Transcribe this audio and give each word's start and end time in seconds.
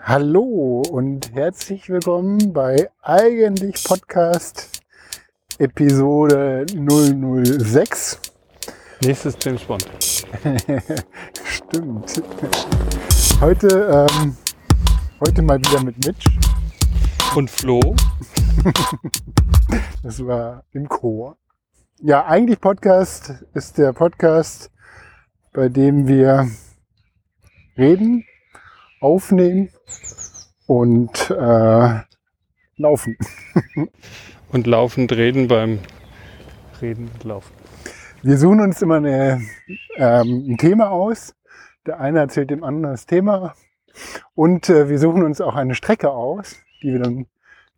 Hallo 0.00 0.82
und 0.90 1.32
herzlich 1.34 1.88
willkommen 1.88 2.52
bei 2.52 2.90
Eigentlich 3.00 3.84
Podcast 3.84 4.82
Episode 5.58 6.66
006. 6.68 8.20
Nächstes 9.02 9.36
James 9.40 9.62
Bond. 9.62 9.88
Stimmt. 11.44 12.22
Heute, 13.40 14.08
ähm, 14.10 14.36
heute 15.20 15.42
mal 15.42 15.58
wieder 15.60 15.82
mit 15.84 16.04
Mitch. 16.04 16.28
Und 17.36 17.48
Flo. 17.50 17.80
Das 20.02 20.24
war 20.26 20.64
im 20.72 20.88
Chor. 20.88 21.38
Ja, 22.00 22.26
eigentlich 22.26 22.60
Podcast 22.60 23.44
ist 23.54 23.78
der 23.78 23.92
Podcast, 23.92 24.70
bei 25.52 25.68
dem 25.68 26.06
wir 26.06 26.50
reden, 27.78 28.24
aufnehmen 29.04 29.68
und 30.66 31.30
äh, 31.30 32.00
laufen. 32.76 33.16
Und 34.50 34.68
laufend 34.68 35.10
reden 35.10 35.48
beim 35.48 35.80
Reden 36.80 37.10
und 37.12 37.24
Laufen. 37.24 37.52
Wir 38.22 38.38
suchen 38.38 38.60
uns 38.60 38.82
immer 38.82 38.98
eine, 38.98 39.42
ähm, 39.96 40.46
ein 40.48 40.58
Thema 40.58 40.92
aus. 40.92 41.34
Der 41.86 41.98
eine 41.98 42.20
erzählt 42.20 42.50
dem 42.50 42.62
anderen 42.62 42.92
das 42.94 43.06
Thema. 43.06 43.54
Und 44.36 44.68
äh, 44.70 44.88
wir 44.88 45.00
suchen 45.00 45.24
uns 45.24 45.40
auch 45.40 45.56
eine 45.56 45.74
Strecke 45.74 46.10
aus, 46.10 46.56
die 46.82 46.92
wir 46.92 47.00
dann 47.00 47.26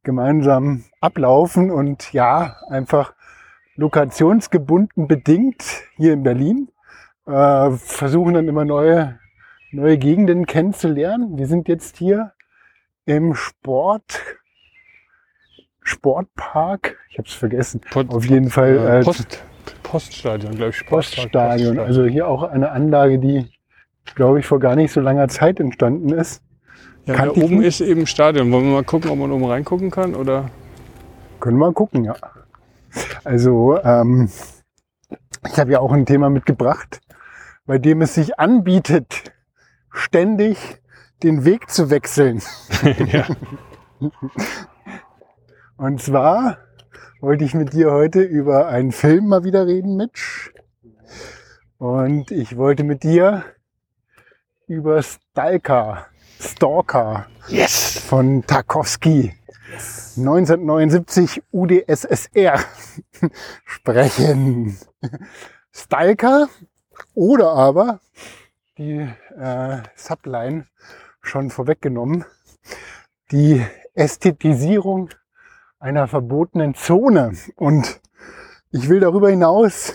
gemeinsam 0.03 0.85
ablaufen 1.01 1.71
und 1.71 2.13
ja, 2.13 2.57
einfach 2.69 3.15
lokationsgebunden 3.77 5.09
bedingt 5.09 5.65
hier 5.97 6.13
in 6.13 6.23
Berlin. 6.23 6.69
Äh, 7.27 7.71
versuchen 7.71 8.35
dann 8.35 8.49
immer 8.49 8.67
neue, 8.67 9.19
neue 9.77 9.99
Gegenden 9.99 10.47
kennenzulernen. 10.47 11.37
Wir 11.39 11.47
sind 11.47 11.69
jetzt 11.69 11.99
hier 11.99 12.33
im 13.05 13.35
Sport, 13.35 14.21
Sportpark. 15.83 16.97
Ich 17.11 17.19
habe 17.19 17.29
es 17.29 17.35
vergessen. 17.35 17.81
Pod- 17.91 18.11
Auf 18.13 18.25
jeden 18.25 18.51
Fall 18.51 18.77
Äh, 18.79 19.01
äh, 19.01 19.05
Post, 19.05 19.45
Poststadion, 19.83 20.55
glaube 20.57 20.71
ich. 20.71 20.87
Poststadion. 20.87 21.79
Also 21.79 22.05
hier 22.05 22.27
auch 22.27 22.43
eine 22.43 22.71
Anlage, 22.73 23.19
die, 23.19 23.51
glaube 24.15 24.41
ich, 24.41 24.47
vor 24.47 24.59
gar 24.59 24.77
nicht 24.77 24.93
so 24.93 25.01
langer 25.01 25.29
Zeit 25.29 25.61
entstanden 25.61 26.09
ist. 26.11 26.43
ja, 27.05 27.15
da 27.15 27.31
oben 27.31 27.63
ist 27.63 27.81
eben 27.81 28.07
Stadion. 28.07 28.51
Wollen 28.51 28.65
wir 28.65 28.73
mal 28.73 28.85
gucken, 28.85 29.11
ob 29.11 29.19
man 29.19 29.31
oben 29.31 29.45
reingucken 29.45 29.91
kann? 29.91 30.15
Oder? 30.15 30.51
Können 31.39 31.59
wir 31.59 31.67
mal 31.67 31.73
gucken, 31.75 32.05
ja. 32.05 32.17
Also, 33.25 33.79
ähm, 33.85 34.31
ich 35.47 35.59
habe 35.59 35.71
ja 35.73 35.81
auch 35.81 35.93
ein 35.93 36.07
Thema 36.07 36.31
mitgebracht, 36.31 37.01
bei 37.67 37.77
dem 37.79 38.01
es 38.01 38.15
sich 38.15 38.41
anbietet, 38.41 39.33
ständig 39.97 40.81
den 41.23 41.45
Weg 41.45 41.71
zu 41.71 41.91
wechseln. 41.91 42.43
ja. 43.07 43.27
Und 45.77 46.01
zwar 46.01 46.59
wollte 47.21 47.45
ich 47.45 47.55
mit 47.55 47.73
dir 47.73 47.91
heute 47.91 48.23
über 48.23 48.69
einen 48.69 48.93
Film 48.93 49.29
mal 49.29 49.45
wieder 49.45 49.67
reden, 49.67 49.97
Mitch. 49.97 50.53
Und 51.79 52.31
ich 52.31 52.57
wollte 52.57 52.85
mit 52.85 53.03
dir 53.03 53.45
über 54.67 55.03
Stalker, 55.03 56.07
Stalker 56.41 57.27
Yes! 57.49 57.99
von 57.99 58.45
Tarkovsky 58.47 59.35
1979 60.17 61.43
UdSSR 61.53 62.61
sprechen. 63.65 64.79
Stalker 65.73 66.49
oder 67.15 67.53
aber 67.53 68.01
die 68.79 69.09
äh, 69.39 69.79
Subline 69.95 70.67
schon 71.21 71.51
vorweggenommen, 71.51 72.25
die 73.33 73.65
Ästhetisierung 73.95 75.11
einer 75.79 76.09
verbotenen 76.09 76.75
Zone. 76.75 77.33
Und 77.57 78.01
ich 78.71 78.89
will 78.89 79.01
darüber 79.01 79.31
hinaus 79.31 79.95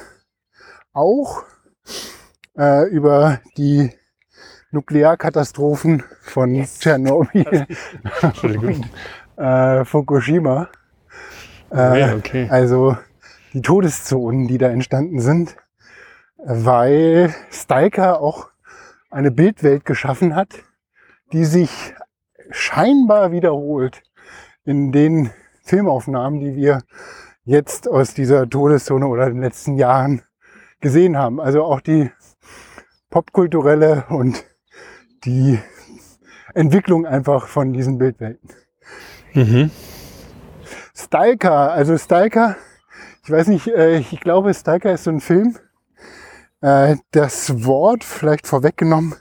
auch 0.94 1.44
äh, 2.58 2.88
über 2.90 3.40
die 3.58 3.92
Nuklearkatastrophen 4.72 6.04
von 6.22 6.64
Tschernobyl 6.64 7.68
Entschuldigung. 8.22 8.86
äh, 9.38 9.86
Fukushima. 9.86 10.70
Äh, 11.72 12.00
Ja, 12.00 12.16
okay. 12.16 12.48
Also 12.50 12.98
die 13.54 13.62
Todeszonen, 13.62 14.48
die 14.48 14.58
da 14.58 14.70
entstanden 14.70 15.20
sind, 15.20 15.58
weil 16.38 17.36
Stalker 17.52 18.22
auch 18.22 18.50
eine 19.12 19.32
Bildwelt 19.32 19.86
geschaffen 19.86 20.36
hat, 20.36 20.64
die 21.32 21.46
sich 21.46 21.94
scheinbar 22.50 23.32
wiederholt 23.32 24.02
in 24.64 24.92
den 24.92 25.32
Filmaufnahmen, 25.64 26.40
die 26.40 26.56
wir 26.56 26.82
jetzt 27.44 27.88
aus 27.88 28.14
dieser 28.14 28.50
Todeszone 28.50 29.08
oder 29.08 29.28
in 29.28 29.36
den 29.36 29.44
letzten 29.44 29.76
Jahren 29.76 30.22
gesehen 30.80 31.18
haben. 31.18 31.40
Also 31.40 31.64
auch 31.64 31.82
die 31.82 32.12
popkulturelle 33.10 34.06
und 34.10 34.44
die 35.26 35.60
Entwicklung 36.54 37.06
einfach 37.06 37.48
von 37.48 37.74
diesen 37.74 37.98
Bildwelten. 37.98 38.50
Mhm. 39.34 39.72
Stalker, 40.94 41.72
also 41.72 41.98
Stalker, 41.98 42.58
ich 43.24 43.32
weiß 43.32 43.48
nicht, 43.48 43.68
äh, 43.68 43.98
ich 43.98 44.20
glaube, 44.20 44.54
Stalker 44.54 44.94
ist 44.94 45.04
so 45.04 45.12
ein 45.12 45.22
Film. 45.22 45.58
Äh, 46.62 46.98
Das 47.12 47.66
Wort, 47.66 48.04
vielleicht 48.04 48.46
vorweggenommen, 48.46 49.16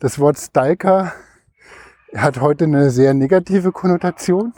das 0.00 0.18
Wort 0.18 0.38
Stalker 0.38 1.12
hat 2.14 2.40
heute 2.40 2.64
eine 2.64 2.90
sehr 2.90 3.14
negative 3.14 3.70
Konnotation. 3.70 4.52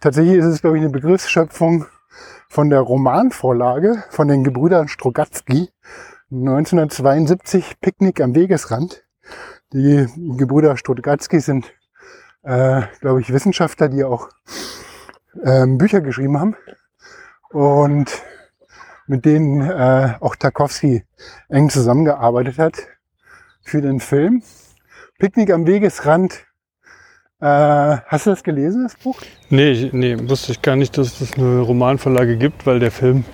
Tatsächlich 0.00 0.34
ist 0.38 0.44
es, 0.44 0.60
glaube 0.60 0.76
ich, 0.76 0.82
eine 0.82 0.90
Begriffsschöpfung 0.92 1.86
von 2.48 2.68
der 2.68 2.80
Romanvorlage 2.80 4.02
von 4.10 4.26
den 4.26 4.42
Gebrüdern 4.42 4.88
Strogatzky 4.88 5.70
1972 6.32 7.80
Picknick 7.80 8.20
am 8.20 8.34
Wegesrand. 8.34 9.04
Die 9.72 10.06
Gebrüder 10.36 10.76
Strogatzky 10.76 11.38
sind, 11.38 11.72
äh, 12.42 12.82
glaube 13.00 13.20
ich, 13.20 13.32
Wissenschaftler, 13.32 13.88
die 13.88 14.02
auch 14.02 14.30
ähm, 15.44 15.78
Bücher 15.78 16.00
geschrieben 16.00 16.40
haben 16.40 16.56
und 17.50 18.10
mit 19.06 19.24
denen 19.24 19.60
äh, 19.60 20.14
auch 20.20 20.36
Tarkovsky 20.36 21.04
eng 21.48 21.68
zusammengearbeitet 21.70 22.58
hat 22.58 22.74
für 23.62 23.80
den 23.82 24.00
Film. 24.00 24.42
Picknick 25.18 25.50
am 25.52 25.66
Wegesrand. 25.66 26.44
Äh, 27.40 27.46
hast 28.06 28.26
du 28.26 28.30
das 28.30 28.42
gelesen, 28.42 28.84
das 28.84 28.96
Buch? 28.96 29.18
Nee, 29.50 29.70
ich- 29.72 29.92
nee, 29.92 30.16
wusste 30.28 30.52
ich 30.52 30.62
gar 30.62 30.76
nicht, 30.76 30.96
dass 30.96 31.20
es 31.20 31.34
eine 31.34 31.60
Romanvorlage 31.60 32.36
gibt, 32.36 32.66
weil 32.66 32.78
der 32.80 32.90
Film 32.90 33.24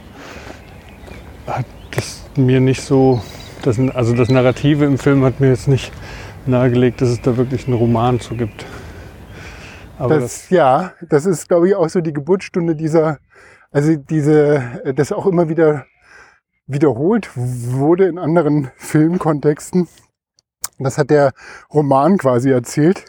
hat 1.47 1.67
das 1.93 2.23
mir 2.37 2.61
nicht 2.61 2.83
so, 2.83 3.21
das, 3.63 3.79
also 3.79 4.15
das 4.15 4.29
Narrative 4.29 4.85
im 4.85 4.99
Film 4.99 5.25
hat 5.25 5.41
mir 5.41 5.49
jetzt 5.49 5.69
nicht 5.69 5.93
nahegelegt, 6.47 7.01
dass 7.01 7.09
es 7.11 7.21
da 7.21 7.37
wirklich 7.37 7.67
einen 7.67 7.77
Roman 7.77 8.19
zu 8.21 8.35
gibt. 8.37 8.65
Aber 9.99 10.19
das, 10.19 10.49
ja, 10.51 10.93
das 11.09 11.27
ist, 11.27 11.49
glaube 11.49 11.69
ich, 11.69 11.75
auch 11.75 11.89
so 11.89 12.01
die 12.01 12.13
Geburtsstunde 12.15 12.75
dieser, 12.75 13.19
also 13.71 13.97
diese, 13.97 14.83
äh, 14.85 14.95
das 14.95 15.13
auch 15.13 15.27
immer 15.27 15.49
wieder 15.49 15.87
wiederholt 16.67 17.31
wurde 17.35 18.07
in 18.07 18.19
anderen 18.19 18.71
Filmkontexten. 18.77 19.89
Das 20.79 20.99
hat 20.99 21.11
der 21.11 21.33
Roman 21.73 22.17
quasi 22.19 22.51
erzählt. 22.51 23.05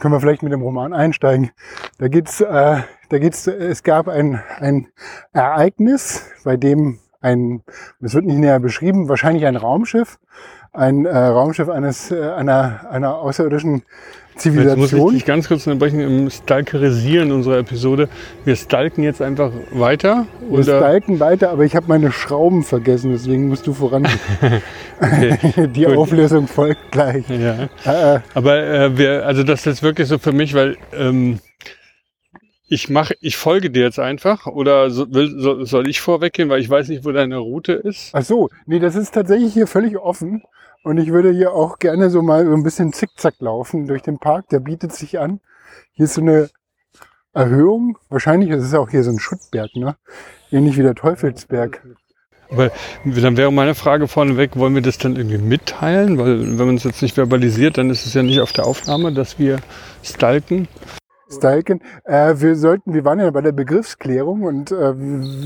Können 0.00 0.14
wir 0.14 0.20
vielleicht 0.20 0.42
mit 0.42 0.52
dem 0.52 0.62
Roman 0.62 0.92
einsteigen. 0.92 1.50
Da 1.98 2.08
geht's, 2.08 2.40
äh, 2.40 2.82
da 3.08 3.18
geht's, 3.18 3.46
es 3.46 3.82
gab 3.82 4.08
ein, 4.08 4.42
ein 4.58 4.88
Ereignis, 5.32 6.30
bei 6.44 6.56
dem 6.56 6.98
ein, 7.20 7.62
es 8.00 8.14
wird 8.14 8.26
nicht 8.26 8.38
näher 8.38 8.60
beschrieben, 8.60 9.08
wahrscheinlich 9.08 9.46
ein 9.46 9.56
Raumschiff, 9.56 10.18
ein 10.72 11.06
äh, 11.06 11.16
Raumschiff 11.16 11.68
eines, 11.68 12.10
äh, 12.10 12.30
einer, 12.32 12.90
einer 12.90 13.16
außerirdischen 13.16 13.84
Jetzt 14.34 14.46
muss 14.46 14.56
ich 14.56 14.62
Zivilisation. 14.64 15.14
dich 15.14 15.24
ganz 15.24 15.48
kurz 15.48 15.66
unterbrechen 15.66 16.00
im 16.00 16.28
Stalkerisieren 16.28 17.30
unserer 17.30 17.58
Episode. 17.58 18.08
Wir 18.44 18.56
stalken 18.56 19.04
jetzt 19.04 19.22
einfach 19.22 19.52
weiter. 19.70 20.26
Wir 20.40 20.58
Oder? 20.58 20.78
stalken 20.78 21.20
weiter, 21.20 21.50
aber 21.50 21.64
ich 21.64 21.76
habe 21.76 21.86
meine 21.88 22.10
Schrauben 22.10 22.64
vergessen, 22.64 23.12
deswegen 23.12 23.48
musst 23.48 23.66
du 23.66 23.72
voran. 23.74 24.08
Die 25.74 25.84
Gut. 25.84 25.96
Auflösung 25.96 26.48
folgt 26.48 26.90
gleich. 26.90 27.24
Ja. 27.28 27.68
Äh, 27.86 28.16
äh, 28.16 28.20
Aber 28.34 28.56
äh, 28.58 28.98
wir, 28.98 29.24
also 29.26 29.44
das 29.44 29.60
ist 29.60 29.66
jetzt 29.66 29.82
wirklich 29.82 30.08
so 30.08 30.18
für 30.18 30.32
mich, 30.32 30.54
weil 30.54 30.76
ähm, 30.96 31.38
ich 32.66 32.88
mache, 32.88 33.14
ich 33.20 33.36
folge 33.36 33.70
dir 33.70 33.82
jetzt 33.82 33.98
einfach 33.98 34.46
oder 34.46 34.90
so, 34.90 35.12
will, 35.12 35.38
so, 35.38 35.64
soll 35.64 35.88
ich 35.88 36.00
vorweggehen, 36.00 36.48
weil 36.48 36.60
ich 36.60 36.70
weiß 36.70 36.88
nicht, 36.88 37.04
wo 37.04 37.12
deine 37.12 37.38
Route 37.38 37.72
ist. 37.72 38.10
ach 38.14 38.24
so, 38.24 38.48
nee, 38.66 38.78
das 38.78 38.96
ist 38.96 39.12
tatsächlich 39.12 39.52
hier 39.52 39.66
völlig 39.66 39.98
offen. 39.98 40.42
Und 40.82 40.98
ich 40.98 41.12
würde 41.12 41.32
hier 41.32 41.52
auch 41.52 41.78
gerne 41.78 42.10
so 42.10 42.20
mal 42.20 42.44
so 42.44 42.52
ein 42.52 42.62
bisschen 42.62 42.92
zickzack 42.92 43.36
laufen 43.40 43.86
durch 43.86 44.02
den 44.02 44.18
Park. 44.18 44.50
Der 44.50 44.60
bietet 44.60 44.92
sich 44.92 45.18
an. 45.18 45.40
Hier 45.92 46.04
ist 46.04 46.14
so 46.14 46.20
eine 46.20 46.50
Erhöhung. 47.32 47.96
Wahrscheinlich 48.10 48.50
ist 48.50 48.64
es 48.64 48.74
auch 48.74 48.90
hier 48.90 49.02
so 49.02 49.10
ein 49.10 49.18
Schuttberg, 49.18 49.74
ne? 49.76 49.96
Ähnlich 50.50 50.76
wie 50.76 50.82
der 50.82 50.94
Teufelsberg. 50.94 51.82
Aber 52.50 52.70
dann 53.04 53.38
wäre 53.38 53.50
meine 53.50 53.74
Frage 53.74 54.08
vorneweg, 54.08 54.56
wollen 54.56 54.74
wir 54.74 54.82
das 54.82 54.98
dann 54.98 55.16
irgendwie 55.16 55.38
mitteilen? 55.38 56.18
Weil 56.18 56.58
wenn 56.58 56.66
man 56.66 56.76
es 56.76 56.84
jetzt 56.84 57.00
nicht 57.00 57.14
verbalisiert, 57.14 57.78
dann 57.78 57.88
ist 57.88 58.04
es 58.04 58.12
ja 58.12 58.22
nicht 58.22 58.40
auf 58.40 58.52
der 58.52 58.66
Aufnahme, 58.66 59.10
dass 59.12 59.38
wir 59.38 59.60
stalken. 60.02 60.68
Stalken. 61.36 61.80
Äh, 62.04 62.34
wir 62.38 62.56
sollten, 62.56 62.94
wir 62.94 63.04
waren 63.04 63.20
ja 63.20 63.30
bei 63.30 63.40
der 63.40 63.52
Begriffsklärung 63.52 64.42
und 64.42 64.70
äh, 64.72 64.94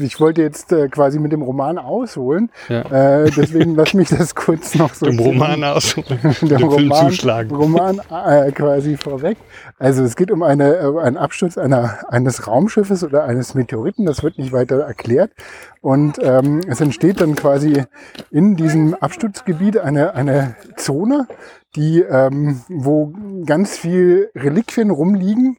ich 0.02 0.20
wollte 0.20 0.42
jetzt 0.42 0.72
äh, 0.72 0.88
quasi 0.88 1.18
mit 1.18 1.32
dem 1.32 1.42
Roman 1.42 1.78
ausholen. 1.78 2.50
Ja. 2.68 2.82
Äh, 2.82 3.30
deswegen 3.30 3.74
lass 3.74 3.94
mich 3.94 4.08
das 4.08 4.34
kurz 4.34 4.74
noch 4.74 4.94
so. 4.94 5.06
Dem 5.06 5.18
Roman 5.18 5.64
ausholen. 5.64 6.18
dem 6.42 6.62
Roman, 6.64 7.10
zuschlagen. 7.10 7.54
Roman 7.54 8.00
äh, 8.10 8.52
quasi 8.52 8.96
vorweg. 8.96 9.38
Also 9.78 10.02
es 10.04 10.16
geht 10.16 10.30
um 10.30 10.42
eine, 10.42 10.76
äh, 10.76 11.00
einen 11.00 11.16
Absturz 11.16 11.58
einer, 11.58 11.98
eines 12.08 12.46
Raumschiffes 12.46 13.04
oder 13.04 13.24
eines 13.24 13.54
Meteoriten, 13.54 14.06
das 14.06 14.22
wird 14.22 14.38
nicht 14.38 14.52
weiter 14.52 14.80
erklärt. 14.80 15.32
Und 15.80 16.18
ähm, 16.20 16.60
es 16.66 16.80
entsteht 16.80 17.20
dann 17.20 17.36
quasi 17.36 17.84
in 18.30 18.56
diesem 18.56 18.94
Absturzgebiet 18.94 19.78
eine, 19.78 20.14
eine 20.14 20.56
Zone, 20.76 21.28
die, 21.76 22.00
ähm, 22.00 22.62
wo 22.68 23.12
ganz 23.46 23.76
viel 23.76 24.30
Reliquien 24.34 24.90
rumliegen, 24.90 25.58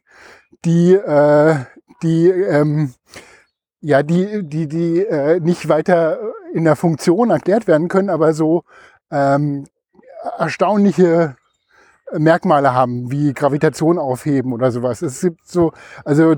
die, 0.64 0.94
äh, 0.94 1.56
die, 2.02 2.28
ähm, 2.28 2.94
ja, 3.80 4.02
die, 4.02 4.42
die, 4.46 4.68
die 4.68 5.00
äh, 5.00 5.40
nicht 5.40 5.68
weiter 5.68 6.18
in 6.52 6.64
der 6.64 6.76
Funktion 6.76 7.30
erklärt 7.30 7.66
werden 7.66 7.88
können, 7.88 8.10
aber 8.10 8.34
so 8.34 8.64
ähm, 9.10 9.66
erstaunliche 10.38 11.36
Merkmale 12.12 12.74
haben, 12.74 13.10
wie 13.10 13.32
Gravitation 13.32 13.98
aufheben 13.98 14.52
oder 14.52 14.70
sowas. 14.72 15.02
Es 15.02 15.20
gibt 15.20 15.46
so, 15.46 15.72
also 16.04 16.36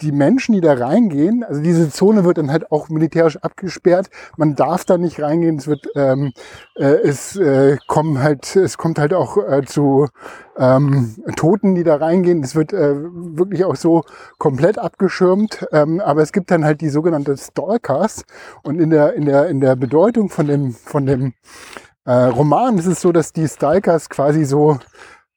die 0.00 0.12
Menschen, 0.12 0.54
die 0.54 0.60
da 0.60 0.74
reingehen, 0.74 1.44
also 1.44 1.60
diese 1.60 1.90
Zone 1.90 2.24
wird 2.24 2.38
dann 2.38 2.50
halt 2.50 2.70
auch 2.70 2.88
militärisch 2.88 3.36
abgesperrt. 3.38 4.10
Man 4.36 4.54
darf 4.54 4.84
da 4.84 4.96
nicht 4.96 5.20
reingehen. 5.20 5.56
Es 5.56 5.66
wird, 5.66 5.88
ähm, 5.96 6.32
äh, 6.76 6.84
es 6.84 7.36
äh, 7.36 7.76
kommen 7.86 8.22
halt, 8.22 8.54
es 8.54 8.78
kommt 8.78 8.98
halt 8.98 9.12
auch 9.12 9.36
äh, 9.36 9.64
zu 9.64 10.08
ähm, 10.56 11.16
Toten, 11.36 11.74
die 11.74 11.84
da 11.84 11.96
reingehen. 11.96 12.42
Es 12.42 12.54
wird 12.54 12.72
äh, 12.72 12.94
wirklich 12.94 13.64
auch 13.64 13.76
so 13.76 14.04
komplett 14.38 14.78
abgeschirmt. 14.78 15.66
Ähm, 15.72 16.00
aber 16.00 16.22
es 16.22 16.32
gibt 16.32 16.50
dann 16.50 16.64
halt 16.64 16.80
die 16.80 16.90
sogenannte 16.90 17.36
Stalkers. 17.36 18.24
Und 18.62 18.80
in 18.80 18.90
der 18.90 19.14
in 19.14 19.24
der 19.24 19.48
in 19.48 19.60
der 19.60 19.76
Bedeutung 19.76 20.28
von 20.28 20.46
dem 20.46 20.72
von 20.72 21.06
dem 21.06 21.34
äh, 22.04 22.12
Roman 22.12 22.78
ist 22.78 22.86
es 22.86 23.00
so, 23.00 23.12
dass 23.12 23.32
die 23.32 23.48
Stalkers 23.48 24.08
quasi 24.08 24.44
so 24.44 24.78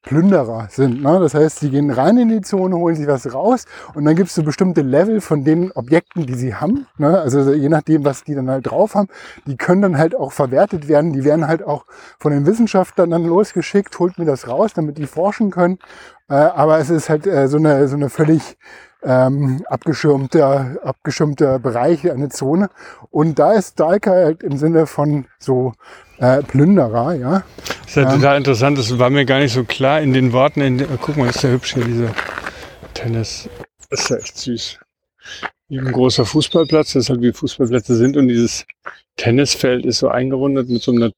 Plünderer 0.03 0.68
sind. 0.69 1.03
Ne? 1.03 1.19
Das 1.19 1.33
heißt, 1.33 1.59
sie 1.59 1.69
gehen 1.69 1.92
rein 1.92 2.18
in 2.18 2.30
die 2.30 2.42
Zone, 2.42 2.75
holen 2.75 2.95
sich 2.95 3.07
was 3.07 3.33
raus 3.33 3.65
und 3.94 4.06
dann 4.06 4.15
gibt 4.15 4.30
es 4.30 4.36
so 4.36 4.44
bestimmte 4.44 4.81
Level 4.81 5.21
von 5.21 5.44
den 5.44 5.71
Objekten, 5.71 6.25
die 6.25 6.33
sie 6.33 6.56
haben. 6.56 6.88
Ne? 6.98 7.19
Also 7.19 7.51
je 7.53 7.69
nachdem, 7.69 8.03
was 8.03 8.24
die 8.24 8.33
dann 8.33 8.50
halt 8.50 8.69
drauf 8.69 8.95
haben, 8.95 9.09
die 9.45 9.57
können 9.57 9.81
dann 9.81 9.98
halt 9.98 10.15
auch 10.15 10.31
verwertet 10.31 10.88
werden. 10.88 11.13
Die 11.13 11.24
werden 11.24 11.48
halt 11.48 11.63
auch 11.63 11.86
von 12.19 12.31
den 12.31 12.45
Wissenschaftlern 12.45 13.12
dann 13.12 13.25
losgeschickt, 13.25 13.98
holt 14.00 14.18
mir 14.18 14.25
das 14.25 14.48
raus, 14.48 14.71
damit 14.74 14.98
die 14.98 15.07
forschen 15.07 15.51
können. 15.51 15.77
Äh, 16.30 16.33
aber 16.33 16.80
es 16.80 16.89
ist 16.89 17.09
halt 17.09 17.27
äh, 17.27 17.48
so, 17.48 17.57
eine, 17.57 17.88
so 17.88 17.95
eine 17.95 18.09
völlig 18.09 18.57
ähm, 19.03 19.63
abgeschirmter, 19.68 20.77
abgeschirmter 20.83 21.59
Bereich, 21.59 22.09
eine 22.09 22.30
Zone. 22.30 22.69
Und 23.09 23.39
da 23.39 23.53
ist 23.53 23.74
Stalker 23.74 24.12
halt 24.12 24.44
im 24.44 24.57
Sinne 24.57 24.86
von 24.88 25.25
so 25.39 25.74
äh, 26.19 26.44
Plünderer, 26.44 27.15
ja. 27.15 27.44
Das 27.65 27.88
ist 27.88 27.95
ja 27.95 28.12
total 28.13 28.38
interessant, 28.38 28.77
das 28.77 28.98
war 29.00 29.09
mir 29.09 29.25
gar 29.25 29.39
nicht 29.39 29.53
so 29.53 29.63
klar 29.63 30.01
in 30.01 30.13
den 30.13 30.33
Worten. 30.33 30.62
In 30.62 30.77
den, 30.77 30.88
guck 31.01 31.18
mal, 31.18 31.30
ist 31.30 31.44
ja 31.44 31.50
hübsch 31.50 31.74
hier, 31.74 31.83
dieser 31.83 32.13
Tennis. 32.94 33.50
Das 33.89 34.01
ist 34.01 34.09
ja 34.09 34.18
echt 34.18 34.38
süß. 34.38 34.80
Wie 35.69 35.80
ein 35.80 35.92
großer 35.92 36.25
Fußballplatz, 36.25 36.94
das 36.94 37.03
ist 37.03 37.09
halt 37.09 37.21
wie 37.21 37.31
Fußballplätze 37.31 37.95
sind 37.95 38.18
und 38.18 38.27
dieses 38.27 38.65
Tennisfeld 39.18 39.86
ist 39.86 40.00
so 40.00 40.09
eingerundet 40.09 40.69
mit 40.69 40.81
so 40.81 40.92
einem 40.92 41.12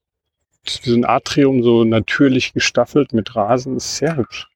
wie 0.82 0.90
so 0.90 0.96
ein 0.96 1.04
Atrium, 1.04 1.62
so 1.62 1.84
natürlich 1.84 2.52
gestaffelt 2.54 3.12
mit 3.12 3.36
Rasen, 3.36 3.74
das 3.74 3.84
ist 3.84 3.96
sehr 3.96 4.16
hübsch. 4.16 4.48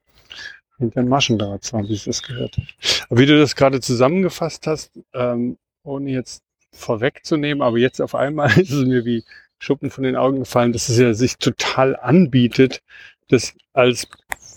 Hinter 0.78 1.00
ein 1.00 1.08
Maschendrahtzaun, 1.08 1.88
wie 1.88 1.94
ich 1.94 2.04
das 2.04 2.22
gehört 2.22 2.56
habe. 2.56 3.20
Wie 3.20 3.26
du 3.26 3.38
das 3.38 3.56
gerade 3.56 3.80
zusammengefasst 3.80 4.66
hast, 4.66 4.92
ähm, 5.12 5.58
ohne 5.82 6.10
jetzt 6.10 6.42
vorwegzunehmen, 6.72 7.62
aber 7.62 7.78
jetzt 7.78 8.00
auf 8.00 8.14
einmal 8.14 8.50
ist 8.58 8.70
es 8.70 8.86
mir 8.86 9.04
wie 9.04 9.24
Schuppen 9.58 9.90
von 9.90 10.04
den 10.04 10.16
Augen 10.16 10.40
gefallen, 10.40 10.72
dass 10.72 10.88
es 10.88 10.98
ja 10.98 11.12
sich 11.14 11.36
total 11.38 11.96
anbietet, 11.96 12.80
das 13.28 13.54
als 13.72 14.08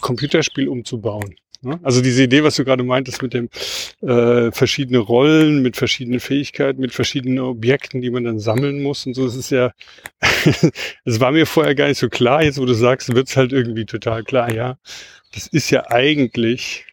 Computerspiel 0.01 0.67
umzubauen. 0.67 1.35
Ne? 1.61 1.79
Also 1.83 2.01
diese 2.01 2.23
Idee, 2.23 2.43
was 2.43 2.55
du 2.55 2.65
gerade 2.65 2.83
meintest 2.83 3.21
mit 3.21 3.33
dem 3.33 3.49
äh, 4.01 4.51
verschiedene 4.51 4.97
Rollen, 4.97 5.61
mit 5.61 5.77
verschiedenen 5.77 6.19
Fähigkeiten, 6.19 6.81
mit 6.81 6.93
verschiedenen 6.93 7.39
Objekten, 7.39 8.01
die 8.01 8.09
man 8.09 8.23
dann 8.23 8.39
sammeln 8.39 8.81
muss 8.81 9.05
und 9.05 9.13
so, 9.13 9.25
das 9.25 9.35
ist 9.35 9.51
ja, 9.51 9.71
es 11.05 11.19
war 11.19 11.31
mir 11.31 11.45
vorher 11.45 11.75
gar 11.75 11.87
nicht 11.87 11.99
so 11.99 12.09
klar, 12.09 12.43
jetzt 12.43 12.59
wo 12.59 12.65
du 12.65 12.73
sagst, 12.73 13.13
wird's 13.13 13.37
halt 13.37 13.51
irgendwie 13.53 13.85
total 13.85 14.23
klar, 14.23 14.51
ja. 14.51 14.77
Das 15.33 15.47
ist 15.47 15.69
ja 15.69 15.89
eigentlich, 15.89 16.85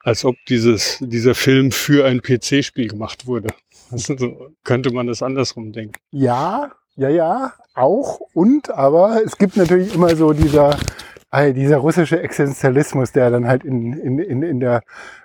als 0.00 0.24
ob 0.24 0.36
dieses, 0.48 0.98
dieser 1.00 1.34
Film 1.34 1.70
für 1.70 2.06
ein 2.06 2.22
PC-Spiel 2.22 2.88
gemacht 2.88 3.26
wurde. 3.26 3.48
Also, 3.90 4.16
so 4.16 4.50
könnte 4.64 4.90
man 4.92 5.06
das 5.06 5.22
andersrum 5.22 5.72
denken. 5.72 6.00
Ja, 6.10 6.72
ja, 6.96 7.10
ja, 7.10 7.52
auch. 7.74 8.20
Und, 8.32 8.70
aber 8.70 9.22
es 9.24 9.36
gibt 9.36 9.56
natürlich 9.56 9.94
immer 9.94 10.16
so 10.16 10.32
dieser, 10.32 10.76
äh, 11.30 11.52
dieser 11.52 11.78
russische 11.78 12.20
Existenzialismus, 12.20 13.12
der 13.12 13.30
dann 13.30 13.46
halt 13.46 13.64
in, 13.64 13.92
in, 13.92 14.18
in, 14.18 14.42
in 14.42 14.60
der 14.60 14.82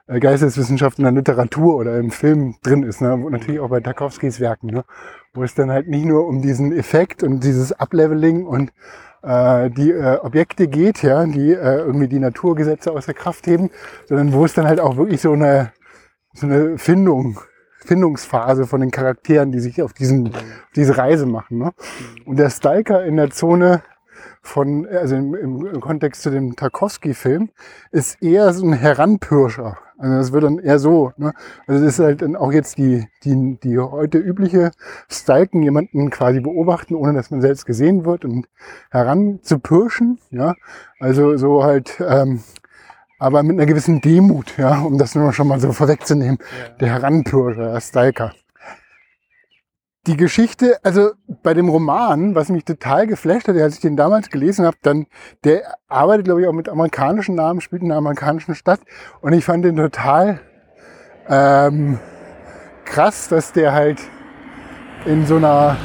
äh, 0.07 0.19
Geisteswissenschaft, 0.19 0.97
in 0.97 1.03
der 1.03 1.13
Literatur 1.13 1.75
oder 1.75 1.97
im 1.97 2.11
Film 2.11 2.55
drin 2.63 2.83
ist. 2.83 3.01
Ne? 3.01 3.13
Und 3.13 3.31
natürlich 3.31 3.59
auch 3.59 3.69
bei 3.69 3.79
Tarkovskis 3.79 4.39
Werken, 4.39 4.67
ne? 4.67 4.83
wo 5.33 5.43
es 5.43 5.53
dann 5.55 5.71
halt 5.71 5.87
nicht 5.87 6.05
nur 6.05 6.27
um 6.27 6.41
diesen 6.41 6.75
Effekt 6.75 7.23
und 7.23 7.43
dieses 7.43 7.71
Upleveling 7.79 8.45
und 8.45 8.71
äh, 9.23 9.69
die 9.69 9.91
äh, 9.91 10.17
Objekte 10.17 10.67
geht, 10.67 11.03
ja, 11.03 11.25
die 11.25 11.51
äh, 11.51 11.77
irgendwie 11.77 12.07
die 12.07 12.19
Naturgesetze 12.19 12.91
aus 12.91 13.05
der 13.05 13.13
Kraft 13.13 13.45
heben, 13.45 13.69
sondern 14.07 14.33
wo 14.33 14.45
es 14.45 14.53
dann 14.53 14.67
halt 14.67 14.79
auch 14.79 14.97
wirklich 14.97 15.21
so 15.21 15.33
eine, 15.33 15.71
so 16.33 16.47
eine 16.47 16.77
Findung 16.77 17.39
Findungsphase 17.83 18.67
von 18.67 18.81
den 18.81 18.91
Charakteren, 18.91 19.51
die 19.51 19.59
sich 19.59 19.81
auf 19.81 19.93
diesen, 19.93 20.27
auf 20.27 20.43
diese 20.75 20.97
Reise 20.97 21.25
machen. 21.25 21.57
Ne? 21.57 21.71
Und 22.25 22.37
der 22.37 22.49
Stalker 22.49 23.03
in 23.03 23.17
der 23.17 23.31
Zone 23.31 23.81
von, 24.41 24.87
also 24.87 25.15
im, 25.15 25.35
im 25.35 25.81
Kontext 25.81 26.23
zu 26.23 26.31
dem 26.31 26.55
Tarkovsky-Film, 26.55 27.49
ist 27.91 28.21
eher 28.21 28.53
so 28.53 28.65
ein 28.65 28.73
Heranpirscher. 28.73 29.77
Also 29.97 30.15
das 30.15 30.31
wird 30.31 30.43
dann 30.43 30.57
eher 30.57 30.79
so. 30.79 31.11
Ne? 31.17 31.33
Also 31.67 31.83
das 31.83 31.93
ist 31.93 31.99
halt 31.99 32.21
dann 32.23 32.35
auch 32.35 32.51
jetzt 32.51 32.77
die, 32.77 33.07
die, 33.23 33.59
die 33.61 33.77
heute 33.77 34.17
übliche 34.17 34.71
Stalken, 35.09 35.61
jemanden 35.61 36.09
quasi 36.09 36.39
beobachten, 36.39 36.95
ohne 36.95 37.13
dass 37.13 37.29
man 37.29 37.41
selbst 37.41 37.65
gesehen 37.67 38.03
wird 38.03 38.25
und 38.25 38.47
heranzupirschen. 38.89 40.19
Ja? 40.31 40.55
Also 40.99 41.37
so 41.37 41.63
halt 41.63 42.01
ähm, 42.05 42.41
aber 43.21 43.43
mit 43.43 43.55
einer 43.55 43.67
gewissen 43.67 44.01
Demut, 44.01 44.57
ja, 44.57 44.79
um 44.79 44.97
das 44.97 45.13
nur 45.13 45.31
schon 45.31 45.47
mal 45.47 45.59
so 45.59 45.71
vorwegzunehmen. 45.71 46.39
Ja. 46.39 46.69
Der 46.79 46.89
Heranpirscher, 46.89 47.73
der 47.73 47.79
Stalker. 47.79 48.33
Die 50.07 50.17
Geschichte, 50.17 50.79
also 50.81 51.11
bei 51.43 51.53
dem 51.53 51.69
Roman, 51.69 52.33
was 52.33 52.49
mich 52.49 52.65
total 52.65 53.05
geflasht 53.05 53.47
hat, 53.47 53.55
als 53.55 53.75
ich 53.75 53.81
den 53.81 53.95
damals 53.95 54.31
gelesen 54.31 54.65
habe, 54.65 54.77
dann, 54.81 55.05
der 55.43 55.75
arbeitet, 55.87 56.25
glaube 56.25 56.41
ich, 56.41 56.47
auch 56.47 56.53
mit 56.53 56.69
amerikanischen 56.69 57.35
Namen, 57.35 57.61
spielt 57.61 57.83
in 57.83 57.91
einer 57.91 57.99
amerikanischen 57.99 58.55
Stadt. 58.55 58.79
Und 59.21 59.33
ich 59.33 59.45
fand 59.45 59.63
den 59.63 59.75
total 59.75 60.39
ähm, 61.29 61.99
krass, 62.83 63.27
dass 63.27 63.53
der 63.53 63.73
halt 63.73 64.01
in 65.05 65.27
so 65.27 65.35
einer, 65.35 65.77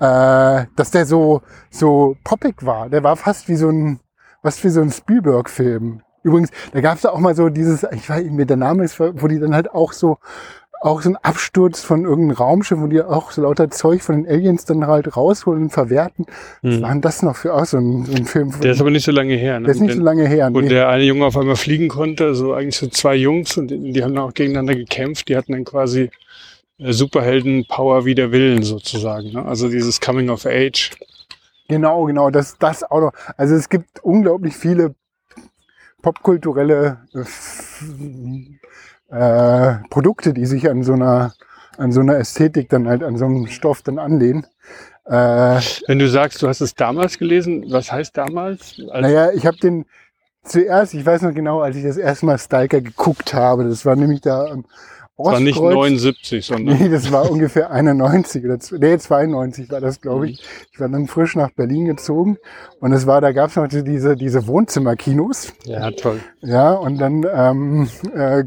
äh, 0.00 0.64
dass 0.76 0.90
der 0.90 1.04
so, 1.04 1.42
so 1.70 2.16
poppig 2.24 2.64
war. 2.64 2.88
Der 2.88 3.02
war 3.02 3.16
fast 3.16 3.50
wie 3.50 3.56
so 3.56 3.68
ein, 3.68 4.00
was 4.42 4.64
wie 4.64 4.70
so 4.70 4.80
ein 4.80 4.90
Spielberg-Film. 4.90 6.00
Übrigens, 6.22 6.50
da 6.72 6.80
gab 6.80 6.96
es 6.96 7.06
auch 7.06 7.18
mal 7.18 7.34
so 7.34 7.50
dieses, 7.50 7.86
ich 7.92 8.08
weiß 8.08 8.22
nicht 8.22 8.32
mehr, 8.32 8.46
der 8.46 8.56
Name 8.56 8.84
ist, 8.84 8.98
wo 8.98 9.26
die 9.26 9.38
dann 9.38 9.54
halt 9.54 9.70
auch 9.70 9.92
so, 9.92 10.18
auch 10.80 11.02
so 11.02 11.10
ein 11.10 11.16
Absturz 11.16 11.82
von 11.82 12.04
irgendeinem 12.04 12.38
Raumschiff, 12.38 12.78
wo 12.80 12.86
die 12.86 13.02
auch 13.02 13.32
so 13.32 13.42
lauter 13.42 13.70
Zeug 13.70 14.02
von 14.02 14.22
den 14.22 14.32
Aliens 14.32 14.64
dann 14.64 14.86
halt 14.86 15.14
rausholen 15.14 15.64
und 15.64 15.70
verwerten. 15.70 16.24
Was 16.62 16.74
Hm. 16.76 16.82
war 16.82 16.90
denn 16.90 17.00
das 17.02 17.22
noch 17.22 17.36
für 17.36 17.54
auch 17.54 17.66
so 17.66 17.76
ein, 17.76 18.06
so 18.06 18.14
ein 18.14 18.24
Film? 18.24 18.58
Der 18.62 18.72
ist 18.72 18.80
aber 18.80 18.90
nicht 18.90 19.04
so 19.04 19.12
lange 19.12 19.34
her. 19.34 19.60
Ne? 19.60 19.66
Der 19.66 19.74
ist 19.74 19.80
nicht 19.80 19.94
so 19.94 20.02
lange 20.02 20.26
her. 20.26 20.48
Nee. 20.48 20.68
der 20.68 20.88
eine 20.88 21.04
Junge 21.04 21.26
auf 21.26 21.36
einmal 21.36 21.56
fliegen 21.56 21.88
konnte, 21.88 22.34
so 22.34 22.54
eigentlich 22.54 22.78
so 22.78 22.86
zwei 22.86 23.14
Jungs 23.14 23.58
und 23.58 23.68
die, 23.68 23.92
die 23.92 24.02
haben 24.02 24.14
dann 24.14 24.24
auch 24.24 24.32
gegeneinander 24.34 24.74
gekämpft. 24.74 25.28
Die 25.28 25.36
hatten 25.36 25.52
dann 25.52 25.64
quasi 25.66 26.10
äh, 26.78 26.92
Superhelden-Power 26.92 28.06
wider 28.06 28.32
Willen 28.32 28.62
sozusagen. 28.62 29.32
Ne? 29.32 29.44
Also 29.44 29.68
dieses 29.68 30.00
Coming 30.00 30.30
of 30.30 30.46
Age. 30.46 30.92
Genau, 31.68 32.04
genau, 32.06 32.30
das, 32.30 32.56
das 32.58 32.82
auch 32.84 33.00
noch. 33.00 33.12
Also 33.36 33.54
es 33.54 33.68
gibt 33.68 34.02
unglaublich 34.02 34.56
viele 34.56 34.94
popkulturelle 36.00 36.98
äh, 37.14 37.24
äh, 39.10 39.74
Produkte, 39.90 40.32
die 40.32 40.46
sich 40.46 40.68
an 40.68 40.82
so 40.82 40.92
einer 40.94 41.32
an 41.78 41.92
so 41.92 42.00
einer 42.00 42.16
Ästhetik 42.16 42.68
dann 42.68 42.88
halt 42.88 43.02
an 43.02 43.16
so 43.16 43.24
einem 43.24 43.46
Stoff 43.46 43.82
dann 43.82 43.98
anlehnen. 43.98 44.46
Äh, 45.06 45.60
Wenn 45.86 45.98
du 45.98 46.08
sagst, 46.08 46.42
du 46.42 46.48
hast 46.48 46.60
es 46.60 46.74
damals 46.74 47.18
gelesen, 47.18 47.64
was 47.68 47.90
heißt 47.90 48.16
damals? 48.16 48.76
Als, 48.90 49.02
naja, 49.02 49.30
ich 49.32 49.46
habe 49.46 49.56
den 49.56 49.86
zuerst, 50.44 50.94
ich 50.94 51.04
weiß 51.04 51.22
noch 51.22 51.34
genau, 51.34 51.60
als 51.60 51.76
ich 51.76 51.84
das 51.84 51.96
erste 51.96 52.26
Mal 52.26 52.38
Stalker 52.38 52.80
geguckt 52.80 53.32
habe, 53.32 53.64
das 53.64 53.86
war 53.86 53.96
nämlich 53.96 54.20
da 54.20 54.52
ähm, 54.52 54.66
war 55.24 55.40
nicht 55.40 55.58
Ostkreuz. 55.58 55.74
79, 55.74 56.46
sondern 56.46 56.78
Nee, 56.78 56.88
das 56.88 57.12
war 57.12 57.30
ungefähr 57.30 57.70
91 57.70 58.44
oder 58.44 58.58
nee, 58.78 58.98
92 58.98 59.70
war 59.70 59.80
das, 59.80 60.00
glaube 60.00 60.30
ich. 60.30 60.42
Ich 60.72 60.80
war 60.80 60.88
dann 60.88 61.06
frisch 61.08 61.36
nach 61.36 61.50
Berlin 61.50 61.84
gezogen 61.86 62.38
und 62.80 62.92
es 62.92 63.06
war, 63.06 63.20
da 63.20 63.32
gab 63.32 63.50
es 63.50 63.56
noch 63.56 63.68
diese, 63.68 64.16
diese 64.16 64.46
Wohnzimmerkinos. 64.46 65.52
ja 65.64 65.90
toll. 65.90 66.20
Ja, 66.40 66.72
und 66.72 66.98
dann 66.98 67.26
ähm, 67.34 67.88
äh, 68.14 68.44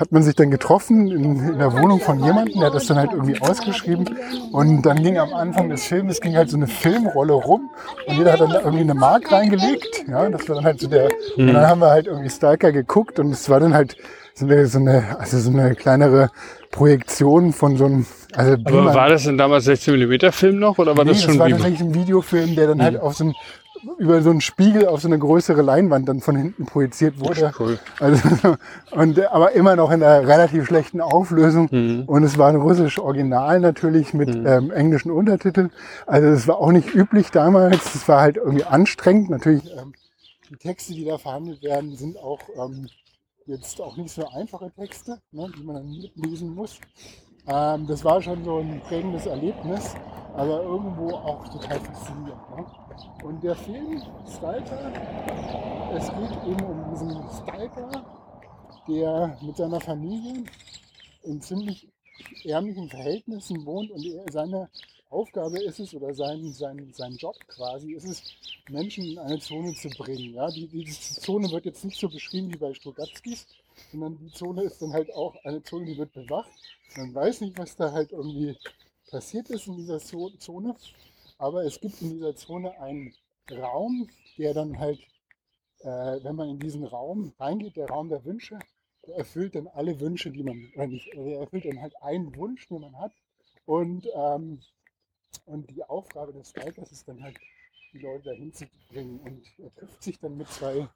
hat 0.00 0.12
man 0.12 0.22
sich 0.22 0.34
dann 0.34 0.50
getroffen 0.50 1.08
in, 1.08 1.50
in 1.50 1.58
der 1.58 1.74
Wohnung 1.74 2.00
von 2.00 2.24
jemandem, 2.24 2.58
der 2.58 2.68
hat 2.68 2.74
das 2.74 2.86
dann 2.86 2.96
halt 2.96 3.12
irgendwie 3.12 3.38
ausgeschrieben. 3.40 4.08
Und 4.50 4.82
dann 4.82 5.02
ging 5.02 5.18
am 5.18 5.34
Anfang 5.34 5.68
des 5.68 5.84
Films, 5.84 6.22
ging 6.22 6.36
halt 6.36 6.48
so 6.48 6.56
eine 6.56 6.66
Filmrolle 6.66 7.34
rum 7.34 7.70
und 8.06 8.16
jeder 8.16 8.32
hat 8.32 8.40
dann 8.40 8.50
da 8.50 8.60
irgendwie 8.60 8.80
eine 8.80 8.94
Mark 8.94 9.30
reingelegt. 9.30 10.06
Ja, 10.08 10.26
das 10.30 10.48
war 10.48 10.56
dann 10.56 10.64
halt 10.64 10.80
so 10.80 10.88
der, 10.88 11.10
und 11.36 11.48
dann 11.48 11.66
haben 11.66 11.80
wir 11.80 11.90
halt 11.90 12.06
irgendwie 12.06 12.30
Stalker 12.30 12.72
geguckt 12.72 13.18
und 13.18 13.30
es 13.30 13.50
war 13.50 13.60
dann 13.60 13.74
halt 13.74 13.96
so 14.34 14.46
eine, 14.46 14.66
so 14.66 14.78
eine, 14.78 15.16
also 15.18 15.38
so 15.38 15.50
eine 15.50 15.74
kleinere 15.74 16.30
Projektion 16.70 17.52
von 17.52 17.76
so 17.76 17.84
einem, 17.84 18.06
also 18.32 18.54
Aber 18.64 18.94
war 18.94 19.08
das 19.10 19.24
denn 19.24 19.36
damals 19.36 19.64
16 19.64 19.98
mm 19.98 20.30
Film 20.32 20.58
noch 20.58 20.78
oder 20.78 20.96
war 20.96 21.04
nee, 21.04 21.10
das 21.10 21.22
schon 21.22 21.38
war 21.38 21.46
Beamer? 21.46 21.58
tatsächlich 21.58 21.88
ein 21.88 21.94
Videofilm, 21.94 22.56
der 22.56 22.68
dann 22.68 22.82
halt 22.82 22.98
auf 22.98 23.16
so 23.16 23.24
ein, 23.24 23.34
über 23.98 24.22
so 24.22 24.30
einen 24.30 24.40
Spiegel 24.40 24.86
auf 24.86 25.00
so 25.00 25.08
eine 25.08 25.18
größere 25.18 25.62
Leinwand 25.62 26.08
dann 26.08 26.20
von 26.20 26.36
hinten 26.36 26.66
projiziert 26.66 27.20
wurde. 27.20 27.52
Cool. 27.58 27.78
Also, 27.98 28.56
und, 28.92 29.18
aber 29.26 29.52
immer 29.52 29.76
noch 29.76 29.90
in 29.90 30.02
einer 30.02 30.26
relativ 30.26 30.66
schlechten 30.66 31.00
Auflösung. 31.00 31.68
Mhm. 31.70 32.04
Und 32.06 32.22
es 32.24 32.38
war 32.38 32.48
ein 32.48 32.56
russisches 32.56 33.02
Original 33.02 33.60
natürlich 33.60 34.14
mit 34.14 34.28
ähm, 34.28 34.70
englischen 34.70 35.10
Untertiteln. 35.10 35.70
Also 36.06 36.28
es 36.28 36.48
war 36.48 36.58
auch 36.58 36.72
nicht 36.72 36.94
üblich 36.94 37.30
damals. 37.30 37.94
Es 37.94 38.08
war 38.08 38.20
halt 38.20 38.36
irgendwie 38.36 38.64
anstrengend. 38.64 39.30
Natürlich, 39.30 39.64
ähm, 39.76 39.92
die 40.48 40.56
Texte, 40.56 40.92
die 40.92 41.04
da 41.04 41.18
verhandelt 41.18 41.62
werden, 41.62 41.96
sind 41.96 42.18
auch 42.18 42.40
ähm, 42.56 42.88
jetzt 43.46 43.80
auch 43.80 43.96
nicht 43.96 44.12
so 44.12 44.26
einfache 44.28 44.70
Texte, 44.72 45.18
ne, 45.32 45.50
die 45.56 45.62
man 45.62 45.76
dann 45.76 45.90
mitlesen 45.90 46.54
muss. 46.54 46.78
Ähm, 47.52 47.86
das 47.86 48.04
war 48.04 48.22
schon 48.22 48.44
so 48.44 48.58
ein 48.58 48.80
prägendes 48.82 49.26
Erlebnis, 49.26 49.94
aber 50.34 50.62
irgendwo 50.62 51.10
auch 51.16 51.46
total 51.48 51.80
faszinierend. 51.80 52.56
Ne? 52.56 52.66
Und 53.24 53.42
der 53.42 53.56
Film 53.56 54.00
Stalker, 54.26 54.92
es 55.94 56.06
geht 56.08 56.44
eben 56.46 56.64
um 56.64 56.90
diesen 56.90 57.10
Stalker, 57.42 58.04
der 58.86 59.36
mit 59.42 59.56
seiner 59.56 59.80
Familie 59.80 60.44
in 61.24 61.40
ziemlich 61.40 61.88
ärmlichen 62.44 62.88
Verhältnissen 62.88 63.64
wohnt 63.66 63.90
und 63.90 64.04
seine 64.30 64.68
Aufgabe 65.08 65.58
ist 65.58 65.80
es, 65.80 65.92
oder 65.92 66.14
sein, 66.14 66.52
sein, 66.52 66.92
sein 66.92 67.16
Job 67.16 67.34
quasi 67.48 67.94
ist 67.94 68.04
es, 68.04 68.22
Menschen 68.68 69.04
in 69.04 69.18
eine 69.18 69.40
Zone 69.40 69.74
zu 69.74 69.88
bringen. 69.90 70.34
Ja? 70.34 70.48
Die, 70.50 70.68
die, 70.68 70.84
diese 70.84 71.20
Zone 71.20 71.50
wird 71.50 71.64
jetzt 71.64 71.84
nicht 71.84 71.98
so 71.98 72.08
beschrieben 72.08 72.52
wie 72.52 72.58
bei 72.58 72.72
Strugatskis, 72.72 73.48
sondern 73.90 74.18
die 74.18 74.32
Zone 74.32 74.62
ist 74.64 74.80
dann 74.82 74.92
halt 74.92 75.12
auch 75.14 75.36
eine 75.44 75.62
Zone, 75.62 75.86
die 75.86 75.98
wird 75.98 76.12
bewacht. 76.12 76.50
Man 76.96 77.14
weiß 77.14 77.40
nicht, 77.42 77.58
was 77.58 77.76
da 77.76 77.92
halt 77.92 78.12
irgendwie 78.12 78.56
passiert 79.10 79.50
ist 79.50 79.66
in 79.66 79.76
dieser 79.76 79.98
Zo- 80.00 80.30
Zone, 80.38 80.76
aber 81.38 81.64
es 81.64 81.80
gibt 81.80 82.00
in 82.02 82.10
dieser 82.10 82.36
Zone 82.36 82.78
einen 82.80 83.14
Raum, 83.50 84.08
der 84.38 84.54
dann 84.54 84.78
halt, 84.78 85.00
äh, 85.80 86.22
wenn 86.24 86.36
man 86.36 86.48
in 86.50 86.58
diesen 86.58 86.84
Raum 86.84 87.32
reingeht, 87.38 87.76
der 87.76 87.88
Raum 87.88 88.08
der 88.08 88.24
Wünsche, 88.24 88.58
der 89.06 89.16
erfüllt 89.16 89.54
dann 89.54 89.68
alle 89.68 89.98
Wünsche, 90.00 90.30
die 90.30 90.42
man, 90.42 90.70
oder 90.74 90.86
nicht, 90.86 91.10
also 91.16 91.28
er 91.30 91.40
erfüllt 91.40 91.64
dann 91.66 91.80
halt 91.80 91.94
einen 92.02 92.34
Wunsch, 92.36 92.68
den 92.68 92.80
man 92.82 92.98
hat. 92.98 93.12
Und, 93.66 94.08
ähm, 94.14 94.60
und 95.46 95.70
die 95.70 95.84
Aufgabe 95.84 96.32
des 96.32 96.50
Stalkers 96.50 96.92
ist 96.92 97.08
dann 97.08 97.22
halt, 97.22 97.36
die 97.92 97.98
Leute 97.98 98.24
dahin 98.30 98.52
zu 98.52 98.66
bringen. 98.88 99.20
Und 99.20 99.42
er 99.58 99.74
trifft 99.74 100.02
sich 100.02 100.18
dann 100.18 100.36
mit 100.36 100.48
zwei 100.48 100.88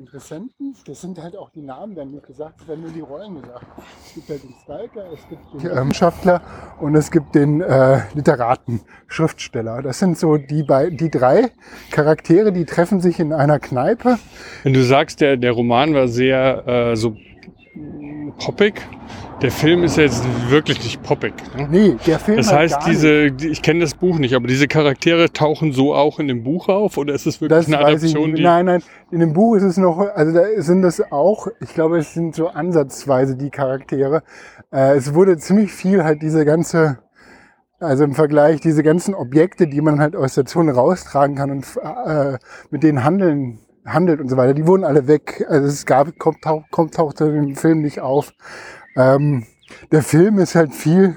Interessenten. 0.00 0.74
Das 0.86 1.02
sind 1.02 1.22
halt 1.22 1.36
auch 1.36 1.50
die 1.50 1.60
Namen, 1.60 1.94
werden 1.94 2.12
nicht 2.12 2.26
gesagt, 2.26 2.62
es 2.62 2.68
werden 2.68 2.80
nur 2.80 2.90
die 2.90 3.00
Rollen 3.00 3.40
gesagt. 3.40 3.66
Es 4.06 4.14
gibt 4.14 4.30
halt 4.30 4.42
den 4.42 4.54
Stalker, 4.64 5.04
es 5.12 5.28
gibt 5.28 5.52
den 5.52 5.70
Wissenschaftler 5.70 6.40
und 6.80 6.94
es 6.94 7.10
gibt 7.10 7.34
den 7.34 7.60
äh, 7.60 8.00
Literaten, 8.14 8.80
Schriftsteller. 9.08 9.82
Das 9.82 9.98
sind 9.98 10.16
so 10.16 10.38
die, 10.38 10.62
bei, 10.62 10.88
die 10.88 11.10
drei 11.10 11.50
Charaktere, 11.90 12.50
die 12.50 12.64
treffen 12.64 13.00
sich 13.02 13.20
in 13.20 13.34
einer 13.34 13.58
Kneipe. 13.58 14.18
Wenn 14.62 14.72
du 14.72 14.82
sagst, 14.82 15.20
der, 15.20 15.36
der 15.36 15.52
Roman 15.52 15.92
war 15.92 16.08
sehr 16.08 16.66
äh, 16.66 16.96
so 16.96 17.14
poppig, 18.38 18.80
der 19.42 19.50
Film 19.50 19.84
ist 19.84 19.96
ja 19.96 20.02
jetzt 20.04 20.22
wirklich 20.50 20.82
nicht 20.82 21.02
poppig. 21.02 21.32
Ne? 21.56 21.68
Nee, 21.70 21.96
der 22.06 22.18
Film 22.18 22.36
Das 22.36 22.48
halt 22.52 22.72
heißt, 22.72 22.76
nicht. 22.86 22.88
diese, 22.88 23.32
die- 23.32 23.48
ich 23.48 23.62
kenne 23.62 23.80
das 23.80 23.94
Buch 23.94 24.18
nicht, 24.18 24.34
aber 24.34 24.46
diese 24.46 24.68
Charaktere 24.68 25.32
tauchen 25.32 25.72
so 25.72 25.94
auch 25.94 26.18
in 26.18 26.28
dem 26.28 26.42
Buch 26.44 26.68
auf 26.68 26.98
oder 26.98 27.14
ist 27.14 27.26
es 27.26 27.40
wirklich 27.40 27.58
Das 27.58 27.66
eine 27.66 27.82
weiß 27.82 28.02
ich 28.02 28.10
Adaption? 28.10 28.30
nicht. 28.32 28.38
Die, 28.40 28.44
Nein, 28.44 28.66
nein, 28.66 28.82
in 29.10 29.20
dem 29.20 29.32
Buch 29.32 29.56
ist 29.56 29.62
es 29.62 29.76
noch, 29.78 29.98
also 29.98 30.32
da 30.32 30.42
sind 30.58 30.84
es 30.84 31.02
auch, 31.10 31.48
ich 31.60 31.72
glaube, 31.74 31.98
es 31.98 32.12
sind 32.12 32.34
so 32.34 32.48
ansatzweise 32.48 33.36
die 33.36 33.50
Charaktere. 33.50 34.22
Äh, 34.72 34.96
es 34.96 35.14
wurde 35.14 35.36
ziemlich 35.38 35.72
viel 35.72 36.04
halt 36.04 36.20
diese 36.22 36.44
ganze, 36.44 36.98
also 37.78 38.04
im 38.04 38.14
Vergleich, 38.14 38.60
diese 38.60 38.82
ganzen 38.82 39.14
Objekte, 39.14 39.66
die 39.66 39.80
man 39.80 40.00
halt 40.00 40.16
aus 40.16 40.34
der 40.34 40.44
Zone 40.44 40.72
raustragen 40.74 41.36
kann 41.36 41.50
und 41.50 41.66
äh, 42.06 42.36
mit 42.70 42.82
denen 42.82 43.04
handeln, 43.04 43.60
handelt 43.86 44.20
und 44.20 44.28
so 44.28 44.36
weiter, 44.36 44.52
die 44.52 44.66
wurden 44.66 44.84
alle 44.84 45.08
weg. 45.08 45.46
Also 45.48 45.66
es 45.66 45.86
gab, 45.86 46.18
kommt, 46.18 46.42
tauch, 46.42 46.62
kommt 46.70 46.94
tauchte 46.94 47.24
im 47.24 47.56
Film 47.56 47.80
nicht 47.80 48.00
auf. 48.00 48.32
Ähm, 48.96 49.46
der 49.92 50.02
Film 50.02 50.38
ist 50.38 50.54
halt 50.54 50.74
viel 50.74 51.16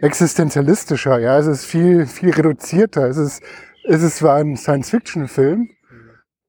existenzialistischer, 0.00 1.18
ja, 1.18 1.38
es 1.38 1.46
ist 1.46 1.64
viel, 1.64 2.06
viel 2.06 2.30
reduzierter. 2.30 3.08
Es 3.08 3.16
ist, 3.16 3.42
es 3.84 4.02
ist 4.02 4.18
zwar 4.18 4.36
ein 4.36 4.56
Science-Fiction-Film, 4.56 5.70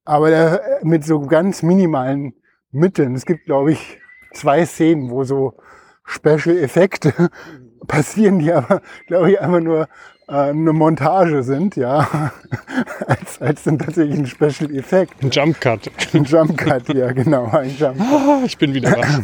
aber 0.05 0.29
der, 0.29 0.61
mit 0.83 1.03
so 1.03 1.21
ganz 1.21 1.63
minimalen 1.63 2.33
Mitteln. 2.71 3.15
Es 3.15 3.25
gibt, 3.25 3.45
glaube 3.45 3.71
ich, 3.71 3.99
zwei 4.33 4.65
Szenen, 4.65 5.09
wo 5.09 5.23
so 5.23 5.57
Special-Effekte 6.05 7.29
passieren, 7.87 8.39
die 8.39 8.51
aber, 8.51 8.81
glaube 9.07 9.31
ich, 9.31 9.41
einfach 9.41 9.61
nur 9.61 9.87
äh, 10.27 10.33
eine 10.33 10.73
Montage 10.73 11.43
sind, 11.43 11.75
ja, 11.75 12.31
als, 13.07 13.41
als 13.41 13.63
dann 13.63 13.79
tatsächlich 13.79 14.19
ein 14.19 14.27
Special-Effekt. 14.27 15.23
ein 15.23 15.31
Jump 15.31 15.59
Cut. 15.59 15.89
Ein 16.13 16.23
Jump-Cut, 16.23 16.89
ja, 16.93 17.11
genau, 17.11 17.49
ein 17.49 17.75
Jump 17.75 17.99
Ah, 18.01 18.41
ich 18.45 18.57
bin 18.57 18.73
wieder 18.73 18.91
wach. 18.97 19.21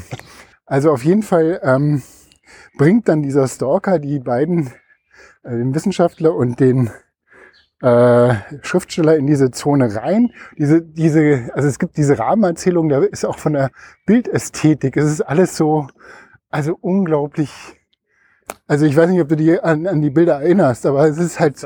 Also 0.65 0.91
auf 0.91 1.03
jeden 1.03 1.23
Fall 1.23 1.59
ähm, 1.63 2.01
bringt 2.77 3.07
dann 3.07 3.21
dieser 3.21 3.47
Stalker 3.47 3.99
die 3.99 4.19
beiden, 4.19 4.67
äh, 5.43 5.51
den 5.51 5.75
Wissenschaftler 5.75 6.33
und 6.35 6.59
den 6.59 6.89
äh, 7.81 8.35
Schriftsteller 8.61 9.15
in 9.15 9.27
diese 9.27 9.51
Zone 9.51 9.95
rein. 9.95 10.31
Diese, 10.57 10.81
diese, 10.81 11.49
also 11.53 11.67
es 11.67 11.79
gibt 11.79 11.97
diese 11.97 12.17
Rahmenerzählung, 12.17 12.89
da 12.89 12.99
ist 13.03 13.25
auch 13.25 13.37
von 13.37 13.53
der 13.53 13.69
Bildästhetik, 14.05 14.97
es 14.97 15.05
ist 15.05 15.21
alles 15.21 15.55
so, 15.55 15.87
also 16.49 16.77
unglaublich. 16.81 17.51
Also 18.67 18.85
ich 18.85 18.95
weiß 18.95 19.09
nicht, 19.09 19.21
ob 19.21 19.29
du 19.29 19.35
dich 19.35 19.63
an, 19.63 19.87
an 19.87 20.01
die 20.01 20.09
Bilder 20.09 20.41
erinnerst, 20.41 20.85
aber 20.85 21.07
es 21.07 21.17
ist 21.17 21.39
halt 21.39 21.63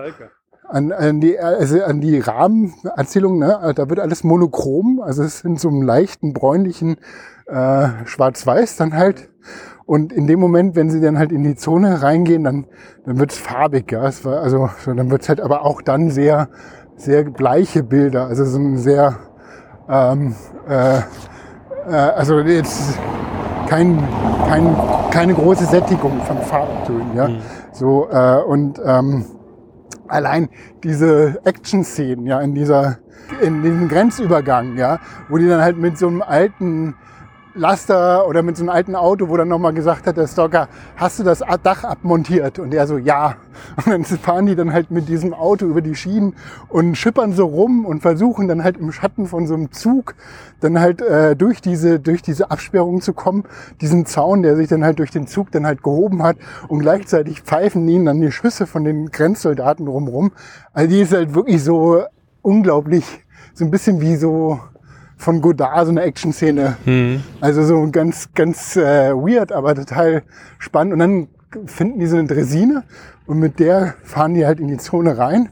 an, 0.68 0.92
an 0.92 1.20
die, 1.22 1.40
also 1.40 1.84
an 1.84 2.02
die 2.02 2.20
Rahmenerzählung, 2.20 3.40
ne? 3.40 3.74
da 3.76 3.90
wird 3.90 4.00
alles 4.00 4.24
monochrom, 4.24 5.02
also 5.02 5.24
es 5.24 5.40
sind 5.40 5.60
so 5.60 5.70
einem 5.70 5.82
leichten 5.82 6.34
bräunlichen 6.34 6.98
äh, 7.52 8.06
Schwarz-Weiß 8.06 8.78
dann 8.78 8.94
halt. 8.94 9.30
Und 9.86 10.14
in 10.14 10.28
dem 10.28 10.40
Moment, 10.40 10.76
wenn 10.76 10.92
sie 10.92 11.02
dann 11.02 11.18
halt 11.18 11.32
in 11.32 11.44
die 11.44 11.56
Zone 11.56 12.04
reingehen, 12.04 12.44
dann, 12.44 12.68
dann 13.06 13.18
wird's 13.18 13.38
farbig, 13.38 13.92
ja. 13.92 14.08
Es 14.08 14.24
war, 14.24 14.42
also 14.42 14.70
so, 14.80 14.94
dann 14.94 15.10
wird's 15.10 15.30
halt 15.30 15.42
aber 15.42 15.66
auch 15.66 15.82
dann 15.82 16.12
sehr, 16.12 16.50
sehr 16.96 17.24
bleiche 17.24 17.82
Bilder, 17.82 18.28
also 18.28 18.46
so 18.46 18.60
ein 18.60 18.78
sehr, 18.78 19.18
ähm, 19.90 20.36
äh, 20.68 21.00
äh, 21.90 21.92
also 21.92 22.40
jetzt 22.42 23.00
kein, 23.68 23.98
kein, 24.48 24.76
keine 25.10 25.34
große 25.34 25.66
Sättigung 25.66 26.22
von 26.22 26.38
Farbtönen, 26.38 27.16
ja. 27.16 27.30
So, 27.72 28.10
äh, 28.12 28.44
und 28.44 28.80
ähm, 28.86 29.26
allein 30.08 30.50
diese 30.84 31.40
Action-Szenen, 31.46 32.26
ja, 32.26 32.42
in 32.42 32.54
dieser, 32.54 32.98
in 33.42 33.64
diesem 33.64 33.88
Grenzübergang, 33.88 34.78
ja, 34.78 35.00
wo 35.30 35.38
die 35.38 35.48
dann 35.48 35.62
halt 35.62 35.78
mit 35.78 35.98
so 35.98 36.08
einem 36.08 36.22
alten 36.22 36.96
Laster 37.56 38.28
oder 38.28 38.44
mit 38.44 38.58
so 38.58 38.64
einem 38.64 38.70
alten 38.70 38.96
Auto, 38.96 39.30
wo 39.30 39.38
dann 39.38 39.48
nochmal 39.48 39.74
gesagt 39.74 40.06
hat, 40.08 40.18
der 40.18 40.28
Stalker, 40.28 40.70
hast 40.96 41.20
du 41.20 41.24
das 41.24 41.44
Dach 41.64 41.84
abmontiert? 41.84 42.60
Und 42.60 42.74
er 42.74 42.88
so, 42.88 42.98
ja. 42.98 43.36
Und 43.78 43.88
dann 43.88 44.06
fahren 44.06 44.46
die 44.46 44.56
dann 44.56 44.72
halt 44.72 44.92
mit 44.92 45.10
diesem 45.10 45.34
Auto 45.34 45.66
über 45.66 45.82
die 45.82 45.96
Schienen 45.96 46.36
und 46.70 46.96
schippern 46.96 47.34
so 47.34 47.46
rum 47.46 47.86
und 47.86 48.02
versuchen 48.02 48.48
dann 48.48 48.64
halt 48.64 48.78
im 48.78 48.92
Schatten 48.92 49.26
von 49.28 49.48
so 49.48 49.56
einem 49.56 49.72
Zug 49.72 50.16
dann 50.60 50.80
halt 50.80 51.02
äh, 51.02 51.36
durch 51.36 51.62
diese 51.62 52.00
durch 52.00 52.22
diese 52.22 52.52
Absperrung 52.52 53.02
zu 53.02 53.14
kommen, 53.14 53.44
diesen 53.82 54.06
Zaun, 54.06 54.44
der 54.44 54.56
sich 54.56 54.68
dann 54.68 54.84
halt 54.84 55.00
durch 55.00 55.12
den 55.12 55.28
Zug 55.28 55.52
dann 55.52 55.66
halt 55.66 55.84
gehoben 55.84 56.24
hat 56.24 56.38
und 56.68 56.80
gleichzeitig 56.80 57.42
pfeifen 57.42 57.88
ihnen 57.88 58.06
dann 58.06 58.22
die 58.22 58.32
Schüsse 58.32 58.68
von 58.68 58.84
den 58.84 59.12
Grenzsoldaten 59.12 59.88
rumrum. 59.88 60.32
Also 60.74 60.90
die 60.90 61.02
ist 61.02 61.14
halt 61.14 61.34
wirklich 61.34 61.64
so 61.64 62.04
unglaublich, 62.42 63.26
so 63.54 63.66
ein 63.66 63.72
bisschen 63.72 64.02
wie 64.02 64.16
so 64.16 64.60
von 65.20 65.42
Godard 65.42 65.86
so 65.86 65.92
eine 65.92 66.02
Action-Szene. 66.02 66.78
Hm. 66.86 67.22
Also 67.42 67.64
so 67.64 67.88
ganz, 67.92 68.30
ganz 68.34 68.78
äh, 68.78 69.14
weird, 69.14 69.52
aber 69.52 69.76
total 69.76 70.24
spannend. 70.58 70.94
Und 70.94 71.00
dann 71.00 71.28
finden 71.66 72.00
die 72.00 72.08
so 72.08 72.18
eine 72.18 72.28
Dresine 72.28 72.84
und 73.28 73.38
mit 73.38 73.60
der 73.60 73.96
fahren 74.04 74.34
die 74.34 74.46
halt 74.46 74.60
in 74.62 74.70
die 74.70 74.78
Zone 74.78 75.18
rein. 75.18 75.50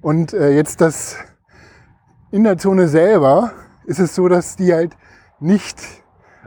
Und 0.00 0.32
äh, 0.32 0.50
jetzt 0.50 0.80
das 0.80 1.18
in 2.30 2.42
der 2.42 2.56
Zone 2.56 2.88
selber 2.88 3.52
ist 3.84 4.00
es 4.00 4.14
so, 4.14 4.28
dass 4.28 4.56
die 4.56 4.72
halt 4.72 4.96
nicht, 5.40 5.78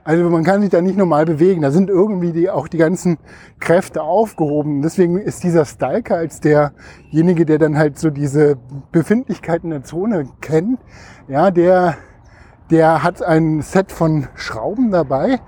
Also 0.03 0.27
man 0.29 0.43
kann 0.43 0.61
sich 0.61 0.71
da 0.71 0.81
nicht 0.81 0.97
normal 0.97 1.25
bewegen. 1.25 1.61
Da 1.61 1.69
sind 1.69 1.89
irgendwie 1.89 2.31
die, 2.31 2.49
auch 2.49 2.67
die 2.67 2.77
ganzen 2.77 3.17
Kräfte 3.59 4.01
aufgehoben. 4.01 4.81
Deswegen 4.81 5.19
ist 5.19 5.43
dieser 5.43 5.65
Stalker 5.65 6.15
als 6.15 6.39
derjenige, 6.41 7.45
der 7.45 7.59
dann 7.59 7.77
halt 7.77 7.99
so 7.99 8.09
diese 8.09 8.57
Befindlichkeiten 8.91 9.69
der 9.69 9.83
Zone 9.83 10.27
kennt, 10.41 10.79
ja, 11.27 11.51
der, 11.51 11.97
der 12.69 13.03
hat 13.03 13.21
ein 13.21 13.61
Set 13.61 13.91
von 13.91 14.27
Schrauben 14.35 14.91
dabei, 14.91 15.39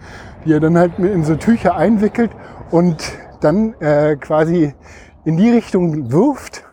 die 0.45 0.53
er 0.53 0.59
dann 0.59 0.77
halt 0.77 0.99
in 0.99 1.23
so 1.23 1.35
Tücher 1.35 1.75
einwickelt 1.75 2.31
und 2.71 2.97
dann 3.41 3.73
äh, 3.79 4.15
quasi 4.17 4.73
in 5.25 5.37
die 5.37 5.49
Richtung 5.49 6.11
wirft, 6.11 6.63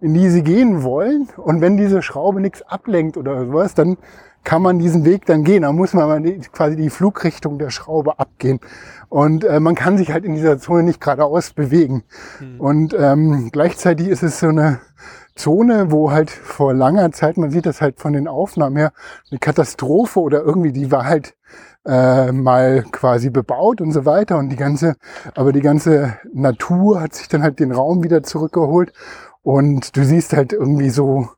in 0.00 0.14
die 0.14 0.28
sie 0.30 0.42
gehen 0.42 0.82
wollen. 0.82 1.28
Und 1.36 1.60
wenn 1.60 1.76
diese 1.76 2.02
Schraube 2.02 2.40
nichts 2.40 2.62
ablenkt 2.62 3.16
oder 3.16 3.46
sowas, 3.46 3.74
dann 3.74 3.98
kann 4.42 4.62
man 4.62 4.78
diesen 4.78 5.04
Weg 5.04 5.26
dann 5.26 5.44
gehen. 5.44 5.62
Da 5.62 5.72
muss 5.72 5.92
man 5.92 6.40
quasi 6.52 6.76
die 6.76 6.90
Flugrichtung 6.90 7.58
der 7.58 7.70
Schraube 7.70 8.18
abgehen. 8.18 8.58
Und 9.08 9.44
äh, 9.44 9.60
man 9.60 9.74
kann 9.74 9.98
sich 9.98 10.12
halt 10.12 10.24
in 10.24 10.34
dieser 10.34 10.58
Zone 10.58 10.82
nicht 10.82 11.00
geradeaus 11.00 11.52
bewegen. 11.52 12.04
Mhm. 12.40 12.60
Und 12.60 12.96
ähm, 12.98 13.50
gleichzeitig 13.52 14.08
ist 14.08 14.22
es 14.22 14.40
so 14.40 14.48
eine 14.48 14.80
Zone, 15.36 15.90
wo 15.90 16.10
halt 16.10 16.30
vor 16.30 16.74
langer 16.74 17.12
Zeit, 17.12 17.36
man 17.36 17.50
sieht 17.50 17.66
das 17.66 17.80
halt 17.80 18.00
von 18.00 18.12
den 18.12 18.28
Aufnahmen 18.28 18.76
her, 18.76 18.92
eine 19.30 19.38
Katastrophe 19.38 20.20
oder 20.20 20.42
irgendwie, 20.42 20.72
die 20.72 20.90
war 20.90 21.04
halt 21.04 21.34
äh, 21.86 22.32
mal 22.32 22.84
quasi 22.90 23.30
bebaut 23.30 23.80
und 23.80 23.92
so 23.92 24.04
weiter. 24.04 24.38
Und 24.38 24.50
die 24.50 24.56
ganze, 24.56 24.96
aber 25.34 25.52
die 25.52 25.62
ganze 25.62 26.18
Natur 26.32 27.00
hat 27.00 27.14
sich 27.14 27.28
dann 27.28 27.42
halt 27.42 27.58
den 27.60 27.72
Raum 27.72 28.02
wieder 28.02 28.22
zurückgeholt. 28.22 28.92
Und 29.42 29.96
du 29.96 30.04
siehst 30.04 30.34
halt 30.34 30.52
irgendwie 30.52 30.90
so, 30.90 31.28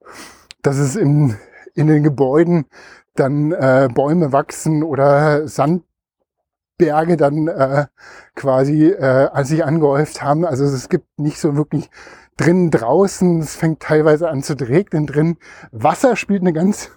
dass 0.63 0.79
es 0.79 0.97
im 0.97 1.37
in 1.75 1.87
den 1.87 2.03
Gebäuden 2.03 2.67
dann 3.15 3.53
äh, 3.53 3.89
Bäume 3.93 4.33
wachsen 4.33 4.83
oder 4.83 5.47
Sandberge 5.49 7.17
dann 7.17 7.49
äh, 7.49 7.87
quasi 8.35 8.87
äh, 8.87 9.45
sich 9.45 9.65
angehäuft 9.65 10.23
haben. 10.23 10.45
Also 10.45 10.65
es 10.65 10.89
gibt 10.89 11.19
nicht 11.19 11.39
so 11.39 11.57
wirklich 11.57 11.91
drinnen, 12.37 12.71
draußen. 12.71 13.41
Es 13.41 13.57
fängt 13.57 13.81
teilweise 13.81 14.29
an 14.29 14.43
zu 14.43 14.55
regnen 14.55 15.07
drin. 15.07 15.37
Wasser 15.71 16.17
spielt 16.17 16.43
eine 16.43 16.53
ganz 16.53 16.91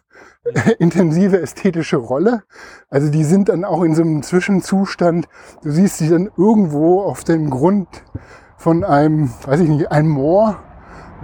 intensive 0.79 1.39
ästhetische 1.41 1.97
Rolle. 1.97 2.43
Also 2.89 3.11
die 3.11 3.23
sind 3.23 3.49
dann 3.49 3.65
auch 3.65 3.83
in 3.83 3.95
so 3.95 4.01
einem 4.01 4.23
Zwischenzustand. 4.23 5.27
Du 5.63 5.71
siehst 5.71 5.97
sie 5.97 6.09
dann 6.09 6.29
irgendwo 6.37 7.01
auf 7.01 7.23
dem 7.23 7.49
Grund 7.49 7.87
von 8.57 8.83
einem, 8.83 9.31
weiß 9.45 9.59
ich 9.59 9.69
nicht, 9.69 9.91
einem 9.91 10.09
Moor 10.09 10.59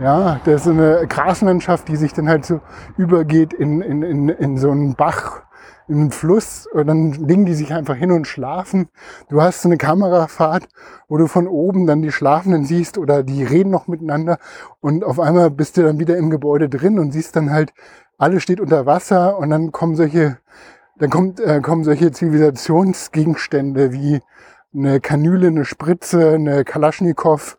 ja, 0.01 0.39
das 0.45 0.61
ist 0.61 0.67
eine 0.67 1.05
Graslandschaft, 1.07 1.87
die 1.87 1.95
sich 1.95 2.13
dann 2.13 2.29
halt 2.29 2.45
so 2.45 2.61
übergeht 2.97 3.53
in, 3.53 3.81
in, 3.81 4.01
in, 4.01 4.29
in 4.29 4.57
so 4.57 4.71
einen 4.71 4.95
Bach, 4.95 5.43
in 5.91 5.99
einen 5.99 6.11
Fluss 6.11 6.67
und 6.67 6.87
dann 6.87 7.11
legen 7.11 7.45
die 7.45 7.53
sich 7.53 7.73
einfach 7.73 7.95
hin 7.95 8.11
und 8.11 8.25
schlafen. 8.25 8.87
Du 9.29 9.41
hast 9.41 9.61
so 9.61 9.69
eine 9.69 9.77
Kamerafahrt, 9.77 10.67
wo 11.09 11.17
du 11.17 11.27
von 11.27 11.47
oben 11.47 11.85
dann 11.85 12.01
die 12.01 12.11
Schlafenden 12.11 12.65
siehst 12.65 12.97
oder 12.97 13.23
die 13.23 13.43
reden 13.43 13.69
noch 13.69 13.87
miteinander 13.87 14.39
und 14.79 15.03
auf 15.03 15.19
einmal 15.19 15.51
bist 15.51 15.75
du 15.75 15.83
dann 15.83 15.99
wieder 15.99 16.15
im 16.17 16.29
Gebäude 16.29 16.69
drin 16.69 16.97
und 16.97 17.11
siehst 17.11 17.35
dann 17.35 17.51
halt, 17.51 17.73
alles 18.17 18.41
steht 18.41 18.61
unter 18.61 18.85
Wasser 18.85 19.37
und 19.37 19.49
dann 19.49 19.71
kommen 19.71 19.95
solche, 19.95 20.37
dann 20.97 21.09
kommt, 21.09 21.39
äh, 21.41 21.59
kommen 21.59 21.83
solche 21.83 22.11
Zivilisationsgegenstände 22.11 23.91
wie 23.91 24.21
eine 24.73 25.01
Kanüle, 25.01 25.47
eine 25.47 25.65
Spritze, 25.65 26.29
eine 26.31 26.63
Kalaschnikow 26.63 27.57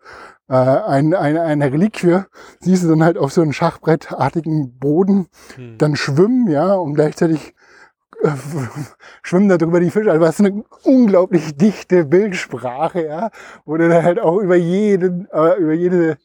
äh, 0.48 0.54
ein, 0.54 1.14
ein, 1.14 1.36
eine 1.36 1.72
Reliquie, 1.72 2.20
siehst 2.60 2.84
du 2.84 2.88
dann 2.88 3.04
halt 3.04 3.18
auf 3.18 3.32
so 3.32 3.42
einem 3.42 3.52
Schachbrettartigen 3.52 4.78
Boden 4.78 5.28
hm. 5.56 5.76
dann 5.78 5.96
schwimmen, 5.96 6.48
ja, 6.50 6.74
und 6.74 6.94
gleichzeitig 6.94 7.54
schwimmen 9.22 9.48
da 9.48 9.58
drüber 9.58 9.80
die 9.80 9.90
Fische. 9.90 10.10
Also 10.10 10.24
was 10.24 10.40
eine 10.40 10.64
unglaublich 10.84 11.56
dichte 11.56 12.04
Bildsprache, 12.04 13.06
ja, 13.06 13.30
wo 13.64 13.76
du 13.76 13.88
dann 13.88 14.02
halt 14.02 14.20
auch 14.20 14.38
über 14.38 14.56
jeden, 14.56 15.28
äh, 15.32 15.58
über 15.58 15.72
jede 15.72 16.18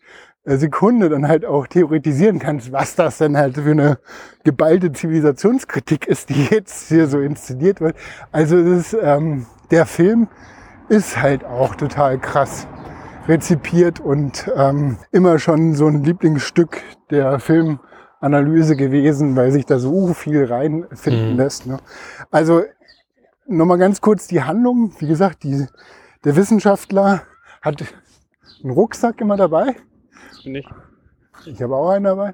äh, 0.46 0.58
Sekunde 0.58 1.10
dann 1.10 1.28
halt 1.28 1.46
auch 1.46 1.68
theoretisieren 1.68 2.40
kannst, 2.40 2.72
was 2.72 2.96
das 2.96 3.18
denn 3.18 3.38
halt 3.38 3.56
für 3.56 3.72
eine 3.72 4.00
geballte 4.44 4.92
Zivilisationskritik 4.92 6.08
ist, 6.08 6.30
die 6.30 6.46
jetzt 6.46 6.90
hier 6.90 7.08
so 7.08 7.20
inszeniert 7.20 7.82
wird. 7.82 7.96
Also 8.32 8.64
das 8.64 8.94
ist, 8.94 8.98
ähm, 9.02 9.46
der 9.72 9.86
Film 9.86 10.28
ist 10.90 11.22
halt 11.22 11.44
auch 11.44 11.76
total 11.76 12.18
krass 12.18 12.68
rezipiert 13.28 14.00
und 14.00 14.50
ähm, 14.56 14.98
immer 15.12 15.38
schon 15.38 15.74
so 15.74 15.88
ein 15.88 16.04
Lieblingsstück 16.04 16.82
der 17.10 17.40
Filmanalyse 18.20 18.76
gewesen, 18.76 19.36
weil 19.36 19.52
sich 19.52 19.66
da 19.66 19.80
so 19.80 20.14
viel 20.14 20.46
reinfinden 20.46 21.32
mhm. 21.32 21.38
lässt. 21.38 21.66
Ne? 21.66 21.80
Also 22.32 22.64
nochmal 23.46 23.78
ganz 23.78 24.02
kurz 24.02 24.28
die 24.28 24.44
Handlung. 24.44 24.94
Wie 25.00 25.08
gesagt, 25.08 25.44
die, 25.44 25.66
der 26.24 26.36
Wissenschaftler 26.36 27.24
hat 27.62 27.84
einen 28.64 28.72
Rucksack 28.72 29.22
immer 29.22 29.38
dabei. 29.38 29.76
Nicht. 30.44 30.70
Ich 31.46 31.62
habe 31.62 31.76
auch 31.76 31.90
einen 31.90 32.06
dabei. 32.06 32.34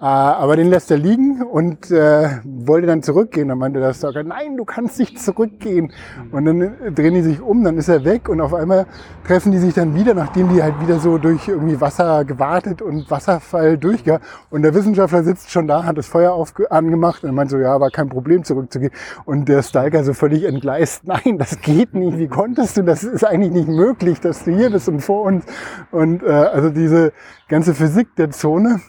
Äh, 0.00 0.04
aber 0.04 0.54
den 0.54 0.68
lässt 0.68 0.92
er 0.92 0.96
liegen 0.96 1.42
und 1.42 1.90
äh, 1.90 2.28
wollte 2.44 2.86
dann 2.86 3.02
zurückgehen. 3.02 3.48
Dann 3.48 3.58
meinte 3.58 3.80
der 3.80 3.92
Stalker, 3.92 4.22
nein, 4.22 4.56
du 4.56 4.64
kannst 4.64 5.00
nicht 5.00 5.20
zurückgehen. 5.20 5.92
Und 6.30 6.44
dann 6.44 6.60
äh, 6.60 6.92
drehen 6.92 7.14
die 7.14 7.22
sich 7.22 7.40
um, 7.40 7.64
dann 7.64 7.76
ist 7.78 7.88
er 7.88 8.04
weg 8.04 8.28
und 8.28 8.40
auf 8.40 8.54
einmal 8.54 8.86
treffen 9.26 9.50
die 9.50 9.58
sich 9.58 9.74
dann 9.74 9.96
wieder, 9.96 10.14
nachdem 10.14 10.50
die 10.54 10.62
halt 10.62 10.80
wieder 10.80 11.00
so 11.00 11.18
durch 11.18 11.48
irgendwie 11.48 11.80
Wasser 11.80 12.24
gewartet 12.24 12.80
und 12.80 13.10
Wasserfall 13.10 13.76
durchgegangen. 13.76 14.22
Und 14.50 14.62
der 14.62 14.72
Wissenschaftler 14.72 15.24
sitzt 15.24 15.50
schon 15.50 15.66
da, 15.66 15.82
hat 15.82 15.98
das 15.98 16.06
Feuer 16.06 16.46
angemacht 16.70 17.24
und 17.24 17.34
meint 17.34 17.50
so, 17.50 17.58
ja, 17.58 17.80
war 17.80 17.90
kein 17.90 18.08
Problem 18.08 18.44
zurückzugehen. 18.44 18.92
Und 19.24 19.48
der 19.48 19.64
Stalker 19.64 20.04
so 20.04 20.12
völlig 20.12 20.44
entgleist, 20.44 21.02
nein, 21.08 21.38
das 21.38 21.60
geht 21.60 21.94
nicht, 21.94 22.18
wie 22.18 22.28
konntest 22.28 22.76
du, 22.76 22.82
das 22.82 23.02
ist 23.02 23.24
eigentlich 23.24 23.52
nicht 23.52 23.68
möglich, 23.68 24.20
dass 24.20 24.44
du 24.44 24.52
hier 24.52 24.70
bist 24.70 24.88
und 24.88 25.00
vor 25.00 25.22
uns. 25.22 25.44
Und 25.90 26.22
äh, 26.22 26.26
also 26.28 26.70
diese 26.70 27.12
ganze 27.48 27.74
Physik 27.74 28.14
der 28.14 28.30
Zone 28.30 28.80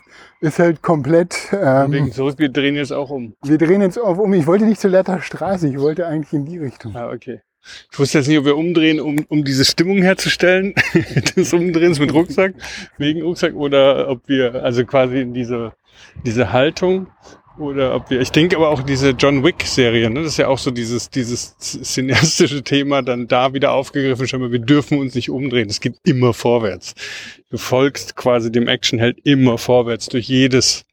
ist 0.41 0.59
halt 0.59 0.81
komplett. 0.81 1.49
Ähm, 1.51 2.11
zurück, 2.11 2.39
wir 2.39 2.49
drehen 2.49 2.75
jetzt 2.75 2.91
auch 2.91 3.09
um. 3.09 3.35
Wir 3.43 3.57
drehen 3.57 3.81
jetzt 3.81 3.97
auch 3.97 4.17
um. 4.17 4.33
Ich 4.33 4.47
wollte 4.47 4.65
nicht 4.65 4.81
zur 4.81 4.91
Letter 4.91 5.21
Straße, 5.21 5.67
ich 5.67 5.79
wollte 5.79 6.07
eigentlich 6.07 6.33
in 6.33 6.45
die 6.45 6.57
Richtung. 6.57 6.95
Ah, 6.95 7.11
okay. 7.11 7.41
Ich 7.91 7.99
wusste 7.99 8.19
jetzt 8.19 8.27
nicht, 8.27 8.37
ob 8.39 8.45
wir 8.45 8.55
umdrehen, 8.55 8.99
um, 8.99 9.17
um 9.27 9.43
diese 9.43 9.65
Stimmung 9.65 10.01
herzustellen, 10.01 10.73
des 11.35 11.53
Umdrehens 11.53 11.99
mit 11.99 12.13
Rucksack, 12.13 12.53
wegen 12.97 13.21
Rucksack, 13.21 13.53
oder 13.53 14.07
ob 14.07 14.27
wir 14.27 14.63
also 14.63 14.85
quasi 14.85 15.21
in 15.21 15.33
diese, 15.33 15.73
diese 16.25 16.53
Haltung 16.53 17.07
oder 17.59 17.95
ob 17.95 18.09
wir, 18.09 18.21
ich 18.21 18.31
denke 18.31 18.55
aber 18.55 18.69
auch 18.69 18.81
diese 18.81 19.11
John 19.11 19.43
Wick-Serie, 19.43 20.09
ne? 20.09 20.21
das 20.21 20.33
ist 20.33 20.37
ja 20.37 20.47
auch 20.47 20.57
so 20.57 20.71
dieses, 20.71 21.09
dieses 21.09 21.57
cineastische 21.57 22.63
Thema 22.63 23.01
dann 23.01 23.27
da 23.27 23.53
wieder 23.53 23.73
aufgegriffen. 23.73 24.27
Schau 24.27 24.39
mal, 24.39 24.51
wir 24.51 24.59
dürfen 24.59 24.97
uns 24.97 25.15
nicht 25.15 25.29
umdrehen. 25.29 25.69
Es 25.69 25.81
geht 25.81 25.95
immer 26.03 26.33
vorwärts. 26.33 26.95
Du 27.49 27.57
folgst 27.57 28.15
quasi 28.15 28.51
dem 28.51 28.67
Actionheld 28.67 29.19
immer 29.23 29.57
vorwärts 29.57 30.07
durch 30.07 30.27
jedes, 30.27 30.83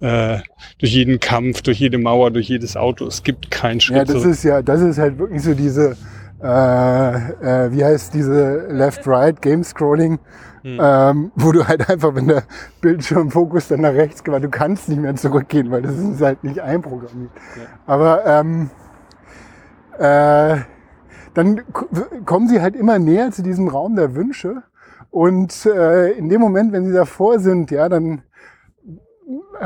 äh, 0.00 0.38
durch 0.78 0.92
jeden 0.92 1.20
Kampf, 1.20 1.62
durch 1.62 1.78
jede 1.78 1.98
Mauer, 1.98 2.30
durch 2.30 2.48
jedes 2.48 2.76
Auto. 2.76 3.06
Es 3.06 3.22
gibt 3.22 3.50
keinen 3.50 3.80
Schritt. 3.80 3.96
Ja, 3.96 4.04
das 4.04 4.24
ist 4.24 4.42
ja, 4.42 4.62
das 4.62 4.80
ist 4.80 4.98
halt 4.98 5.18
wirklich 5.18 5.42
so 5.42 5.54
diese, 5.54 5.96
äh, 6.42 7.66
äh, 7.66 7.72
wie 7.72 7.84
heißt 7.84 8.14
diese 8.14 8.66
Left-Right-Game-Scrolling 8.68 10.18
hm. 10.62 10.78
Ähm, 10.78 11.32
wo 11.36 11.52
du 11.52 11.66
halt 11.66 11.88
einfach, 11.88 12.14
wenn 12.14 12.28
der 12.28 12.42
Bildschirmfokus 12.80 13.68
dann 13.68 13.80
nach 13.80 13.94
rechts 13.94 14.22
geht, 14.22 14.42
du 14.42 14.50
kannst 14.50 14.88
nicht 14.88 15.00
mehr 15.00 15.16
zurückgehen, 15.16 15.70
weil 15.70 15.82
das 15.82 15.96
ist 15.96 16.20
halt 16.20 16.44
nicht 16.44 16.60
einprogrammiert. 16.60 17.30
Ja. 17.56 17.62
Aber 17.86 18.26
ähm, 18.26 18.70
äh, 19.98 20.58
dann 21.34 21.62
kommen 22.26 22.48
sie 22.48 22.60
halt 22.60 22.76
immer 22.76 22.98
näher 22.98 23.30
zu 23.30 23.42
diesem 23.42 23.68
Raum 23.68 23.96
der 23.96 24.14
Wünsche. 24.14 24.62
Und 25.10 25.66
äh, 25.66 26.10
in 26.12 26.28
dem 26.28 26.40
Moment, 26.40 26.72
wenn 26.72 26.84
sie 26.84 26.92
davor 26.92 27.38
sind, 27.38 27.70
ja, 27.70 27.88
dann 27.88 28.22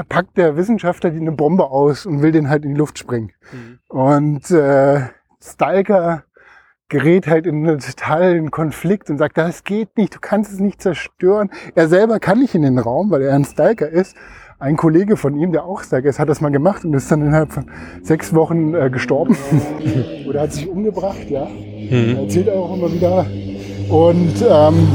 packt 0.08 0.37
der 0.37 0.56
Wissenschaftler 0.56 1.10
die 1.10 1.20
eine 1.20 1.32
Bombe 1.32 1.64
aus 1.64 2.06
und 2.06 2.22
will 2.22 2.32
den 2.32 2.48
halt 2.48 2.64
in 2.64 2.72
die 2.72 2.78
Luft 2.78 2.98
springen. 2.98 3.32
Mhm. 3.52 3.78
Und 3.88 4.50
äh, 4.50 5.08
Stalker 5.42 6.24
gerät 6.88 7.27
halt 7.27 7.47
in 7.47 7.66
einen 7.66 7.79
totalen 7.79 8.51
Konflikt 8.51 9.11
und 9.11 9.18
sagt, 9.18 9.38
das 9.38 9.64
geht 9.64 9.97
nicht, 9.97 10.14
du 10.14 10.18
kannst 10.20 10.53
es 10.53 10.61
nicht 10.61 10.83
zerstören. 10.83 11.51
Er 11.75 11.88
selber 11.88 12.20
kann 12.20 12.40
nicht 12.40 12.55
in 12.55 12.62
den 12.62 12.79
Raum, 12.79 13.11
weil 13.11 13.23
er 13.23 13.35
ein 13.35 13.44
Stalker 13.44 13.88
ist. 13.88 14.16
Ein 14.59 14.77
Kollege 14.77 15.16
von 15.16 15.37
ihm, 15.37 15.53
der 15.53 15.64
auch 15.64 15.83
Stalker 15.83 16.09
ist, 16.09 16.18
hat 16.18 16.29
das 16.29 16.40
mal 16.40 16.51
gemacht 16.51 16.85
und 16.85 16.94
ist 16.94 17.11
dann 17.11 17.23
innerhalb 17.23 17.53
von 17.53 17.66
sechs 18.03 18.35
Wochen 18.35 18.75
äh, 18.75 18.88
gestorben. 18.90 19.37
Oder 20.29 20.42
hat 20.42 20.53
sich 20.53 20.68
umgebracht, 20.68 21.29
ja. 21.29 21.47
Mhm. 21.47 22.16
Erzählt 22.16 22.49
er 22.49 22.55
auch 22.55 22.75
immer 22.77 22.92
wieder. 22.92 23.27
Und, 23.88 24.35
ähm, 24.49 24.88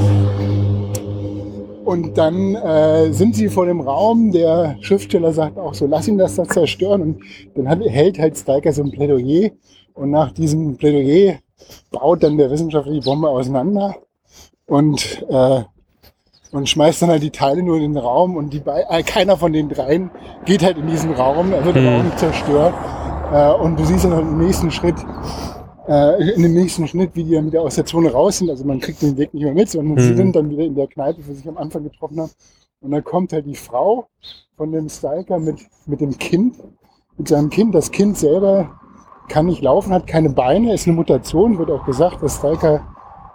und 1.85 2.17
dann 2.17 2.55
äh, 2.55 3.11
sind 3.11 3.35
sie 3.35 3.49
vor 3.49 3.65
dem 3.65 3.81
Raum. 3.81 4.31
Der 4.31 4.77
Schriftsteller 4.81 5.33
sagt 5.33 5.57
auch 5.57 5.73
so, 5.73 5.85
lass 5.87 6.07
ihn 6.07 6.17
das 6.17 6.35
da 6.35 6.45
zerstören. 6.45 7.01
Und 7.01 7.19
dann 7.55 7.67
hat, 7.67 7.81
hält 7.81 8.17
halt 8.17 8.37
Stalker 8.37 8.71
so 8.71 8.83
ein 8.83 8.91
Plädoyer. 8.91 9.51
Und 9.93 10.11
nach 10.11 10.31
diesem 10.31 10.77
Plädoyer 10.77 11.39
baut 11.91 12.23
dann 12.23 12.37
der 12.37 12.51
Wissenschaftler 12.51 12.93
die 12.93 13.01
Bombe 13.01 13.29
auseinander 13.29 13.95
und, 14.65 15.25
äh, 15.29 15.63
und 16.51 16.69
schmeißt 16.69 17.01
dann 17.01 17.09
halt 17.09 17.23
die 17.23 17.31
Teile 17.31 17.63
nur 17.63 17.77
in 17.77 17.93
den 17.93 17.97
Raum 17.97 18.35
und 18.35 18.53
die 18.53 18.61
äh, 18.65 19.03
keiner 19.03 19.37
von 19.37 19.53
den 19.53 19.69
dreien 19.69 20.11
geht 20.45 20.63
halt 20.63 20.77
in 20.77 20.87
diesen 20.87 21.13
Raum, 21.13 21.51
er 21.53 21.65
wird 21.65 21.75
mhm. 21.75 21.87
aber 21.87 21.97
auch 21.97 22.03
nicht 22.03 22.19
zerstört. 22.19 22.73
Äh, 23.31 23.51
und 23.53 23.79
du 23.79 23.85
siehst 23.85 24.05
dann 24.05 24.13
halt 24.13 24.23
im 24.23 24.39
nächsten 24.39 24.71
Schritt, 24.71 24.95
äh, 25.87 26.33
in 26.33 26.41
dem 26.41 26.53
nächsten 26.53 26.87
Schnitt, 26.87 27.11
wie 27.13 27.23
die 27.23 27.33
dann 27.33 27.45
wieder 27.45 27.61
aus 27.61 27.75
der 27.75 27.85
Zone 27.85 28.11
raus 28.11 28.39
sind. 28.39 28.49
Also 28.49 28.65
man 28.65 28.79
kriegt 28.79 29.01
den 29.01 29.17
Weg 29.17 29.33
nicht 29.33 29.43
mehr 29.43 29.53
mit, 29.53 29.69
sondern 29.69 29.95
Mhm. 29.95 29.99
sie 29.99 30.15
sind 30.15 30.35
dann 30.35 30.49
wieder 30.49 30.63
in 30.63 30.75
der 30.75 30.87
Kneipe, 30.87 31.19
wo 31.19 31.31
sie 31.31 31.37
sich 31.37 31.47
am 31.47 31.57
Anfang 31.57 31.83
getroffen 31.83 32.19
haben. 32.19 32.31
Und 32.81 32.91
dann 32.91 33.03
kommt 33.03 33.33
halt 33.33 33.45
die 33.45 33.55
Frau 33.55 34.07
von 34.55 34.71
dem 34.71 34.89
Stalker 34.89 35.37
mit, 35.37 35.59
mit 35.85 36.01
dem 36.01 36.17
Kind, 36.17 36.55
mit 37.17 37.27
seinem 37.27 37.49
Kind. 37.49 37.75
Das 37.75 37.91
Kind 37.91 38.17
selber 38.17 38.79
kann 39.29 39.45
nicht 39.45 39.61
laufen, 39.61 39.93
hat 39.93 40.07
keine 40.07 40.29
Beine, 40.29 40.73
ist 40.73 40.87
eine 40.87 40.95
Mutation, 40.95 41.57
wird 41.57 41.71
auch 41.71 41.85
gesagt, 41.85 42.21
dass 42.21 42.37
Stalker, 42.37 42.85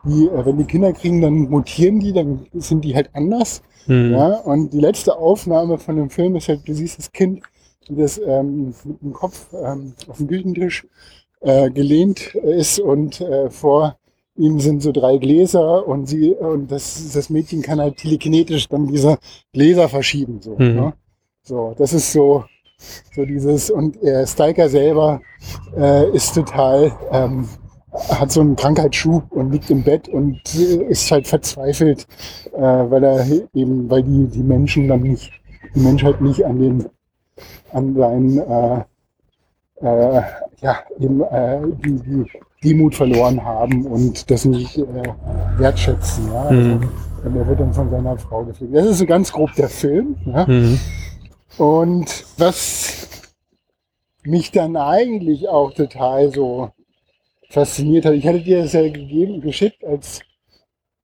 die, 0.05 0.27
äh, 0.27 0.45
wenn 0.45 0.59
die 0.59 0.65
Kinder 0.65 0.93
kriegen, 0.93 1.23
dann 1.23 1.49
mutieren 1.49 2.01
die, 2.01 2.13
dann 2.13 2.47
sind 2.53 2.85
die 2.85 2.95
halt 2.95 3.11
anders. 3.15 3.63
Mhm. 3.87 4.13
Ja, 4.13 4.27
und 4.41 4.73
die 4.73 4.81
letzte 4.81 5.17
Aufnahme 5.17 5.79
von 5.79 5.97
dem 5.97 6.11
Film 6.11 6.37
ist 6.37 6.49
halt, 6.49 6.67
du 6.69 6.75
siehst 6.75 6.99
das 6.99 7.13
Kind, 7.13 7.43
das 7.89 8.19
ähm, 8.19 8.75
mit 8.85 9.03
dem 9.03 9.13
Kopf 9.13 9.47
ähm, 9.53 9.95
auf 10.09 10.17
dem 10.19 10.27
Küchentisch 10.29 10.87
äh, 11.41 11.71
gelehnt 11.71 12.35
ist 12.35 12.79
und 12.81 13.21
äh, 13.21 13.51
vor 13.51 13.97
ihm 14.37 14.59
sind 14.59 14.83
so 14.83 14.91
drei 14.91 15.19
Gläser 15.19 15.87
und 15.87 16.07
sie 16.07 16.33
und 16.33 16.71
das, 16.73 17.13
das 17.13 17.29
Mädchen 17.31 17.63
kann 17.63 17.79
halt 17.81 17.99
telekinetisch 17.99 18.69
dann 18.69 18.87
diese 18.89 19.19
Gläser 19.53 19.89
verschieben. 19.89 20.41
So, 20.41 20.53
Mhm. 20.59 20.75
ne? 20.75 20.93
so 21.43 21.75
das 21.77 21.93
ist 21.93 22.11
so, 22.11 22.45
so 23.15 23.25
dieses 23.25 23.71
und 23.71 24.03
äh, 24.03 24.27
Steiker 24.27 24.69
selber 24.69 25.21
äh, 25.77 26.11
ist 26.11 26.35
total 26.35 26.93
ähm, 27.13 27.49
hat 28.09 28.33
so 28.33 28.41
einen 28.41 28.57
Krankheitsschub 28.57 29.31
und 29.31 29.53
liegt 29.53 29.71
im 29.71 29.83
Bett 29.83 30.09
und 30.09 30.41
äh, 30.55 30.83
ist 30.85 31.11
halt 31.11 31.27
verzweifelt, 31.29 32.07
äh, 32.53 32.61
weil 32.61 33.05
er 33.05 33.27
eben, 33.55 33.89
weil 33.89 34.03
die, 34.03 34.27
die 34.27 34.43
Menschen 34.43 34.89
dann 34.89 35.03
nicht, 35.03 35.31
die 35.75 35.81
Menschheit 35.81 36.21
nicht 36.21 36.45
an 36.45 36.59
den, 36.59 36.87
an 37.73 37.95
seinen, 37.95 38.39
äh, 38.39 38.85
äh, 39.81 40.23
ja, 40.61 40.79
eben, 40.99 41.21
äh, 41.23 41.61
die, 41.85 42.01
die 42.01 42.25
Demut 42.65 42.95
verloren 42.95 43.45
haben 43.45 43.87
und 43.87 44.31
das 44.31 44.45
nicht 44.45 44.79
äh, 44.79 44.85
wertschätzen. 45.59 46.33
Ja? 46.33 46.43
Also, 46.43 46.55
Mhm. 46.55 46.89
Und 47.25 47.37
er 47.37 47.49
wird 47.49 47.59
dann 47.59 47.73
von 47.73 47.91
seiner 47.91 48.19
Frau 48.19 48.45
gepflegt. 48.45 48.77
Das 48.77 48.85
ist 48.85 48.99
so 48.99 49.07
ganz 49.07 49.33
grob 49.33 49.51
der 49.55 49.71
Film. 49.71 50.17
Ja? 50.27 50.45
Mhm. 50.47 50.79
Und 51.59 52.25
was 52.37 53.09
mich 54.25 54.51
dann 54.51 54.77
eigentlich 54.77 55.49
auch 55.49 55.73
total 55.73 56.33
so 56.33 56.71
fasziniert 57.51 58.05
hat, 58.05 58.15
ich 58.15 58.27
hatte 58.27 58.41
dir 58.41 58.63
das 58.63 58.73
ja 58.73 58.83
gegeben, 58.83 59.41
geschickt 59.41 59.85
als, 59.85 60.21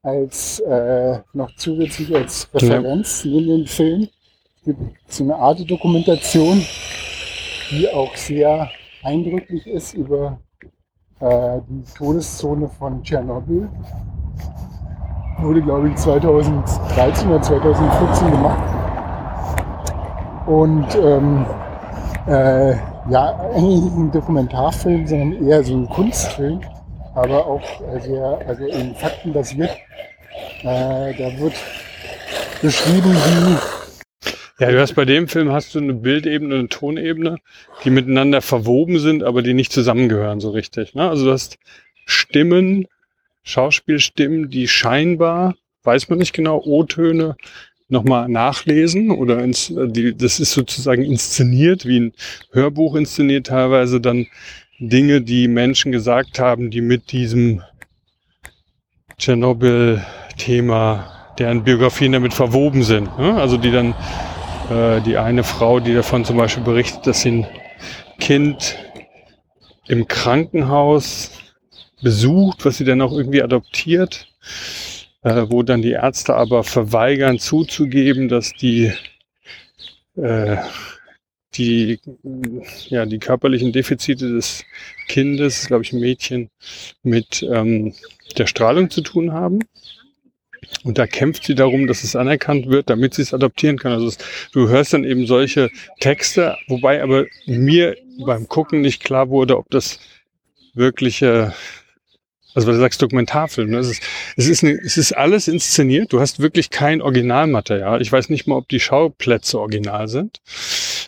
als 0.03 0.59
äh, 0.61 1.21
noch 1.33 1.55
zusätzlich 1.57 2.15
als 2.15 2.49
Referenz 2.53 3.25
neben 3.25 3.47
dem 3.47 3.67
Film. 3.67 4.09
Es 4.57 4.65
gibt 4.65 5.13
so 5.13 5.25
eine 5.25 5.37
Art 5.37 5.71
Dokumentation, 5.71 6.65
die 7.71 7.89
auch 7.89 8.15
sehr 8.17 8.71
eindrücklich 9.03 9.67
ist 9.67 9.95
über 9.95 10.41
äh, 11.21 11.61
die 11.69 11.85
Todeszone 11.97 12.69
von 12.69 13.03
Tschernobyl. 13.05 13.69
Wurde, 15.39 15.63
glaube 15.63 15.91
ich, 15.91 15.97
2013 15.97 17.29
oder 17.29 17.41
2014 17.41 18.31
gemacht. 18.33 18.80
Und 20.47 20.87
ähm, 20.97 21.47
äh, 22.27 22.75
ja, 23.11 23.51
eigentlich 23.55 23.83
nicht 23.83 23.97
ein 23.97 24.13
Dokumentarfilm, 24.13 25.07
sondern 25.07 25.47
eher 25.47 25.63
so 25.63 25.75
ein 25.75 25.89
Kunstfilm, 25.89 26.61
aber 27.15 27.47
auch 27.47 27.63
sehr, 28.01 28.41
also 28.47 28.67
in 28.67 28.95
Fakten 28.95 29.33
basiert. 29.33 29.71
Äh, 30.63 31.15
da 31.15 31.39
wird 31.39 31.55
beschrieben, 32.63 33.15
wie 33.15 34.65
Ja, 34.65 34.71
du 34.71 34.81
hast 34.81 34.95
bei 34.95 35.05
dem 35.05 35.29
Film 35.29 35.51
hast 35.53 35.75
du 35.75 35.79
eine 35.79 35.95
Bildebene 35.95 36.55
und 36.55 36.61
eine 36.61 36.69
Tonebene, 36.69 37.37
die 37.85 37.91
miteinander 37.91 38.43
verwoben 38.43 38.99
sind, 38.99 39.23
aber 39.23 39.43
die 39.43 39.55
nicht 39.55 39.73
zusammengehören 39.73 40.41
so 40.41 40.51
richtig. 40.51 40.95
Ne? 40.95 41.09
Also 41.09 41.27
du 41.27 41.33
hast 41.33 41.59
Stimmen, 42.05 42.87
Schauspielstimmen, 43.43 44.51
die 44.51 44.69
scheinbar, 44.69 45.55
weiß 45.83 46.09
man 46.11 46.19
nicht 46.19 46.35
genau, 46.35 46.61
O-Töne 46.63 47.37
nochmal 47.91 48.29
nachlesen 48.29 49.11
oder 49.11 49.43
ins, 49.43 49.73
die, 49.75 50.17
das 50.17 50.41
ist 50.41 50.53
sozusagen 50.53 51.03
inszeniert, 51.03 51.87
wie 51.87 52.01
ein 52.01 52.13
Hörbuch 52.53 52.95
inszeniert, 52.95 53.49
teilweise 53.49 54.01
dann 54.01 54.27
Dinge, 54.79 55.21
die 55.21 55.49
Menschen 55.49 55.93
gesagt 55.93 56.39
haben, 56.39 56.71
die 56.71 56.81
mit 56.81 57.13
diesem 57.13 57.63
Tschernobyl-Thema, 59.19 61.35
deren 61.39 61.65
Biografien 61.65 62.13
damit 62.13 62.33
verwoben 62.33 62.83
sind. 62.83 63.19
Ne? 63.19 63.35
Also 63.35 63.59
die 63.59 63.71
dann 63.71 63.95
äh, 64.71 65.01
die 65.03 65.19
eine 65.19 65.45
Frau, 65.45 65.81
die 65.81 65.95
davon 65.95 66.25
zum 66.25 66.37
Beispiel 66.37 66.63
berichtet, 66.63 67.07
dass 67.07 67.23
sie 67.23 67.31
ein 67.31 67.47
Kind 68.19 68.77
im 69.89 70.07
Krankenhaus 70.07 71.33
besucht, 72.03 72.65
was 72.65 72.79
sie 72.79 72.85
dann 72.85 73.03
auch 73.03 73.13
irgendwie 73.13 73.43
adoptiert, 73.43 74.29
äh, 75.23 75.47
wo 75.49 75.63
dann 75.63 75.83
die 75.83 75.93
Ärzte 75.93 76.35
aber 76.35 76.65
verweigern 76.65 77.39
zuzugeben, 77.39 78.29
dass 78.29 78.53
die 78.53 78.93
äh, 80.17 80.57
die, 81.55 81.99
ja, 82.89 83.07
die 83.07 83.19
körperlichen 83.19 83.73
Defizite 83.73 84.33
des 84.33 84.65
Kindes, 85.09 85.67
glaube 85.67 85.83
ich, 85.83 85.93
Mädchen, 85.93 86.49
mit 87.03 87.43
ähm, 87.43 87.93
der 88.39 88.47
Strahlung 88.47 88.91
zu 88.91 89.01
tun 89.01 89.33
haben. 89.33 89.61
Und 90.85 90.99
da 90.99 91.07
kämpft 91.07 91.45
sie 91.45 91.55
darum, 91.55 91.87
dass 91.87 92.05
es 92.05 92.15
anerkannt 92.15 92.69
wird, 92.69 92.89
damit 92.91 93.15
sie 93.15 93.23
es 93.23 93.35
adoptieren 93.35 93.79
kann. 93.79 93.93
Also 93.93 94.07
es, 94.07 94.19
du 94.53 94.69
hörst 94.69 94.93
dann 94.93 95.05
eben 95.05 95.27
solche 95.27 95.71
Texte, 95.99 96.57
wobei 96.69 97.03
aber 97.03 97.27
mir 97.47 97.97
beim 98.25 98.47
Gucken 98.47 98.81
nicht 98.83 99.03
klar 99.03 99.31
wurde, 99.31 99.59
ob 99.59 99.69
das 99.71 99.99
wirkliche, 100.75 101.53
also 102.55 102.67
weil 102.67 102.75
du 102.75 102.81
sagst 102.81 103.01
Dokumentarfilm, 103.03 103.71
ne? 103.71 103.79
es, 103.79 103.91
ist, 103.91 104.03
es, 104.37 104.49
ist 104.49 104.65
eine, 104.65 104.73
es 104.73 104.97
ist 104.97 105.13
alles 105.13 105.49
inszeniert, 105.49 106.13
du 106.13 106.21
hast 106.21 106.41
wirklich 106.41 106.71
kein 106.71 107.03
Originalmaterial. 107.03 108.03
Ich 108.03 108.11
weiß 108.11 108.29
nicht 108.29 108.47
mal, 108.47 108.57
ob 108.57 108.69
die 108.69 108.81
Schauplätze 108.81 109.59
original 109.59 110.09
sind. 110.09 110.41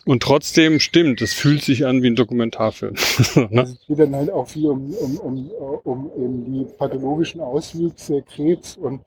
Und 0.05 0.23
trotzdem 0.23 0.81
stimmt, 0.81 1.23
es 1.23 1.33
fühlt 1.33 1.63
sich 1.63 1.87
an 1.87 2.03
wie 2.03 2.09
ein 2.09 2.17
Dokumentarfilm. 2.17 2.95
ne? 3.51 3.63
es 3.63 3.87
geht 3.87 3.99
dann 3.99 4.15
halt 4.17 4.31
auch 4.31 4.49
viel 4.49 4.67
um, 4.67 4.93
um, 4.95 5.17
um, 5.19 5.51
um 5.85 6.11
eben 6.17 6.45
die 6.45 6.67
pathologischen 6.77 7.41
Auswüchse, 7.41 8.23
Krebs 8.23 8.77
und 8.77 9.01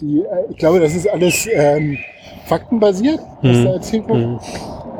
die, 0.00 0.20
äh, 0.20 0.50
ich 0.50 0.56
glaube, 0.58 0.78
das 0.78 0.94
ist 0.94 1.08
alles 1.08 1.48
ähm, 1.52 1.98
faktenbasiert, 2.46 3.18
was 3.42 3.56
Mhm. 3.56 3.64
da 3.64 3.72
erzählt 3.72 4.08
wird. 4.08 4.18
Mhm. 4.18 4.38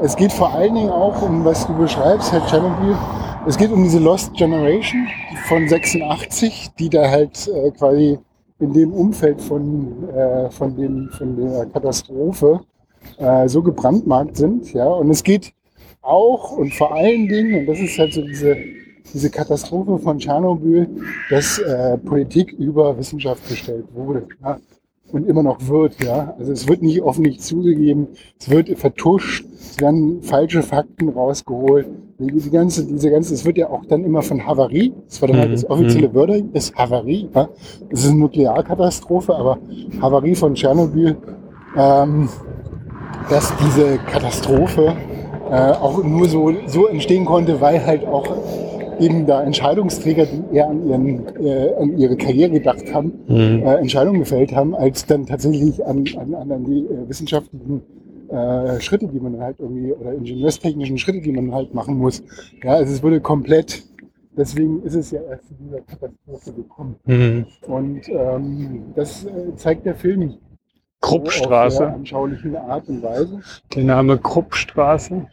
Es 0.03 0.17
geht 0.17 0.33
vor 0.33 0.55
allen 0.55 0.75
Dingen 0.75 0.91
auch 0.91 1.23
um, 1.23 1.45
was 1.45 1.67
du 1.67 1.77
beschreibst, 1.77 2.33
Herr 2.33 2.45
Tschernobyl. 2.47 2.97
Es 3.47 3.57
geht 3.57 3.71
um 3.71 3.83
diese 3.83 3.99
Lost 3.99 4.35
Generation 4.35 5.07
von 5.47 5.69
86, 5.69 6.71
die 6.79 6.91
da 6.91 7.09
halt 7.09 7.49
äh, 7.49 7.71
quasi 7.71 8.19
in 8.59 8.73
dem 8.73 8.93
Umfeld 8.93 9.41
von, 9.41 10.09
äh, 10.11 10.51
von, 10.51 10.77
dem, 10.77 11.09
von 11.11 11.37
der 11.37 11.67
Katastrophe 11.67 12.61
äh, 13.19 13.49
so 13.49 13.63
gebrandmarkt 13.63 14.37
sind. 14.37 14.73
Ja? 14.75 14.87
Und 14.87 15.11
es 15.11 15.23
geht 15.23 15.53
auch 16.03 16.53
und 16.53 16.75
vor 16.75 16.95
allen 16.95 17.29
Dingen, 17.29 17.61
und 17.61 17.67
das 17.67 17.79
ist 17.79 17.99
halt 17.99 18.13
so 18.13 18.23
diese, 18.23 18.57
diese 19.15 19.31
Katastrophe 19.31 19.99
von 19.99 20.19
Tschernobyl, 20.19 20.89
dass 21.31 21.59
äh, 21.59 21.97
Politik 21.99 22.53
über 22.53 22.99
Wissenschaft 22.99 23.49
gestellt 23.49 23.87
wurde. 23.95 24.27
Ja? 24.43 24.59
Und 25.11 25.27
immer 25.27 25.43
noch 25.43 25.67
wird, 25.69 26.03
ja. 26.05 26.35
Also 26.39 26.53
es 26.53 26.69
wird 26.69 26.83
nicht 26.83 27.01
offentlich 27.03 27.41
zugegeben, 27.41 28.09
es 28.39 28.51
wird 28.51 28.69
vertuscht, 28.79 29.47
es 29.59 29.81
werden 29.81 30.23
falsche 30.23 30.63
Fakten 30.63 31.09
rausgeholt. 31.09 31.87
Die, 32.19 32.27
die 32.27 32.51
ganze, 32.51 32.85
diese 32.85 33.11
ganze, 33.11 33.33
es 33.33 33.45
wird 33.45 33.57
ja 33.57 33.71
auch 33.71 33.87
dann 33.87 34.05
immer 34.05 34.23
von 34.23 34.45
Havarie, 34.45 34.93
das 35.07 35.23
war 35.23 35.29
dann 35.29 35.39
halt 35.39 35.51
Mhm, 35.51 35.53
das 35.55 35.71
offizielle 35.71 36.13
Wording, 36.15 36.51
ist 36.53 36.75
Havarie, 36.75 37.29
ja. 37.35 37.49
Es 37.91 38.05
ist 38.05 38.11
eine 38.11 38.19
Nuklearkatastrophe, 38.19 39.35
aber 39.35 39.59
Havarie 40.03 40.35
von 40.35 40.55
Tschernobyl, 40.55 41.17
ähm, 41.77 42.29
dass 43.31 43.53
diese 43.65 43.99
Katastrophe 43.99 44.95
äh, 45.51 45.73
auch 45.73 46.03
nur 46.03 46.29
so, 46.29 46.53
so 46.67 46.87
entstehen 46.87 47.25
konnte, 47.25 47.61
weil 47.61 47.85
halt 47.85 48.07
auch 48.07 48.27
eben 49.01 49.27
da 49.27 49.43
Entscheidungsträger, 49.43 50.27
die 50.27 50.57
eher 50.57 50.69
an, 50.69 50.87
ihren, 50.89 51.37
äh, 51.45 51.75
an 51.75 51.99
ihre 51.99 52.17
Karriere 52.17 52.51
gedacht 52.51 52.93
haben, 52.93 53.13
Mhm. 53.29 53.63
äh, 53.63 53.75
Entscheidungen 53.77 54.21
gefällt 54.21 54.55
haben, 54.55 54.75
als 54.75 55.07
dann 55.07 55.27
tatsächlich 55.27 55.85
an, 55.87 56.05
an, 56.19 56.35
an 56.35 56.53
an 56.53 56.65
die 56.65 56.81
äh, 56.87 57.09
wissenschaftlichen 57.09 57.83
äh, 58.31 58.81
Schritte, 58.81 59.09
die 59.09 59.21
man 59.21 59.41
halt 59.41 59.59
irgendwie, 59.61 59.93
oder 59.93 60.13
ingenieurstechnischen 60.13 60.99
Schritte, 60.99 61.21
die 61.21 61.33
man 61.33 61.55
halt 61.55 61.75
machen 61.75 61.97
muss. 61.99 62.23
Ja, 62.63 62.75
also 62.75 62.93
es 62.93 63.03
wurde 63.03 63.21
komplett, 63.21 63.85
deswegen 64.37 64.83
ist 64.83 64.95
es 64.95 65.11
ja 65.11 65.21
erst 65.23 65.49
zu 65.49 65.55
dieser 65.55 65.81
Katastrophe 65.81 66.53
gekommen. 66.53 66.97
Mhm. 67.07 67.47
Und 67.67 68.09
ähm, 68.09 68.83
das 68.95 69.25
äh, 69.25 69.55
zeigt 69.57 69.87
der 69.87 69.95
Film 69.95 70.21
so 70.21 70.27
auf 70.27 70.33
sehr 70.33 70.41
Kruppstraße, 71.01 71.87
anschaulichen 71.87 72.57
Art 72.57 72.89
und 72.89 73.03
Weise. 73.03 73.41
der 73.75 73.85
Name 73.85 74.19
Kruppstraße 74.19 75.27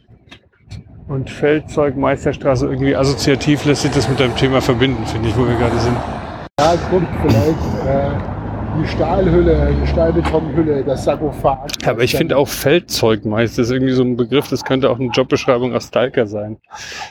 und 1.08 1.30
Feldzeugmeisterstraße 1.30 2.66
irgendwie 2.66 2.96
assoziativ 2.96 3.64
lässt 3.64 3.82
sich 3.82 3.92
das 3.92 4.08
mit 4.08 4.18
deinem 4.18 4.36
Thema 4.36 4.60
verbinden, 4.60 5.04
finde 5.06 5.28
ich, 5.28 5.36
wo 5.36 5.46
wir 5.46 5.56
gerade 5.56 5.78
sind. 5.78 5.96
Ja, 6.58 6.74
Grund 6.88 7.06
vielleicht, 7.22 7.86
äh, 7.86 8.10
die 8.80 8.88
Stahlhülle, 8.88 9.74
die 9.82 9.86
Stahlbetonhülle, 9.86 10.84
das 10.84 11.04
Sarkophag. 11.04 11.68
Ja, 11.82 11.92
aber 11.92 12.02
ich 12.02 12.16
finde 12.16 12.36
auch 12.36 12.48
Feldzeugmeister 12.48 13.62
ist 13.62 13.70
irgendwie 13.70 13.92
so 13.92 14.02
ein 14.02 14.16
Begriff, 14.16 14.48
das 14.48 14.64
könnte 14.64 14.90
auch 14.90 14.98
eine 14.98 15.10
Jobbeschreibung 15.10 15.74
aus 15.74 15.88
Stalker 15.88 16.26
sein. 16.26 16.58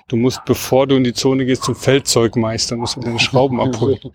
Du 0.08 0.16
musst, 0.16 0.44
bevor 0.46 0.88
du 0.88 0.96
in 0.96 1.04
die 1.04 1.14
Zone 1.14 1.46
gehst, 1.46 1.64
zum 1.64 1.76
Feldzeugmeister, 1.76 2.76
musst 2.76 2.98
du 2.98 3.02
deine 3.02 3.20
Schrauben 3.20 3.60
abholen. 3.60 4.00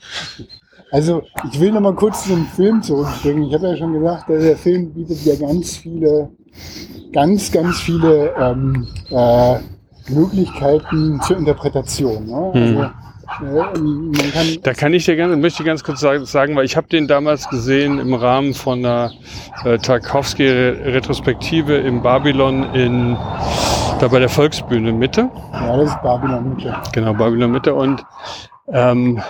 Also 0.93 1.23
ich 1.53 1.61
will 1.61 1.71
noch 1.71 1.81
mal 1.81 1.95
kurz 1.95 2.27
zum 2.27 2.47
Film 2.47 2.83
zurückspringen. 2.83 3.45
Ich 3.45 3.55
habe 3.55 3.69
ja 3.69 3.77
schon 3.77 3.93
gesagt, 3.93 4.29
der 4.29 4.57
Film 4.57 4.93
bietet 4.93 5.25
ja 5.25 5.37
ganz 5.37 5.77
viele, 5.77 6.31
ganz, 7.13 7.51
ganz 7.53 7.81
viele 7.81 8.31
ähm, 8.39 8.87
äh, 9.11 9.59
Möglichkeiten 10.09 11.21
zur 11.23 11.37
Interpretation. 11.39 12.27
Ne? 12.27 12.51
Also, 12.55 12.85
Mhm. 13.41 14.13
äh, 14.13 14.31
kann, 14.33 14.47
Da 14.65 14.75
kann 14.75 14.93
ich 14.93 15.05
dir 15.05 15.15
ganz, 15.17 15.37
möchte 15.37 15.63
ich 15.63 15.67
ganz 15.67 15.85
kurz 15.85 16.01
sagen, 16.01 16.57
weil 16.57 16.65
ich 16.65 16.77
habe 16.77 16.89
den 16.89 17.07
damals 17.07 17.49
gesehen 17.49 17.99
im 18.01 18.13
Rahmen 18.13 18.55
von 18.55 18.81
einer 18.81 19.13
äh, 19.65 19.79
Tarkovsky-Retrospektive 19.79 21.77
im 21.77 22.03
Babylon 22.03 22.75
in 22.75 23.17
da 24.01 24.09
bei 24.09 24.19
der 24.19 24.29
Volksbühne 24.31 24.93
Mitte. 24.93 25.29
ja, 25.53 25.77
das 25.77 25.91
ist 25.91 26.03
Babylon 26.03 26.57
Mitte. 26.57 26.75
Genau, 26.93 27.13
Babylon 27.15 27.53
Mitte. 27.53 27.75
Und, 27.75 28.03
ähm, 28.73 29.21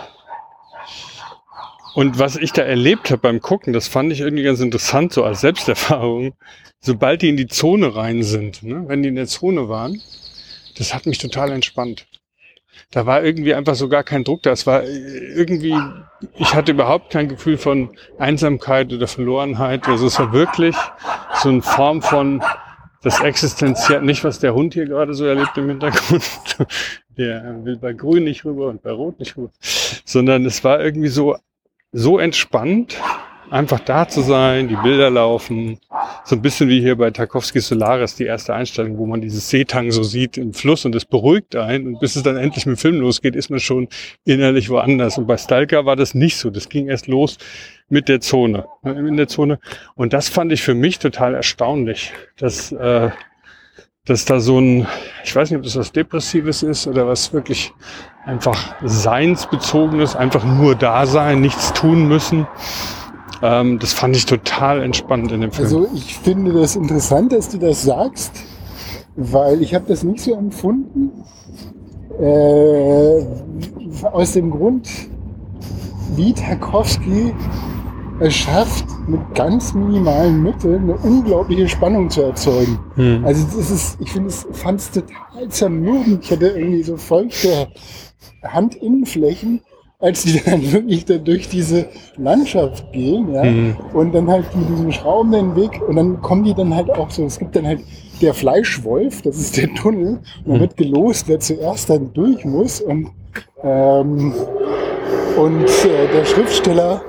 und 1.95 2.19
was 2.19 2.37
ich 2.37 2.53
da 2.53 2.63
erlebt 2.63 3.11
habe 3.11 3.21
beim 3.21 3.41
Gucken, 3.41 3.73
das 3.73 3.89
fand 3.89 4.13
ich 4.13 4.21
irgendwie 4.21 4.45
ganz 4.45 4.61
interessant, 4.61 5.13
so 5.13 5.25
als 5.25 5.41
Selbsterfahrung. 5.41 6.35
Sobald 6.81 7.23
die 7.23 7.29
in 7.29 7.37
die 7.37 7.47
Zone 7.47 7.95
rein 7.95 8.23
sind, 8.23 8.63
ne, 8.63 8.85
wenn 8.87 9.03
die 9.03 9.09
in 9.09 9.17
der 9.17 9.27
Zone 9.27 9.69
waren, 9.69 10.01
das 10.79 10.95
hat 10.95 11.07
mich 11.07 11.19
total 11.19 11.53
entspannt. 11.53 12.07
Da 12.91 13.07
war 13.07 13.23
irgendwie 13.23 13.55
einfach 13.55 13.75
so 13.75 13.89
gar 13.89 14.03
kein 14.03 14.25
Druck 14.25 14.43
da. 14.43 14.51
Es 14.51 14.67
war 14.67 14.83
irgendwie, 14.85 15.77
ich 16.39 16.55
hatte 16.55 16.73
überhaupt 16.73 17.11
kein 17.11 17.29
Gefühl 17.29 17.59
von 17.59 17.91
Einsamkeit 18.19 18.93
oder 18.93 19.07
Verlorenheit. 19.07 19.87
Also 19.87 20.07
es 20.07 20.19
war 20.19 20.33
wirklich 20.33 20.75
so 21.43 21.51
eine 21.51 21.63
Form 21.63 22.03
von 22.03 22.43
das 23.03 23.21
Existenziell, 23.21 24.03
nicht 24.03 24.25
was 24.25 24.41
der 24.41 24.55
Hund 24.55 24.75
hier 24.75 24.87
gerade 24.87 25.15
so 25.15 25.25
erlebt 25.25 25.57
im 25.57 25.69
Hintergrund. 25.69 26.25
Der 27.17 27.65
will 27.65 27.77
bei 27.77 27.93
Grün 27.93 28.25
nicht 28.25 28.45
rüber 28.45 28.69
und 28.69 28.83
bei 28.83 28.91
Rot 28.91 29.19
nicht 29.21 29.37
rüber. 29.37 29.51
Sondern 29.61 30.45
es 30.47 30.65
war 30.65 30.81
irgendwie 30.81 31.09
so, 31.09 31.37
so 31.93 32.19
entspannt, 32.19 33.01
einfach 33.51 33.81
da 33.81 34.09
zu 34.09 34.21
sein, 34.23 34.69
die 34.69 34.77
Bilder 34.77 35.11
laufen. 35.11 35.79
So 36.25 36.37
ein 36.37 36.43
bisschen 36.43 36.69
wie 36.69 36.81
hier 36.81 36.97
bei 36.97 37.11
Tarkovsky 37.11 37.61
Solaris, 37.61 38.15
die 38.15 38.25
erste 38.25 38.55
Einstellung, 38.55 38.99
wo 38.99 39.07
man 39.07 39.21
dieses 39.21 39.51
Seetang 39.51 39.91
so 39.91 40.03
sieht 40.03 40.37
im 40.37 40.53
Fluss 40.53 40.85
und 40.85 40.95
es 40.95 41.05
beruhigt 41.05 41.57
einen. 41.57 41.87
Und 41.87 42.01
bis 42.01 42.17
es 42.17 42.23
dann 42.23 42.37
endlich 42.37 42.67
mit 42.67 42.77
dem 42.77 42.81
Film 42.81 43.01
losgeht, 43.01 43.35
ist 43.35 43.51
man 43.51 43.61
schon 43.61 43.89
innerlich 44.25 44.71
woanders. 44.71 45.19
Und 45.19 45.27
bei 45.27 45.37
Stalker 45.37 45.85
war 45.85 45.97
das 45.97 46.15
nicht 46.15 46.37
so. 46.37 46.51
Das 46.51 46.69
ging 46.69 46.89
erst 46.89 47.09
los 47.09 47.39
mit 47.89 48.09
der 48.09 48.21
Zone, 48.21 48.67
in 48.85 49.17
der 49.17 49.29
Zone. 49.29 49.59
Und 49.97 50.13
das 50.13 50.29
fand 50.29 50.53
ich 50.53 50.63
für 50.63 50.75
mich 50.75 51.01
total 51.01 51.35
erstaunlich, 51.35 52.13
dass, 52.39 52.71
äh, 52.71 53.11
dass 54.11 54.25
da 54.25 54.41
so 54.41 54.59
ein, 54.59 54.89
ich 55.25 55.37
weiß 55.37 55.51
nicht, 55.51 55.59
ob 55.59 55.63
das 55.63 55.77
was 55.77 55.93
Depressives 55.93 56.65
ist 56.65 56.89
oder 56.89 57.07
was 57.07 57.33
wirklich 57.33 57.73
einfach 58.25 58.75
Seinsbezogenes, 58.83 60.17
einfach 60.17 60.45
nur 60.45 60.75
da 60.75 61.07
sein, 61.07 61.41
nichts 61.41 61.73
tun 61.73 62.09
müssen. 62.09 62.49
Ähm, 63.41 63.79
das 63.79 63.93
fand 63.93 64.17
ich 64.17 64.27
total 64.27 64.83
entspannt 64.83 65.31
in 65.31 65.43
dem 65.43 65.53
Film. 65.53 65.65
Also 65.65 65.89
ich 65.95 66.19
finde 66.19 66.53
das 66.53 66.75
interessant, 66.75 67.33
dass 67.33 67.51
du 67.51 67.59
das 67.59 67.83
sagst, 67.83 68.33
weil 69.15 69.63
ich 69.63 69.77
habe 69.77 69.85
das 69.87 70.03
nicht 70.03 70.21
so 70.21 70.35
empfunden. 70.35 71.13
Äh, 72.21 73.27
aus 74.11 74.33
dem 74.33 74.51
Grund, 74.51 74.89
wie 76.17 76.33
Tarkovsky 76.33 77.33
es 78.21 78.35
schafft, 78.35 78.85
mit 79.09 79.21
ganz 79.35 79.75
minimalen 79.75 80.43
Mitteln 80.43 80.83
eine 80.85 80.97
unglaubliche 80.99 81.69
Spannung 81.69 82.11
zu 82.11 82.23
erzeugen. 82.23 82.79
Hm. 82.95 83.25
Also 83.25 83.45
das 83.45 83.71
ist, 83.71 84.01
ich 84.01 84.13
finde 84.13 84.29
es, 84.29 84.47
fand 84.53 84.81
es 84.81 84.91
total 84.91 85.49
zermürbend. 85.49 86.25
Ich 86.25 86.31
hatte 86.31 86.49
irgendwie 86.49 86.83
so 86.83 86.97
feuchte 86.97 87.69
Handinnenflächen, 88.43 89.61
als 89.99 90.23
die 90.23 90.41
dann 90.45 90.73
wirklich 90.73 91.05
da 91.07 91.19
durch 91.19 91.49
diese 91.49 91.89
Landschaft 92.17 92.93
gehen, 92.93 93.33
ja. 93.33 93.45
Mhm. 93.45 93.77
Und 93.93 94.13
dann 94.15 94.29
halt 94.31 94.55
mit 94.57 94.69
diesem 94.69 94.93
Schrauben 94.93 95.33
den 95.33 95.57
Weg 95.57 95.81
und 95.87 95.97
dann 95.97 96.21
kommen 96.21 96.45
die 96.45 96.55
dann 96.55 96.75
halt 96.75 96.91
auch 96.91 97.11
so, 97.11 97.25
es 97.25 97.39
gibt 97.39 97.57
dann 97.57 97.67
halt 97.67 97.81
der 98.21 98.35
Fleischwolf, 98.35 99.23
das 99.23 99.39
ist 99.39 99.57
der 99.57 99.73
Tunnel, 99.75 100.21
und 100.45 100.53
dann 100.53 100.61
wird 100.61 100.77
gelost, 100.77 101.27
wer 101.29 101.41
zuerst 101.41 101.89
dann 101.89 102.13
durch 102.13 102.45
muss 102.45 102.81
und, 102.81 103.11
ähm, 103.63 104.35
und 105.39 105.65
äh, 105.65 106.13
der 106.13 106.25
Schriftsteller 106.25 107.03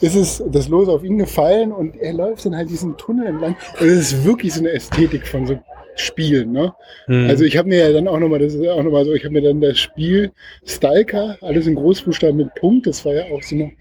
ist 0.00 0.14
es 0.14 0.42
das 0.48 0.68
Los 0.68 0.88
auf 0.88 1.02
ihn 1.04 1.18
gefallen 1.18 1.72
und 1.72 1.96
er 1.96 2.12
läuft 2.12 2.46
dann 2.46 2.56
halt 2.56 2.70
diesen 2.70 2.96
Tunnel 2.96 3.26
entlang 3.26 3.56
und 3.80 3.86
es 3.86 4.12
ist 4.12 4.24
wirklich 4.24 4.54
so 4.54 4.60
eine 4.60 4.70
Ästhetik 4.70 5.26
von 5.26 5.46
so 5.46 5.58
Spielen, 6.00 6.52
ne? 6.52 6.72
Hm. 7.06 7.26
Also 7.28 7.44
ich 7.44 7.56
habe 7.56 7.68
mir 7.68 7.88
ja 7.88 7.92
dann 7.92 8.06
auch 8.06 8.18
nochmal, 8.18 8.38
das 8.38 8.54
ist 8.54 8.68
auch 8.68 8.82
nochmal 8.82 9.04
so, 9.04 9.12
ich 9.14 9.24
habe 9.24 9.34
mir 9.34 9.42
dann 9.42 9.60
das 9.60 9.78
Spiel 9.78 10.30
Stalker, 10.64 11.36
alles 11.40 11.66
in 11.66 11.74
Großbuchstaben 11.74 12.36
mit 12.36 12.54
Punkt, 12.54 12.86
das 12.86 13.04
war 13.04 13.14
ja 13.14 13.24
auch 13.34 13.42
so 13.42 13.56
eine 13.56 13.72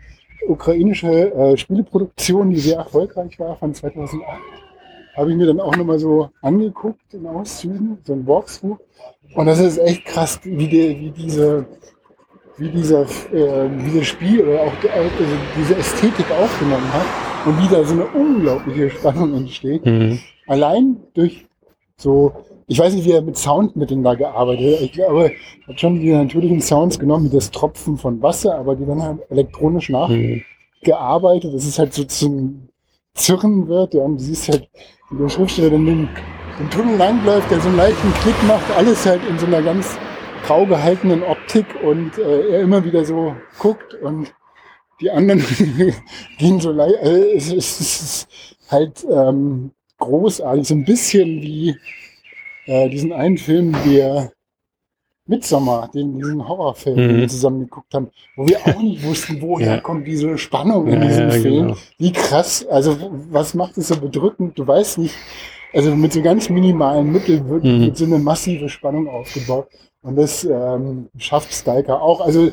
ukrainische 0.48 1.32
äh, 1.34 1.58
Spieleproduktion, 1.58 2.50
die 2.50 2.60
sehr 2.60 2.78
erfolgreich 2.78 3.40
war 3.40 3.56
von 3.58 3.74
2008. 3.74 4.24
Habe 5.16 5.32
ich 5.32 5.38
mir 5.38 5.48
dann 5.48 5.60
auch 5.60 5.76
nochmal 5.76 6.00
so 6.00 6.30
angeguckt 6.42 7.14
in 7.14 7.26
Auszügen, 7.28 7.98
so 8.04 8.14
ein 8.14 8.26
Walkthrough. 8.26 8.78
Und 9.36 9.46
das 9.46 9.60
ist 9.60 9.78
echt 9.78 10.06
krass, 10.06 10.40
wie, 10.44 10.68
die, 10.68 11.00
wie 11.00 11.12
diese 11.12 11.66
wie 12.58 12.70
dieser 12.70 13.02
äh, 13.02 13.70
wie 13.78 14.00
das 14.00 14.08
Spiel 14.08 14.42
oder 14.42 14.62
auch 14.62 14.74
also 14.94 15.36
diese 15.58 15.76
Ästhetik 15.76 16.26
aufgenommen 16.32 16.92
hat 16.94 17.06
und 17.46 17.62
wie 17.62 17.68
da 17.74 17.84
so 17.84 17.94
eine 17.94 18.06
unglaubliche 18.06 18.90
Spannung 18.90 19.36
entsteht. 19.36 19.86
Hm. 19.86 20.20
Allein 20.48 20.98
durch 21.14 21.46
so, 21.98 22.32
ich 22.68 22.78
weiß 22.78 22.94
nicht, 22.94 23.06
wie 23.06 23.12
er 23.12 23.22
mit 23.22 23.38
Soundmitteln 23.38 24.04
da 24.04 24.14
gearbeitet 24.14 24.76
hat. 24.76 24.82
Ich 24.82 24.92
glaube, 24.92 25.32
er 25.32 25.68
hat 25.68 25.80
schon 25.80 26.00
die 26.00 26.12
natürlichen 26.12 26.62
Sounds 26.62 27.00
genommen, 27.00 27.26
wie 27.26 27.36
das 27.36 27.50
Tropfen 27.50 27.98
von 27.98 28.22
Wasser, 28.22 28.56
aber 28.56 28.76
die 28.76 28.86
dann 28.86 29.02
halt 29.02 29.20
elektronisch 29.32 29.90
Hm. 29.90 30.44
nachgearbeitet, 30.84 31.54
dass 31.54 31.66
es 31.66 31.80
halt 31.80 31.94
so 31.94 32.04
zum 32.04 32.70
Zirren 33.16 33.68
wird. 33.68 33.96
Ja, 33.96 34.02
und 34.04 34.18
du 34.18 34.24
siehst 34.24 34.50
halt, 34.50 34.70
wie 35.10 35.18
der 35.18 35.30
Schriftsteller 35.30 35.72
dann 35.72 35.86
den, 35.86 36.10
den 36.60 36.70
Tunnel 36.70 36.98
langläuft, 36.98 37.50
der 37.50 37.60
so 37.62 37.68
einen 37.68 37.78
leichten 37.78 38.14
Klick 38.22 38.36
macht, 38.48 38.66
alles 38.78 39.06
halt 39.06 39.22
in 39.28 39.40
so 39.40 39.48
einer 39.48 39.62
ganz 39.64 39.98
grau 40.48 40.66
gehaltenen 40.66 41.24
Optik 41.24 41.66
und 41.84 42.18
äh, 42.18 42.50
er 42.52 42.62
immer 42.62 42.84
wieder 42.86 43.04
so 43.06 43.36
guckt 43.60 43.94
und 43.96 44.34
die 45.02 45.12
anderen 45.12 45.44
gehen 46.40 46.60
so 46.60 46.72
leicht. 46.72 46.96
Also 46.98 47.24
es, 47.36 47.52
ist- 47.54 47.80
es 47.82 48.02
ist 48.02 48.28
halt 48.72 49.06
ähm, 49.12 49.72
großartig, 50.00 50.68
so 50.68 50.74
ein 50.74 50.86
bisschen 50.86 51.42
wie 51.42 51.76
äh, 52.66 52.90
diesen 52.90 53.12
einen 53.14 53.38
Film, 53.38 53.76
der 53.86 54.32
Midsommar, 55.26 55.90
den 55.94 56.16
diesen 56.16 56.48
Horrorfilm, 56.48 56.96
den 56.96 57.16
wir 57.18 57.24
Mhm. 57.24 57.30
zusammen 57.30 57.60
geguckt 57.62 57.94
haben, 57.94 58.10
wo 58.38 58.48
wir 58.48 58.60
auch 58.66 58.82
nicht 58.82 59.04
wussten, 59.04 59.42
woher 59.42 59.76
Ja. 59.76 59.82
kommt 59.82 60.08
diese 60.08 60.38
Spannung 60.38 60.88
in 60.88 61.02
Ja, 61.02 61.08
diesem 61.08 61.30
ja, 61.30 61.32
Film. 61.32 61.68
genau. 61.68 61.78
Wie 61.98 62.14
krass, 62.14 62.66
also 62.68 62.98
was 63.30 63.54
macht 63.54 63.78
es 63.78 63.90
so 63.90 63.98
bedrückend? 63.98 64.58
Du 64.58 64.66
weißt 64.66 65.00
nicht, 65.00 65.16
also 65.74 65.94
mit 65.96 66.14
so 66.14 66.22
ganz 66.22 66.50
minimalen 66.50 67.12
Mitteln 67.12 67.50
wird, 67.50 67.66
Mhm. 67.66 67.82
wird 67.82 67.98
so 67.98 68.06
eine 68.06 68.20
massive 68.20 68.70
Spannung 68.70 69.10
aufgebaut. 69.10 69.68
Und 70.08 70.16
das 70.16 70.46
ähm, 70.46 71.10
schafft 71.18 71.54
Stalker 71.54 72.02
auch. 72.02 72.22
Also 72.22 72.50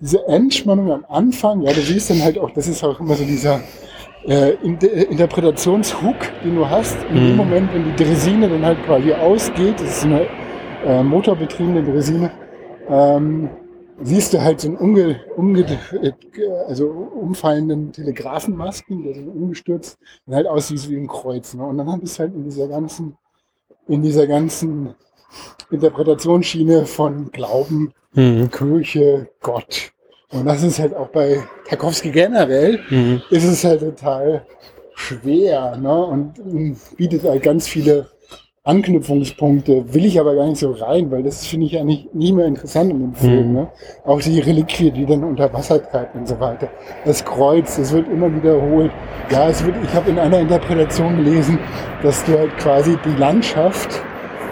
diese 0.00 0.26
Endspannung 0.28 0.92
am 0.92 1.04
Anfang, 1.08 1.62
ja, 1.62 1.72
du 1.72 1.80
siehst 1.80 2.10
dann 2.10 2.22
halt 2.22 2.38
auch, 2.38 2.50
das 2.50 2.68
ist 2.68 2.84
auch 2.84 3.00
immer 3.00 3.14
so 3.14 3.24
dieser 3.24 3.60
äh, 4.26 4.50
Inter 4.62 4.92
Interpretationshook, 4.92 6.16
den 6.44 6.56
du 6.56 6.68
hast. 6.68 6.96
In 7.08 7.14
dem 7.16 7.30
Mhm. 7.30 7.36
Moment, 7.36 7.74
wenn 7.74 7.84
die 7.84 8.04
Dresine 8.04 8.48
dann 8.48 8.64
halt 8.64 8.84
quasi 8.84 9.12
ausgeht, 9.12 9.80
das 9.80 9.98
ist 9.98 10.04
eine 10.04 10.26
äh, 10.84 11.02
motorbetriebene 11.02 11.82
Dresine, 11.82 12.30
ähm, 12.88 13.50
siehst 14.02 14.32
du 14.34 14.40
halt 14.42 14.60
so 14.60 14.68
einen 14.68 14.76
umge, 14.76 15.20
umge, 15.36 15.60
äh, 16.02 16.12
also 16.66 16.86
umfallenden 16.88 17.92
Telegrafenmasken, 17.92 19.04
der 19.04 19.14
so 19.14 19.30
umgestürzt 19.30 19.98
und 20.26 20.34
halt 20.34 20.46
aussieht 20.46 20.88
wie 20.90 20.96
ein 20.96 21.06
Kreuz. 21.06 21.54
Ne? 21.54 21.64
Und 21.64 21.78
dann 21.78 22.00
bist 22.00 22.18
du 22.18 22.20
halt 22.20 22.34
in 22.34 22.44
dieser 22.44 22.68
ganzen, 22.68 23.16
in 23.88 24.02
dieser 24.02 24.26
ganzen 24.26 24.94
Interpretationsschiene 25.70 26.86
von 26.86 27.30
Glauben, 27.32 27.92
Hm. 28.14 28.50
Kirche, 28.50 29.28
Gott. 29.40 29.92
Und 30.32 30.46
das 30.46 30.62
ist 30.64 30.78
halt 30.80 30.94
auch 30.96 31.08
bei 31.08 31.38
Tarkovsky 31.68 32.10
generell, 32.10 32.80
Hm. 32.88 33.22
ist 33.30 33.44
es 33.44 33.64
halt 33.64 33.80
total 33.80 34.44
schwer 34.94 35.76
ne? 35.76 36.04
und 36.06 36.38
ähm, 36.38 36.76
bietet 36.96 37.24
halt 37.24 37.42
ganz 37.42 37.68
viele 37.68 38.08
Anknüpfungspunkte. 38.64 39.94
Will 39.94 40.04
ich 40.04 40.20
aber 40.20 40.34
gar 40.34 40.46
nicht 40.46 40.58
so 40.58 40.72
rein, 40.72 41.10
weil 41.10 41.22
das 41.22 41.46
finde 41.46 41.66
ich 41.66 41.72
ja 41.72 41.82
nicht, 41.84 42.14
nicht 42.14 42.34
mehr 42.34 42.46
interessant 42.46 42.90
in 42.90 43.00
dem 43.00 43.14
Film. 43.14 43.48
Mhm. 43.48 43.54
Ne? 43.54 43.68
Auch 44.04 44.20
die 44.20 44.40
Reliquie, 44.40 44.90
die 44.90 45.06
dann 45.06 45.24
unter 45.24 45.52
Wasser 45.52 45.82
treibt 45.82 46.14
und 46.14 46.28
so 46.28 46.38
weiter. 46.38 46.68
Das 47.04 47.24
Kreuz, 47.24 47.76
das 47.76 47.92
wird 47.92 48.08
immer 48.08 48.32
wiederholt. 48.34 48.90
Ja, 49.30 49.48
es 49.48 49.64
wird, 49.64 49.76
ich 49.82 49.94
habe 49.94 50.10
in 50.10 50.18
einer 50.18 50.40
Interpretation 50.40 51.16
gelesen, 51.16 51.58
dass 52.02 52.22
du 52.24 52.38
halt 52.38 52.56
quasi 52.58 52.98
die 53.04 53.18
Landschaft 53.18 54.02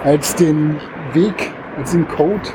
als 0.05 0.35
den 0.37 0.77
Weg, 1.15 1.53
als 1.77 1.93
den 1.93 2.07
Code 2.09 2.49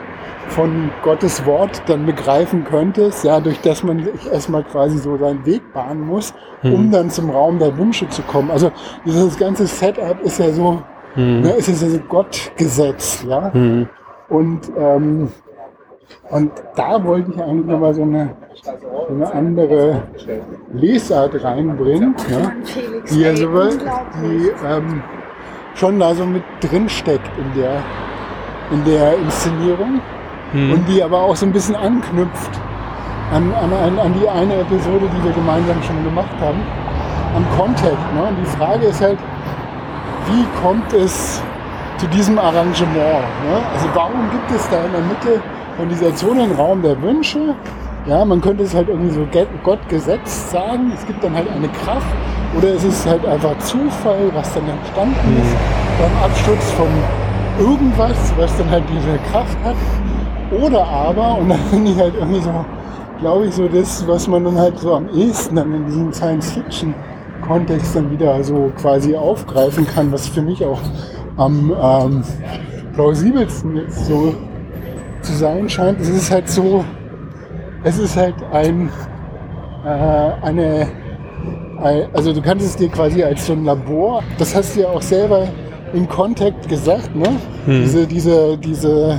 von 0.50 0.92
Gottes 1.02 1.46
Wort 1.46 1.82
dann 1.88 2.06
begreifen 2.06 2.64
könntest, 2.64 3.24
ja, 3.24 3.40
durch 3.40 3.60
das 3.62 3.84
man 3.84 4.04
sich 4.04 4.32
erstmal 4.32 4.64
quasi 4.64 4.98
so 4.98 5.18
seinen 5.18 5.46
Weg 5.46 5.62
bahnen 5.74 6.02
muss, 6.06 6.34
um 6.64 6.92
dann 6.92 7.10
zum 7.10 7.30
Raum 7.30 7.60
der 7.60 7.78
Wünsche 7.78 8.08
zu 8.10 8.22
kommen. 8.24 8.52
Also 8.52 8.72
dieses 9.06 9.38
ganze 9.38 9.66
Setup 9.66 10.22
ist 10.22 10.40
ja 10.40 10.52
so, 10.52 10.82
ne, 11.16 11.52
ist 11.52 11.68
ja 11.70 11.74
so 11.88 12.00
Gottgesetz, 12.00 13.26
ja. 13.28 13.52
Und, 14.30 14.72
ähm, 14.78 15.30
und 16.30 16.52
da 16.76 17.04
wollte 17.04 17.32
ich 17.32 17.42
eigentlich 17.42 17.66
nochmal 17.66 17.94
so 17.94 18.04
eine, 18.04 18.36
so 18.62 19.14
eine 19.14 19.34
andere 19.34 20.04
Lesart 20.74 21.44
reinbringen, 21.44 22.16
ja, 22.30 22.52
die 23.10 23.22
ja 23.22 23.36
so, 23.36 23.48
die 23.48 24.52
ähm, 24.68 25.02
schon 25.76 26.00
da 26.00 26.14
so 26.14 26.26
mit 26.26 26.44
drin 26.62 26.88
steckt 26.88 27.30
in 27.38 27.60
der, 27.60 27.82
in 28.74 28.84
der 28.86 29.18
Inszenierung 29.18 30.02
und 30.54 30.86
die 30.88 31.02
aber 31.02 31.22
auch 31.22 31.36
so 31.36 31.46
ein 31.46 31.52
bisschen 31.52 31.76
anknüpft 31.76 32.52
an, 33.34 33.52
an, 33.54 34.00
an, 34.00 34.14
die 34.20 34.28
eine 34.28 34.62
Episode, 34.62 35.10
die 35.16 35.24
wir 35.24 35.32
gemeinsam 35.32 35.82
schon 35.84 36.04
gemacht 36.04 36.36
haben, 36.40 36.60
am 37.36 37.46
Contact. 37.58 38.14
Ne? 38.14 38.24
Und 38.30 38.38
die 38.40 38.58
Frage 38.58 38.86
ist 38.86 39.02
halt, 39.02 39.18
wie 40.28 40.46
kommt 40.62 40.94
es 40.94 41.42
zu 41.98 42.08
diesem 42.08 42.38
Arrangement? 42.38 42.94
Ne? 42.96 43.58
Also 43.74 43.88
warum 43.94 44.30
gibt 44.30 44.52
es 44.52 44.70
da 44.70 44.84
in 44.86 44.92
der 44.92 45.02
Mitte 45.02 45.42
von 45.78 45.90
dieser 45.90 46.16
Zone 46.16 46.44
einen 46.44 46.56
Raum 46.56 46.82
der 46.82 47.02
Wünsche? 47.02 47.56
Ja, 48.06 48.24
man 48.26 48.42
könnte 48.42 48.64
es 48.64 48.76
halt 48.76 48.90
irgendwie 48.90 49.14
so 49.14 49.26
Gott 49.64 49.80
gesetzt 49.90 50.52
sagen. 50.52 50.92
Es 50.94 51.06
gibt 51.08 51.24
dann 51.24 51.34
halt 51.34 51.50
eine 51.50 51.70
Kraft 51.70 52.06
oder 52.58 52.76
es 52.76 52.84
ist 52.84 53.08
halt 53.08 53.26
einfach 53.26 53.58
Zufall, 53.60 54.30
was 54.34 54.54
dann 54.54 54.68
entstanden 54.68 55.42
ist 55.42 55.56
beim 56.00 56.24
Absturz 56.24 56.72
von 56.72 56.88
irgendwas, 57.60 58.34
was 58.38 58.56
dann 58.58 58.70
halt 58.70 58.84
diese 58.90 59.18
Kraft 59.32 59.58
hat. 59.64 59.76
Oder 60.62 60.86
aber, 60.86 61.38
und 61.40 61.50
da 61.50 61.56
finde 61.70 61.92
ich 61.92 61.98
halt 61.98 62.14
irgendwie 62.16 62.42
so, 62.42 62.66
glaube 63.20 63.46
ich, 63.46 63.54
so 63.54 63.68
das, 63.68 64.08
was 64.08 64.28
man 64.28 64.44
dann 64.44 64.58
halt 64.58 64.78
so 64.80 64.94
am 64.96 65.10
ehesten 65.10 65.56
dann 65.56 65.74
in 65.74 65.86
diesem 65.86 66.14
Science-Fiction-Kontext 66.14 67.96
dann 67.96 68.12
wieder 68.12 68.44
so 68.44 68.72
quasi 68.80 69.16
aufgreifen 69.16 69.88
kann, 69.88 70.12
was 70.12 70.28
für 70.28 70.42
mich 70.42 70.64
auch 70.64 70.80
am 71.38 71.74
ähm, 71.82 72.24
plausibelsten 72.94 73.76
jetzt 73.78 74.06
so 74.06 74.36
zu 75.22 75.34
sein 75.34 75.68
scheint. 75.70 76.00
Es 76.00 76.10
ist 76.10 76.32
halt 76.32 76.50
so, 76.50 76.84
es 77.84 77.98
ist 77.98 78.16
halt 78.16 78.36
ein, 78.52 78.90
äh, 79.86 79.88
eine, 79.88 80.88
ein, 81.82 82.04
also 82.14 82.34
du 82.34 82.42
kannst 82.42 82.66
es 82.66 82.76
dir 82.76 82.90
quasi 82.90 83.24
als 83.24 83.48
so 83.48 83.54
ein 83.54 83.66
Labor, 83.66 84.22
das 84.38 84.56
hast 84.56 84.76
du 84.76 84.82
ja 84.82 84.90
auch 84.90 85.02
selber 85.02 85.48
in 85.94 86.08
Contact 86.08 86.68
gesagt, 86.68 87.16
ne? 87.16 87.30
Diese, 87.68 88.06
diese, 88.08 88.58
diese, 88.58 89.12
äh, 89.12 89.16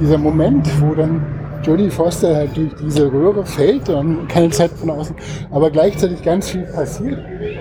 dieser 0.00 0.18
Moment, 0.18 0.68
wo 0.80 0.94
dann 0.94 1.24
Jodie 1.62 1.90
Foster 1.90 2.34
halt 2.36 2.56
durch 2.56 2.72
diese 2.80 3.10
Röhre 3.12 3.44
fällt 3.44 3.88
und 3.88 4.28
keine 4.28 4.50
Zeit 4.50 4.70
von 4.70 4.90
außen, 4.90 5.16
aber 5.50 5.70
gleichzeitig 5.70 6.22
ganz 6.22 6.50
viel 6.50 6.62
passiert 6.62 7.18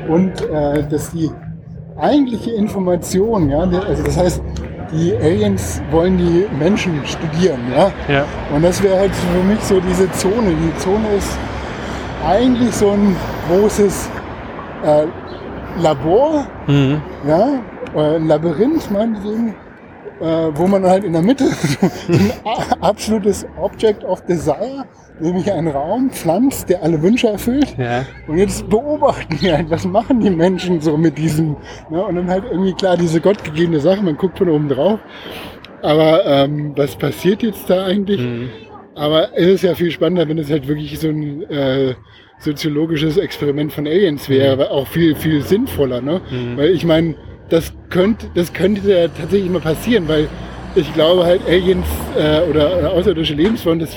und 0.07 0.31
äh, 0.49 0.83
dass 0.87 1.11
die 1.11 1.29
eigentliche 1.97 2.51
Information, 2.51 3.49
ja, 3.49 3.59
also 3.59 4.03
das 4.03 4.17
heißt, 4.17 4.41
die 4.91 5.15
Aliens 5.15 5.81
wollen 5.91 6.17
die 6.17 6.45
Menschen 6.59 7.01
studieren, 7.05 7.59
ja, 7.75 7.91
Ja. 8.13 8.25
und 8.53 8.61
das 8.63 8.83
wäre 8.83 8.99
halt 8.99 9.11
für 9.15 9.43
mich 9.43 9.59
so 9.61 9.79
diese 9.79 10.09
Zone. 10.11 10.51
Die 10.63 10.77
Zone 10.77 11.07
ist 11.17 11.35
eigentlich 12.23 12.71
so 12.75 12.91
ein 12.91 13.15
großes 13.49 14.09
äh, 14.83 15.05
Labor, 15.81 16.45
Mhm. 16.67 17.01
ja, 17.27 17.47
ein 18.01 18.27
Labyrinth 18.27 18.91
meinetwegen, 18.91 19.55
äh, 20.19 20.25
wo 20.53 20.67
man 20.67 20.85
halt 20.85 21.03
in 21.03 21.13
der 21.13 21.21
Mitte 21.21 21.45
ein 22.07 22.81
absolutes 22.81 23.45
Object 23.57 24.03
of 24.03 24.21
Desire, 24.25 24.85
nämlich 25.19 25.51
einen 25.51 25.67
Raum 25.67 26.09
pflanzt, 26.09 26.69
der 26.69 26.83
alle 26.83 27.01
Wünsche 27.01 27.27
erfüllt. 27.27 27.75
Ja. 27.77 28.05
Und 28.27 28.37
jetzt 28.37 28.69
beobachten 28.69 29.37
wir 29.41 29.57
halt, 29.57 29.69
was 29.69 29.85
machen 29.85 30.19
die 30.19 30.29
Menschen 30.29 30.81
so 30.81 30.97
mit 30.97 31.17
diesem, 31.17 31.57
ne? 31.89 32.03
und 32.03 32.15
dann 32.15 32.29
halt 32.29 32.45
irgendwie 32.49 32.73
klar 32.73 32.97
diese 32.97 33.19
gottgegebene 33.21 33.79
Sache, 33.79 34.03
man 34.03 34.17
guckt 34.17 34.37
von 34.37 34.49
oben 34.49 34.69
drauf. 34.69 34.99
Aber 35.81 36.25
ähm, 36.25 36.73
was 36.75 36.95
passiert 36.95 37.43
jetzt 37.43 37.69
da 37.69 37.85
eigentlich? 37.85 38.19
Mhm. 38.19 38.49
Aber 38.95 39.37
es 39.37 39.47
ist 39.47 39.63
ja 39.63 39.75
viel 39.75 39.91
spannender, 39.91 40.27
wenn 40.27 40.37
es 40.37 40.49
halt 40.49 40.67
wirklich 40.67 40.97
so 40.97 41.09
ein 41.09 41.43
äh, 41.49 41.95
soziologisches 42.39 43.17
Experiment 43.17 43.73
von 43.73 43.85
Aliens 43.85 44.29
wäre, 44.29 44.53
aber 44.53 44.71
auch 44.71 44.87
viel, 44.87 45.15
viel 45.15 45.41
sinnvoller, 45.41 46.01
ne? 46.01 46.21
Weil 46.55 46.69
ich 46.69 46.85
meine, 46.85 47.15
das 47.49 47.73
könnte, 47.89 48.27
das 48.35 48.51
könnte 48.53 48.89
ja 48.91 49.07
tatsächlich 49.07 49.49
mal 49.49 49.61
passieren, 49.61 50.07
weil 50.07 50.27
ich 50.75 50.91
glaube 50.93 51.23
halt 51.25 51.41
Aliens 51.47 51.85
äh, 52.17 52.41
oder, 52.49 52.77
oder 52.79 52.91
außerirdische 52.93 53.33
Lebensformen, 53.33 53.79
das 53.79 53.95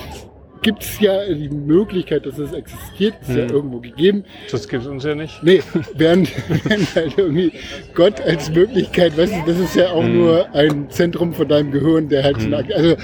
gibt 0.62 0.82
es 0.82 0.98
ja 1.00 1.24
die 1.32 1.48
Möglichkeit, 1.48 2.26
dass 2.26 2.36
es 2.38 2.52
existiert, 2.52 3.14
ist 3.22 3.30
ja 3.30 3.44
irgendwo 3.48 3.78
gegeben. 3.78 4.24
Das 4.50 4.68
gibt 4.68 4.82
es 4.82 4.88
uns 4.88 5.04
ja 5.04 5.14
nicht. 5.14 5.40
Nee, 5.42 5.62
während, 5.94 6.30
während 6.64 6.94
halt 6.96 7.14
irgendwie 7.16 7.52
Gott 7.94 8.20
als 8.20 8.50
Möglichkeit, 8.50 9.16
weißt 9.16 9.32
du, 9.34 9.38
das 9.52 9.58
ist 9.60 9.76
ja 9.76 9.90
auch 9.92 10.02
nur 10.04 10.52
ein 10.54 10.90
Zentrum 10.90 11.32
von 11.32 11.46
deinem 11.48 11.70
Gehirn, 11.70 12.08
der 12.08 12.24
halt, 12.24 12.40
so 12.40 12.48
eine- 12.48 12.74
also 12.74 12.96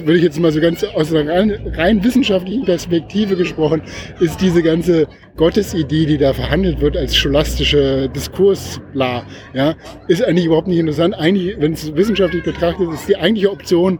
würde 0.00 0.16
ich 0.16 0.22
jetzt 0.22 0.38
mal 0.40 0.52
so 0.52 0.60
ganz 0.60 0.84
aus 0.84 1.12
einer 1.14 1.30
rein, 1.32 1.72
rein 1.76 2.02
wissenschaftlichen 2.04 2.64
Perspektive 2.64 3.36
gesprochen, 3.36 3.82
ist 4.20 4.40
diese 4.40 4.62
ganze 4.62 5.06
Gottesidee, 5.36 6.06
die 6.06 6.18
da 6.18 6.32
verhandelt 6.32 6.80
wird 6.80 6.96
als 6.96 7.16
scholastische 7.16 8.08
Diskurs, 8.08 8.80
bla, 8.92 9.24
ja, 9.52 9.74
ist 10.06 10.22
eigentlich 10.24 10.46
überhaupt 10.46 10.68
nicht 10.68 10.78
interessant. 10.78 11.14
Eigentlich, 11.18 11.56
wenn 11.58 11.72
es 11.72 11.94
wissenschaftlich 11.96 12.44
betrachtet, 12.44 12.88
ist 12.92 13.08
die 13.08 13.16
eigentliche 13.16 13.50
Option, 13.50 13.98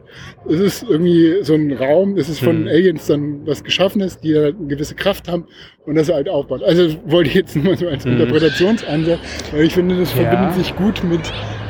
es 0.49 0.61
ist 0.61 0.87
irgendwie 0.89 1.39
so 1.43 1.55
ein 1.55 1.73
Raum, 1.73 2.17
es 2.17 2.29
ist 2.29 2.41
von 2.41 2.69
Aliens 2.69 3.07
dann 3.07 3.47
was 3.47 3.65
Geschaffenes, 3.65 4.19
die 4.21 4.37
halt 4.37 4.57
eine 4.59 4.69
gewisse 4.69 4.95
Kraft 4.95 5.27
haben 5.29 5.47
und 5.87 5.97
das 5.97 6.09
halt 6.13 6.29
aufbaut. 6.29 6.63
Also 6.63 6.97
wollte 7.07 7.31
ich 7.31 7.35
jetzt 7.35 7.57
nur 7.57 7.65
mal 7.65 7.77
so 7.77 7.89
als 7.89 8.05
Interpretationsansatz, 8.05 9.19
weil 9.53 9.65
ich 9.65 9.75
finde, 9.75 9.99
das 9.99 10.15
Ja. 10.15 10.23
verbindet 10.23 10.55
sich 10.55 10.77
gut 10.77 11.03
mit, 11.03 11.21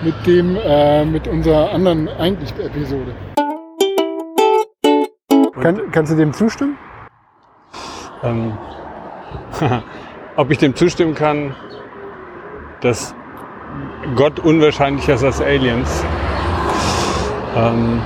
mit 0.04 0.14
dem, 0.26 0.56
äh, 0.62 1.04
mit 1.04 1.26
unserer 1.26 1.72
anderen 1.72 2.08
eigentlich 2.08 2.50
Episode. 2.62 3.12
Kann, 5.60 5.90
kannst 5.92 6.12
du 6.12 6.16
dem 6.16 6.32
zustimmen? 6.32 6.76
Ähm, 8.22 8.58
ob 10.36 10.50
ich 10.50 10.58
dem 10.58 10.74
zustimmen 10.74 11.14
kann, 11.14 11.54
dass 12.80 13.14
Gott 14.16 14.40
unwahrscheinlicher 14.40 15.14
ist 15.14 15.24
als 15.24 15.40
Aliens. 15.40 16.04
Ähm, 17.56 18.02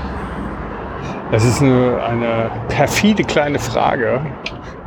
das 1.30 1.44
ist 1.44 1.62
eine, 1.62 2.02
eine 2.02 2.50
perfide 2.68 3.24
kleine 3.24 3.58
Frage, 3.58 4.20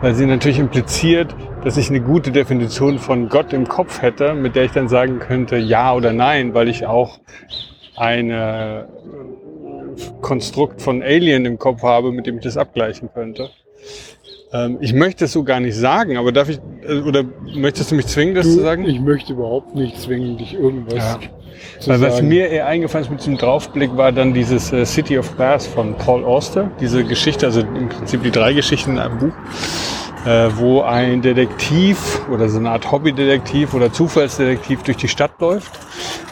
weil 0.02 0.14
sie 0.14 0.26
natürlich 0.26 0.60
impliziert, 0.60 1.36
dass 1.64 1.78
ich 1.78 1.90
eine 1.90 2.02
gute 2.02 2.32
Definition 2.32 3.00
von 3.00 3.30
Gott 3.30 3.54
im 3.54 3.68
Kopf 3.68 4.02
hätte, 4.02 4.34
mit 4.34 4.56
der 4.56 4.66
ich 4.66 4.72
dann 4.72 4.88
sagen 4.88 5.20
könnte 5.20 5.58
ja 5.58 5.94
oder 5.94 6.14
nein, 6.14 6.54
weil 6.54 6.68
ich 6.68 6.86
auch 6.86 7.20
eine 7.96 8.88
Konstrukt 10.22 10.82
von 10.82 11.02
Alien 11.02 11.46
im 11.46 11.58
Kopf 11.60 11.84
habe, 11.84 12.12
mit 12.12 12.26
dem 12.28 12.38
ich 12.38 12.44
das 12.44 12.58
abgleichen 12.58 13.10
könnte. 13.14 13.50
Ähm, 14.54 14.78
ich 14.82 14.94
möchte 14.94 15.26
es 15.26 15.32
so 15.34 15.44
gar 15.44 15.60
nicht 15.60 15.76
sagen, 15.76 16.18
aber 16.18 16.32
darf 16.32 16.50
ich, 16.50 16.60
äh, 16.88 17.00
oder 17.02 17.24
möchtest 17.56 17.92
du 17.92 17.96
mich 17.96 18.08
zwingen, 18.08 18.36
das 18.36 18.46
zu 18.46 18.62
sagen? 18.62 18.86
Ich 18.86 19.00
möchte 19.00 19.34
überhaupt 19.34 19.76
nicht 19.76 20.00
zwingen, 20.00 20.38
dich 20.38 20.54
irgendwas 20.54 20.96
Ja. 20.96 21.20
zu 21.80 21.90
Weil 21.90 22.02
was 22.02 22.16
sagen. 22.18 22.28
mir 22.28 22.50
eher 22.50 22.68
eingefallen 22.68 23.06
ist 23.06 23.12
mit 23.12 23.20
diesem 23.22 23.38
Draufblick, 23.38 23.96
war 23.96 24.12
dann 24.12 24.34
dieses 24.34 24.74
äh, 24.74 24.86
City 24.86 25.18
of 25.18 25.36
Glass 25.38 25.68
von 25.68 25.96
Paul 25.96 26.26
Auster. 26.26 26.70
Diese 26.82 27.04
Geschichte, 27.06 27.46
also 27.46 27.62
im 27.62 27.88
Prinzip 27.88 28.24
die 28.24 28.32
drei 28.32 28.54
Geschichten 28.54 28.92
in 28.92 29.00
einem 29.00 29.18
Buch, 29.20 29.34
wo 30.26 30.82
ein 30.82 31.22
Detektiv 31.22 32.22
oder 32.30 32.48
so 32.48 32.60
eine 32.60 32.70
Art 32.70 32.92
Hobbydetektiv 32.92 33.74
oder 33.74 33.92
Zufallsdetektiv 33.92 34.84
durch 34.84 34.98
die 34.98 35.08
Stadt 35.08 35.32
läuft 35.40 35.72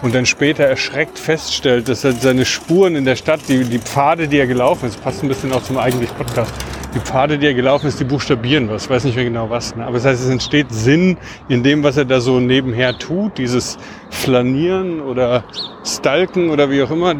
und 0.02 0.14
dann 0.14 0.26
später 0.26 0.64
erschreckt 0.64 1.18
feststellt, 1.18 1.90
dass 1.90 2.02
seine 2.02 2.46
Spuren 2.46 2.96
in 2.96 3.06
der 3.06 3.16
Stadt, 3.16 3.42
die, 3.48 3.64
die 3.64 3.80
Pfade, 3.80 4.28
die 4.28 4.38
er 4.38 4.48
gelaufen 4.48 4.88
ist, 4.88 5.04
passt 5.04 5.24
ein 5.24 5.28
bisschen 5.28 5.52
auch 5.52 5.64
zum 5.64 5.78
eigentlichen 5.78 6.16
Podcast, 6.16 6.54
die 6.94 7.00
Pfade, 7.00 7.38
die 7.38 7.46
er 7.46 7.54
gelaufen 7.54 7.88
ist, 7.88 8.00
die 8.00 8.04
buchstabieren 8.04 8.70
was. 8.70 8.86
Ich 8.86 8.90
weiß 8.90 9.04
nicht 9.04 9.16
mehr 9.16 9.26
genau 9.26 9.50
was. 9.50 9.76
Ne? 9.76 9.84
Aber 9.86 9.94
das 9.94 10.06
heißt, 10.06 10.24
es 10.24 10.30
entsteht 10.30 10.72
Sinn 10.72 11.18
in 11.48 11.62
dem, 11.62 11.84
was 11.84 11.98
er 11.98 12.06
da 12.06 12.20
so 12.20 12.40
nebenher 12.40 12.98
tut. 12.98 13.38
Dieses 13.38 13.78
Flanieren 14.10 15.00
oder 15.02 15.44
Stalken 15.86 16.50
oder 16.50 16.72
wie 16.72 16.82
auch 16.82 16.92
immer. 16.92 17.16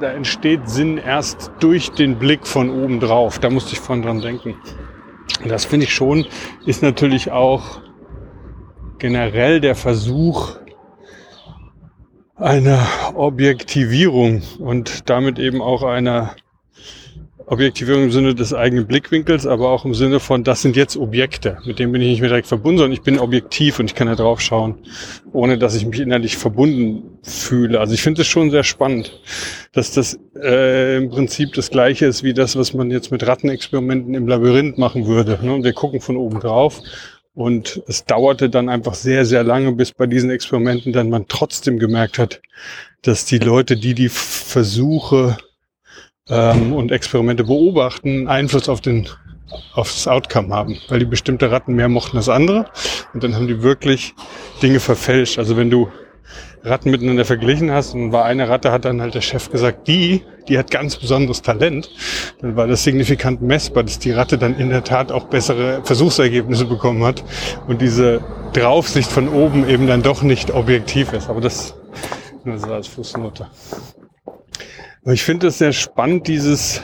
Da 0.00 0.10
entsteht 0.12 0.68
Sinn 0.68 0.98
erst 0.98 1.50
durch 1.58 1.90
den 1.90 2.16
Blick 2.16 2.46
von 2.46 2.70
oben 2.70 3.00
drauf. 3.00 3.40
Da 3.40 3.50
musste 3.50 3.72
ich 3.72 3.80
vorhin 3.80 4.04
dran 4.04 4.20
denken. 4.20 4.54
Das 5.46 5.64
finde 5.64 5.84
ich 5.84 5.94
schon, 5.94 6.26
ist 6.66 6.82
natürlich 6.82 7.30
auch 7.30 7.80
generell 8.98 9.60
der 9.60 9.74
Versuch 9.74 10.56
einer 12.34 12.86
Objektivierung 13.14 14.42
und 14.58 15.08
damit 15.08 15.38
eben 15.38 15.60
auch 15.60 15.82
einer 15.82 16.34
Objektivierung 17.50 18.04
im 18.04 18.12
Sinne 18.12 18.34
des 18.34 18.52
eigenen 18.52 18.86
Blickwinkels, 18.86 19.46
aber 19.46 19.70
auch 19.70 19.84
im 19.86 19.94
Sinne 19.94 20.20
von, 20.20 20.44
das 20.44 20.60
sind 20.60 20.76
jetzt 20.76 20.96
Objekte, 20.96 21.58
mit 21.64 21.78
denen 21.78 21.92
bin 21.92 22.02
ich 22.02 22.08
nicht 22.08 22.20
mehr 22.20 22.28
direkt 22.28 22.46
verbunden, 22.46 22.78
sondern 22.78 22.92
ich 22.92 23.02
bin 23.02 23.18
objektiv 23.18 23.78
und 23.78 23.86
ich 23.86 23.94
kann 23.94 24.06
da 24.06 24.14
drauf 24.14 24.40
schauen, 24.40 24.76
ohne 25.32 25.56
dass 25.56 25.74
ich 25.74 25.86
mich 25.86 26.00
innerlich 26.00 26.36
verbunden 26.36 27.18
fühle. 27.22 27.80
Also 27.80 27.94
ich 27.94 28.02
finde 28.02 28.20
es 28.20 28.28
schon 28.28 28.50
sehr 28.50 28.64
spannend, 28.64 29.20
dass 29.72 29.92
das 29.92 30.18
äh, 30.36 30.98
im 30.98 31.08
Prinzip 31.08 31.54
das 31.54 31.70
gleiche 31.70 32.04
ist 32.04 32.22
wie 32.22 32.34
das, 32.34 32.54
was 32.56 32.74
man 32.74 32.90
jetzt 32.90 33.10
mit 33.10 33.26
Rattenexperimenten 33.26 34.14
im 34.14 34.28
Labyrinth 34.28 34.76
machen 34.76 35.06
würde. 35.06 35.38
Ne? 35.42 35.54
Und 35.54 35.64
wir 35.64 35.72
gucken 35.72 36.00
von 36.02 36.18
oben 36.18 36.40
drauf 36.40 36.82
und 37.34 37.82
es 37.86 38.04
dauerte 38.04 38.50
dann 38.50 38.68
einfach 38.68 38.94
sehr, 38.94 39.24
sehr 39.24 39.42
lange, 39.42 39.72
bis 39.72 39.92
bei 39.92 40.06
diesen 40.06 40.28
Experimenten 40.28 40.92
dann 40.92 41.08
man 41.08 41.28
trotzdem 41.28 41.78
gemerkt 41.78 42.18
hat, 42.18 42.42
dass 43.02 43.24
die 43.24 43.38
Leute, 43.38 43.76
die 43.76 43.94
die 43.94 44.10
Versuche 44.10 45.38
ähm, 46.30 46.72
und 46.72 46.92
Experimente 46.92 47.44
beobachten, 47.44 48.28
Einfluss 48.28 48.68
auf 48.68 48.80
den 48.80 49.08
aufs 49.74 50.06
Outcome 50.06 50.54
haben, 50.54 50.76
weil 50.88 50.98
die 50.98 51.06
bestimmte 51.06 51.50
Ratten 51.50 51.74
mehr 51.74 51.88
mochten 51.88 52.18
als 52.18 52.28
andere 52.28 52.66
und 53.14 53.22
dann 53.22 53.34
haben 53.34 53.46
die 53.46 53.62
wirklich 53.62 54.14
Dinge 54.62 54.78
verfälscht. 54.78 55.38
Also 55.38 55.56
wenn 55.56 55.70
du 55.70 55.88
Ratten 56.64 56.90
miteinander 56.90 57.24
verglichen 57.24 57.70
hast 57.70 57.94
und 57.94 58.10
bei 58.10 58.22
einer 58.22 58.48
Ratte 58.48 58.72
hat 58.72 58.84
dann 58.84 59.00
halt 59.00 59.14
der 59.14 59.20
Chef 59.20 59.50
gesagt, 59.50 59.88
die, 59.88 60.22
die 60.48 60.58
hat 60.58 60.70
ganz 60.70 60.96
besonderes 60.96 61.40
Talent, 61.40 61.90
dann 62.40 62.56
war 62.56 62.66
das 62.66 62.84
signifikant 62.84 63.40
messbar, 63.42 63.84
dass 63.84 63.98
die 63.98 64.10
Ratte 64.10 64.38
dann 64.38 64.58
in 64.58 64.70
der 64.70 64.84
Tat 64.84 65.12
auch 65.12 65.24
bessere 65.24 65.80
Versuchsergebnisse 65.84 66.64
bekommen 66.64 67.04
hat 67.04 67.24
und 67.68 67.80
diese 67.80 68.20
Draufsicht 68.52 69.10
von 69.10 69.28
oben 69.28 69.68
eben 69.68 69.86
dann 69.86 70.02
doch 70.02 70.22
nicht 70.22 70.50
objektiv 70.50 71.12
ist. 71.12 71.30
Aber 71.30 71.40
das 71.40 71.74
nur 72.44 72.58
so 72.58 72.72
als 72.72 72.86
Fußnote. 72.86 73.46
Ich 75.04 75.22
finde 75.22 75.48
es 75.48 75.58
sehr 75.58 75.72
spannend, 75.72 76.26
dieses, 76.26 76.82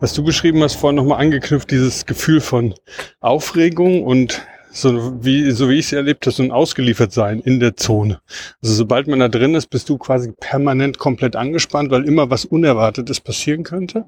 was 0.00 0.12
du 0.14 0.24
beschrieben 0.24 0.62
hast, 0.62 0.74
vorhin 0.74 0.96
nochmal 0.96 1.20
angeknüpft, 1.20 1.70
dieses 1.70 2.06
Gefühl 2.06 2.40
von 2.40 2.74
Aufregung 3.20 4.02
und 4.02 4.46
so 4.76 5.24
wie, 5.24 5.50
so 5.52 5.68
wie 5.68 5.78
ich 5.78 5.86
es 5.86 5.92
erlebt 5.92 6.26
habe, 6.26 6.34
so 6.34 6.42
ein 6.42 6.50
Ausgeliefertsein 6.50 7.40
in 7.40 7.60
der 7.60 7.76
Zone. 7.76 8.20
Also 8.60 8.74
sobald 8.74 9.06
man 9.06 9.20
da 9.20 9.28
drin 9.28 9.54
ist, 9.54 9.68
bist 9.68 9.88
du 9.88 9.96
quasi 9.96 10.32
permanent 10.38 10.98
komplett 10.98 11.34
angespannt, 11.34 11.90
weil 11.90 12.04
immer 12.04 12.30
was 12.30 12.44
Unerwartetes 12.44 13.20
passieren 13.20 13.62
könnte. 13.62 14.04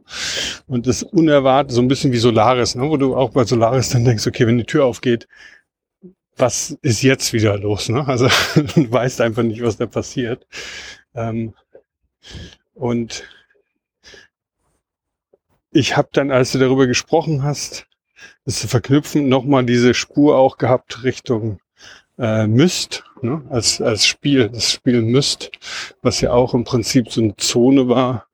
Und 0.66 0.86
das 0.86 1.02
Unerwartet, 1.02 1.72
so 1.72 1.80
ein 1.80 1.88
bisschen 1.88 2.12
wie 2.12 2.18
Solaris, 2.18 2.74
ne? 2.74 2.88
wo 2.88 2.96
du 2.98 3.16
auch 3.16 3.30
bei 3.30 3.44
Solaris 3.44 3.90
dann 3.90 4.04
denkst, 4.04 4.26
okay, 4.26 4.46
wenn 4.46 4.58
die 4.58 4.64
Tür 4.64 4.84
aufgeht, 4.84 5.26
was 6.36 6.76
ist 6.82 7.02
jetzt 7.02 7.32
wieder 7.32 7.58
los? 7.58 7.88
Ne? 7.88 8.06
Also 8.06 8.26
du 8.54 8.90
weißt 8.90 9.20
einfach 9.22 9.42
nicht, 9.42 9.62
was 9.62 9.78
da 9.78 9.86
passiert. 9.86 10.46
Ähm, 11.14 11.54
und 12.78 13.24
ich 15.70 15.96
habe 15.96 16.08
dann, 16.12 16.30
als 16.30 16.52
du 16.52 16.58
darüber 16.58 16.86
gesprochen 16.86 17.42
hast, 17.42 17.86
das 18.44 18.60
zu 18.60 18.68
verknüpfen, 18.68 19.28
nochmal 19.28 19.64
diese 19.64 19.94
Spur 19.94 20.36
auch 20.36 20.58
gehabt 20.58 21.04
Richtung 21.04 21.60
äh, 22.18 22.46
Myst, 22.46 23.04
ne? 23.20 23.42
als, 23.50 23.80
als 23.80 24.06
Spiel, 24.06 24.48
das 24.48 24.72
Spiel 24.72 25.02
Myst, 25.02 25.50
was 26.02 26.20
ja 26.20 26.32
auch 26.32 26.54
im 26.54 26.64
Prinzip 26.64 27.10
so 27.10 27.20
eine 27.20 27.36
Zone 27.36 27.88
war, 27.88 28.26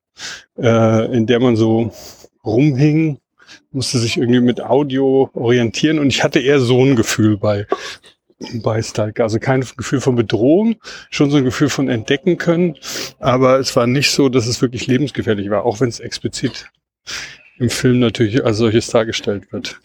äh, 0.57 1.13
in 1.15 1.27
der 1.27 1.39
man 1.39 1.55
so 1.55 1.91
rumhing, 2.43 3.19
musste 3.71 3.99
sich 3.99 4.17
irgendwie 4.17 4.41
mit 4.41 4.61
Audio 4.61 5.29
orientieren 5.33 5.99
und 5.99 6.07
ich 6.07 6.23
hatte 6.23 6.39
eher 6.39 6.59
so 6.59 6.83
ein 6.83 6.95
Gefühl 6.95 7.37
bei, 7.37 7.67
bei 8.61 8.81
Stalker. 8.81 9.23
Also 9.23 9.39
kein 9.39 9.61
Gefühl 9.61 10.01
von 10.01 10.15
Bedrohung, 10.15 10.75
schon 11.09 11.29
so 11.29 11.37
ein 11.37 11.43
Gefühl 11.43 11.69
von 11.69 11.89
entdecken 11.89 12.37
können. 12.37 12.75
Aber 13.19 13.59
es 13.59 13.75
war 13.75 13.87
nicht 13.87 14.11
so, 14.11 14.29
dass 14.29 14.47
es 14.47 14.61
wirklich 14.61 14.87
lebensgefährlich 14.87 15.49
war, 15.49 15.65
auch 15.65 15.79
wenn 15.79 15.89
es 15.89 15.99
explizit 15.99 16.71
im 17.57 17.69
Film 17.69 17.99
natürlich 17.99 18.43
als 18.43 18.57
solches 18.57 18.87
dargestellt 18.87 19.51
wird. 19.51 19.79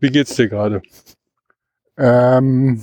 Wie 0.00 0.10
geht's 0.10 0.36
dir 0.36 0.48
gerade? 0.48 0.82
Ähm, 1.96 2.82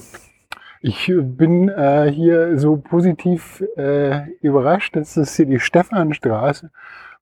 ich 0.81 1.11
bin 1.15 1.69
äh, 1.69 2.11
hier 2.11 2.57
so 2.57 2.77
positiv 2.77 3.63
äh, 3.77 4.27
überrascht. 4.41 4.95
Das 4.95 5.15
ist 5.15 5.35
hier 5.35 5.45
die 5.45 5.59
Stephanstraße. 5.59 6.71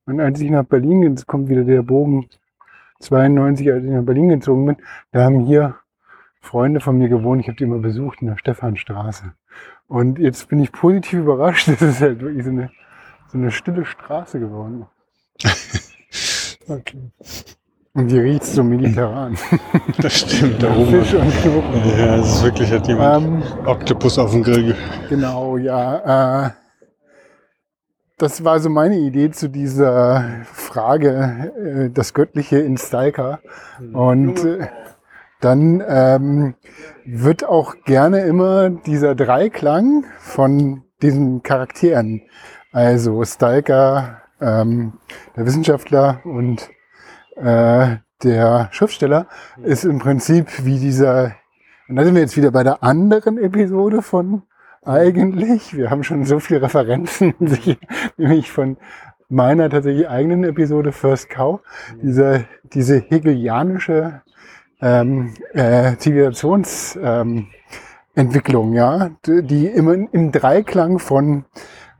Und 0.06 0.20
als 0.20 0.40
ich 0.40 0.50
nach 0.50 0.64
Berlin, 0.64 1.04
jetzt 1.04 1.28
kommt 1.28 1.50
wieder 1.50 1.64
der 1.64 1.84
Bogen 1.84 2.28
92, 3.02 3.72
als 3.72 3.84
ich 3.84 3.92
nach 3.92 4.04
Berlin 4.04 4.30
gezogen 4.30 4.66
bin, 4.66 4.78
da 5.12 5.26
haben 5.26 5.46
hier 5.46 5.76
Freunde 6.42 6.80
von 6.80 6.98
mir 6.98 7.08
gewohnt. 7.08 7.42
Ich 7.42 7.48
habe 7.48 7.56
die 7.58 7.64
immer 7.64 7.78
besucht 7.80 8.22
in 8.22 8.28
der 8.28 8.38
Stephanstraße. 8.38 9.34
Und 9.88 10.20
jetzt 10.20 10.50
bin 10.50 10.60
ich 10.60 10.72
positiv 10.72 11.20
überrascht. 11.20 11.68
Das 11.80 11.82
ist 11.82 12.02
halt 12.02 12.20
wirklich 12.22 12.44
so 12.44 12.50
eine, 12.52 12.72
so 13.32 13.38
eine 13.38 13.52
stille 13.52 13.86
Straße 13.86 14.40
geworden. 14.40 14.86
okay. 16.68 17.12
Und 17.94 18.08
die 18.10 18.20
riecht 18.20 18.44
so 18.46 18.64
mediterran. 18.64 19.38
Das 20.02 20.20
stimmt, 20.20 20.64
da 20.64 20.74
oben. 20.76 20.90
Fisch 20.90 21.14
und 21.14 21.30
Knoblauch. 21.42 21.98
Ja, 21.98 22.16
es 22.18 22.36
ist 22.36 22.44
wirklich, 22.44 22.72
hat 22.72 22.88
jemand 22.88 23.26
Ähm, 23.26 23.44
Oktopus 23.68 24.18
auf 24.18 24.32
dem 24.32 24.44
Grill. 24.44 24.64
ge- 24.68 24.76
Genau, 25.10 25.58
ja. 25.58 26.46
Äh, 26.48 26.50
das 28.18 28.44
war 28.44 28.60
so 28.60 28.70
meine 28.70 28.98
Idee 28.98 29.32
zu 29.32 29.50
dieser 29.50 30.42
Frage, 30.46 31.52
äh, 31.58 31.90
das 31.90 32.14
Göttliche 32.14 32.60
in 32.60 32.78
Stalker. 32.78 33.40
Und 33.94 34.44
äh, 34.46 34.68
dann 35.42 35.84
ähm, 35.88 36.56
wird 37.06 37.44
auch 37.44 37.76
gerne 37.84 38.22
immer 38.22 38.70
dieser 38.70 39.16
Dreiklang 39.16 40.06
von 40.20 40.84
diesen 41.02 41.44
Charakteren, 41.44 42.22
also 42.72 43.24
Stalker, 43.26 44.22
ähm, 44.40 44.94
der 45.36 45.46
Wissenschaftler 45.46 46.22
und 46.24 46.70
äh, 47.36 47.98
der 48.24 48.70
Schriftsteller, 48.72 49.28
ist 49.64 49.84
im 49.84 50.00
Prinzip 50.00 50.64
wie 50.64 50.80
dieser, 50.80 51.36
und 51.88 51.96
da 51.96 52.04
sind 52.04 52.14
wir 52.14 52.22
jetzt 52.22 52.38
wieder 52.38 52.52
bei 52.52 52.64
der 52.64 52.84
anderen 52.84 53.38
Episode 53.38 54.02
von 54.02 54.44
eigentlich. 54.84 55.76
Wir 55.76 55.90
haben 55.90 56.04
schon 56.04 56.26
so 56.26 56.40
viele 56.40 56.62
Referenzen, 56.62 57.34
nämlich 58.18 58.52
von 58.52 58.78
meiner 59.30 59.70
tatsächlich 59.70 60.10
eigenen 60.10 60.44
Episode 60.44 60.92
First 60.92 61.30
Cow, 61.30 61.62
diese, 62.02 62.46
diese 62.74 63.00
hegelianische 63.00 64.22
ähm, 64.82 65.34
äh, 65.54 65.96
Zivilisationsentwicklung, 65.98 68.70
ähm, 68.70 68.74
ja, 68.74 69.12
die 69.26 69.44
die 69.44 69.68
immer 69.68 69.94
im 69.94 70.32
Dreiklang 70.32 71.00
von 71.00 71.46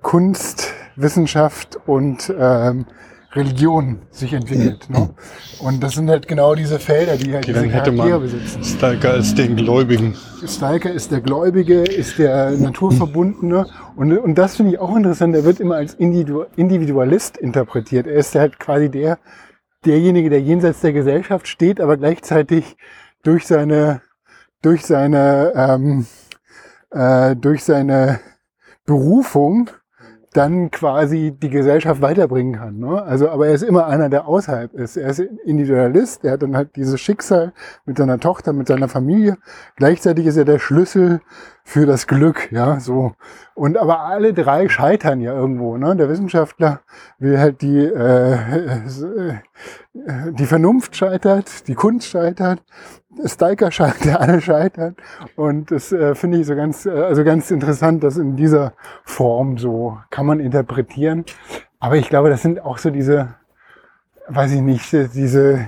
Kunst, 0.02 0.74
Wissenschaft 0.96 1.80
und 1.86 2.34
ähm, 2.38 2.86
Religion 3.34 4.00
sich 4.10 4.34
entwickelt. 4.34 4.90
Ne? 4.90 5.10
Und 5.60 5.82
das 5.82 5.94
sind 5.94 6.10
halt 6.10 6.28
genau 6.28 6.54
diese 6.54 6.80
Felder, 6.80 7.16
die 7.16 7.34
halt 7.34 7.48
Okay, 7.48 7.54
diese 7.54 7.68
hätte 7.68 7.96
Charaktere 7.96 8.20
man 8.20 8.22
besitzen. 8.22 8.64
Stalker 8.64 9.12
als 9.12 9.36
den 9.36 9.56
Gläubigen. 9.56 10.16
Stalker 10.46 10.92
ist 10.92 11.12
der 11.12 11.22
Gläubige, 11.22 11.84
ist 11.84 12.20
der 12.20 12.52
Naturverbundene. 12.52 13.68
Und, 13.96 14.18
und 14.18 14.36
das 14.36 14.58
finde 14.58 14.74
ich 14.74 14.80
auch 14.80 14.96
interessant. 14.96 15.34
Er 15.34 15.46
wird 15.46 15.62
immer 15.62 15.76
als 15.76 15.94
Individu 15.94 16.44
Individualist 16.58 17.38
interpretiert. 17.38 18.06
Er 18.06 18.16
ist 18.16 18.36
halt 18.36 18.60
quasi 18.60 18.90
der, 18.90 19.18
derjenige, 19.86 20.30
der 20.30 20.42
jenseits 20.42 20.82
der 20.82 20.94
Gesellschaft 20.94 21.48
steht, 21.48 21.80
aber 21.80 21.98
gleichzeitig 21.98 22.78
durch 23.24 23.48
seine, 23.48 24.02
durch 24.62 24.86
seine, 24.86 25.54
ähm, 25.56 26.06
äh, 26.92 27.36
durch 27.36 27.64
seine 27.64 28.20
Berufung 28.86 29.70
dann 30.34 30.72
quasi 30.72 31.36
die 31.38 31.50
Gesellschaft 31.50 32.02
weiterbringen 32.02 32.56
kann. 32.56 32.80
Ne? 32.80 33.02
Also, 33.02 33.30
aber 33.30 33.48
er 33.48 33.54
ist 33.54 33.64
immer 33.64 33.88
einer, 33.88 34.10
der 34.10 34.28
außerhalb 34.28 34.74
ist. 34.74 34.96
Er 34.96 35.10
ist 35.10 35.20
Individualist, 35.20 36.24
er 36.24 36.34
hat 36.34 36.44
dann 36.44 36.56
halt 36.56 36.76
dieses 36.78 37.02
Schicksal 37.02 37.52
mit 37.86 37.98
seiner 37.98 38.20
Tochter, 38.20 38.54
mit 38.54 38.68
seiner 38.68 38.88
Familie. 38.88 39.38
Gleichzeitig 39.76 40.26
ist 40.26 40.38
er 40.38 40.46
der 40.46 40.60
Schlüssel 40.60 41.20
für 41.72 41.86
das 41.86 42.06
Glück, 42.06 42.52
ja, 42.52 42.82
so. 42.82 43.14
Und 43.54 43.78
aber 43.78 44.02
alle 44.02 44.34
drei 44.34 44.68
scheitern 44.68 45.22
ja 45.22 45.34
irgendwo, 45.34 45.78
ne? 45.78 45.96
Der 45.96 46.10
Wissenschaftler 46.10 46.82
will 47.18 47.40
halt 47.40 47.62
die, 47.62 47.78
äh, 47.78 48.34
äh, 48.34 49.40
die 50.34 50.46
Vernunft 50.46 50.98
scheitert, 50.98 51.70
die 51.70 51.74
Kunst 51.74 52.10
scheitert, 52.10 52.62
Stalker 53.24 53.72
scheitert, 53.72 54.20
alle 54.20 54.42
scheitern. 54.42 54.98
Und 55.38 55.72
das 55.72 55.94
äh, 55.94 56.14
finde 56.14 56.40
ich 56.40 56.48
so 56.48 56.58
ganz, 56.58 56.86
äh, 56.86 56.90
also 56.90 57.24
ganz 57.24 57.52
interessant, 57.52 58.04
dass 58.04 58.18
in 58.18 58.36
dieser 58.36 58.74
Form 59.06 59.58
so 59.58 59.98
kann 60.10 60.26
man 60.26 60.42
interpretieren. 60.42 61.24
Aber 61.80 61.96
ich 61.96 62.10
glaube, 62.10 62.30
das 62.30 62.42
sind 62.42 62.60
auch 62.60 62.80
so 62.80 62.90
diese, 62.90 63.36
weiß 64.28 64.52
ich 64.52 64.62
nicht, 64.62 64.92
diese 64.92 65.68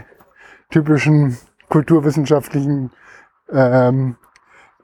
typischen 0.70 1.38
kulturwissenschaftlichen 1.70 2.92
ähm, 3.50 4.18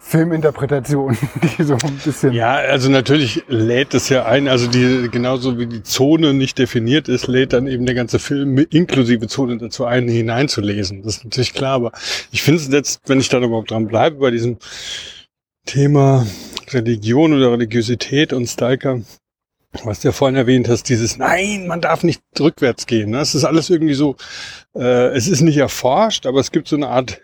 Filminterpretationen, 0.01 1.17
die 1.57 1.63
so 1.63 1.73
ein 1.73 1.99
bisschen. 2.03 2.33
Ja, 2.33 2.53
also 2.53 2.89
natürlich 2.89 3.43
lädt 3.47 3.93
es 3.93 4.07
ja 4.07 4.25
ein, 4.25 4.47
also 4.47 4.67
die, 4.67 5.09
genauso 5.11 5.59
wie 5.59 5.67
die 5.67 5.83
Zone 5.83 6.33
nicht 6.33 6.57
definiert 6.57 7.09
ist, 7.09 7.27
lädt 7.27 7.51
dann 7.51 7.67
eben 7.67 7.85
der 7.85 7.95
ganze 7.95 8.17
Film 8.17 8.57
inklusive 8.57 9.27
Zone 9.27 9.57
dazu 9.57 9.85
ein, 9.85 10.07
hineinzulesen. 10.07 11.03
Das 11.03 11.17
ist 11.17 11.25
natürlich 11.25 11.53
klar, 11.53 11.75
aber 11.75 11.91
ich 12.31 12.41
finde 12.41 12.61
es 12.61 12.69
jetzt, 12.69 13.01
wenn 13.07 13.19
ich 13.19 13.27
da 13.27 13.39
überhaupt 13.39 13.71
dran 13.71 13.87
bleibe, 13.87 14.17
bei 14.17 14.31
diesem 14.31 14.57
Thema 15.65 16.25
Religion 16.71 17.33
oder 17.33 17.51
Religiosität 17.51 18.31
und 18.31 18.47
Stalker, 18.47 19.01
was 19.83 19.99
du 19.99 20.07
ja 20.07 20.11
vorhin 20.13 20.37
erwähnt 20.37 20.69
hast, 20.69 20.87
dieses 20.87 21.17
Nein, 21.17 21.67
man 21.67 21.81
darf 21.81 22.03
nicht 22.03 22.21
rückwärts 22.39 22.87
gehen. 22.87 23.11
Das 23.11 23.35
ist 23.35 23.43
alles 23.43 23.69
irgendwie 23.69 23.93
so, 23.93 24.15
äh, 24.75 25.09
es 25.09 25.27
ist 25.27 25.41
nicht 25.41 25.57
erforscht, 25.57 26.25
aber 26.25 26.39
es 26.39 26.51
gibt 26.51 26.69
so 26.69 26.77
eine 26.77 26.87
Art 26.87 27.19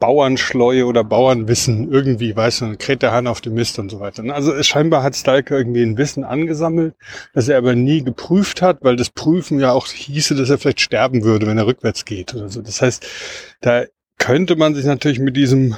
Bauernschleue 0.00 0.86
oder 0.86 1.04
Bauernwissen 1.04 1.92
irgendwie, 1.92 2.34
weißt 2.34 2.62
du, 2.62 2.76
kräht 2.76 3.02
der 3.02 3.12
Hahn 3.12 3.26
auf 3.26 3.42
dem 3.42 3.54
Mist 3.54 3.78
und 3.78 3.90
so 3.90 4.00
weiter. 4.00 4.24
Also 4.34 4.60
scheinbar 4.62 5.02
hat 5.02 5.14
Stalker 5.14 5.58
irgendwie 5.58 5.82
ein 5.82 5.98
Wissen 5.98 6.24
angesammelt, 6.24 6.94
das 7.34 7.48
er 7.48 7.58
aber 7.58 7.74
nie 7.74 8.02
geprüft 8.02 8.62
hat, 8.62 8.78
weil 8.80 8.96
das 8.96 9.10
Prüfen 9.10 9.60
ja 9.60 9.72
auch 9.72 9.86
hieße, 9.86 10.34
dass 10.34 10.50
er 10.50 10.58
vielleicht 10.58 10.80
sterben 10.80 11.22
würde, 11.22 11.46
wenn 11.46 11.58
er 11.58 11.66
rückwärts 11.66 12.06
geht 12.06 12.34
oder 12.34 12.48
so. 12.48 12.62
Das 12.62 12.80
heißt, 12.80 13.06
da 13.60 13.84
könnte 14.18 14.56
man 14.56 14.74
sich 14.74 14.86
natürlich 14.86 15.20
mit 15.20 15.36
diesem 15.36 15.76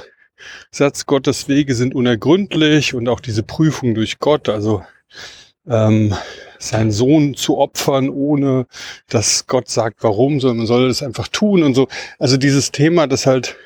Satz 0.71 1.05
Gottes 1.05 1.47
Wege 1.47 1.75
sind 1.75 1.93
unergründlich 1.93 2.93
und 2.93 3.07
auch 3.09 3.19
diese 3.19 3.43
Prüfung 3.43 3.93
durch 3.93 4.19
Gott, 4.19 4.49
also 4.49 4.83
ähm, 5.67 6.13
seinen 6.59 6.91
Sohn 6.91 7.35
zu 7.35 7.57
opfern, 7.57 8.09
ohne 8.09 8.67
dass 9.09 9.47
Gott 9.47 9.69
sagt, 9.69 9.97
warum, 10.01 10.39
sondern 10.39 10.57
man 10.57 10.67
soll 10.67 10.87
das 10.87 11.03
einfach 11.03 11.27
tun 11.27 11.63
und 11.63 11.73
so. 11.73 11.87
Also 12.19 12.37
dieses 12.37 12.71
Thema, 12.71 13.07
das 13.07 13.25
halt 13.25 13.57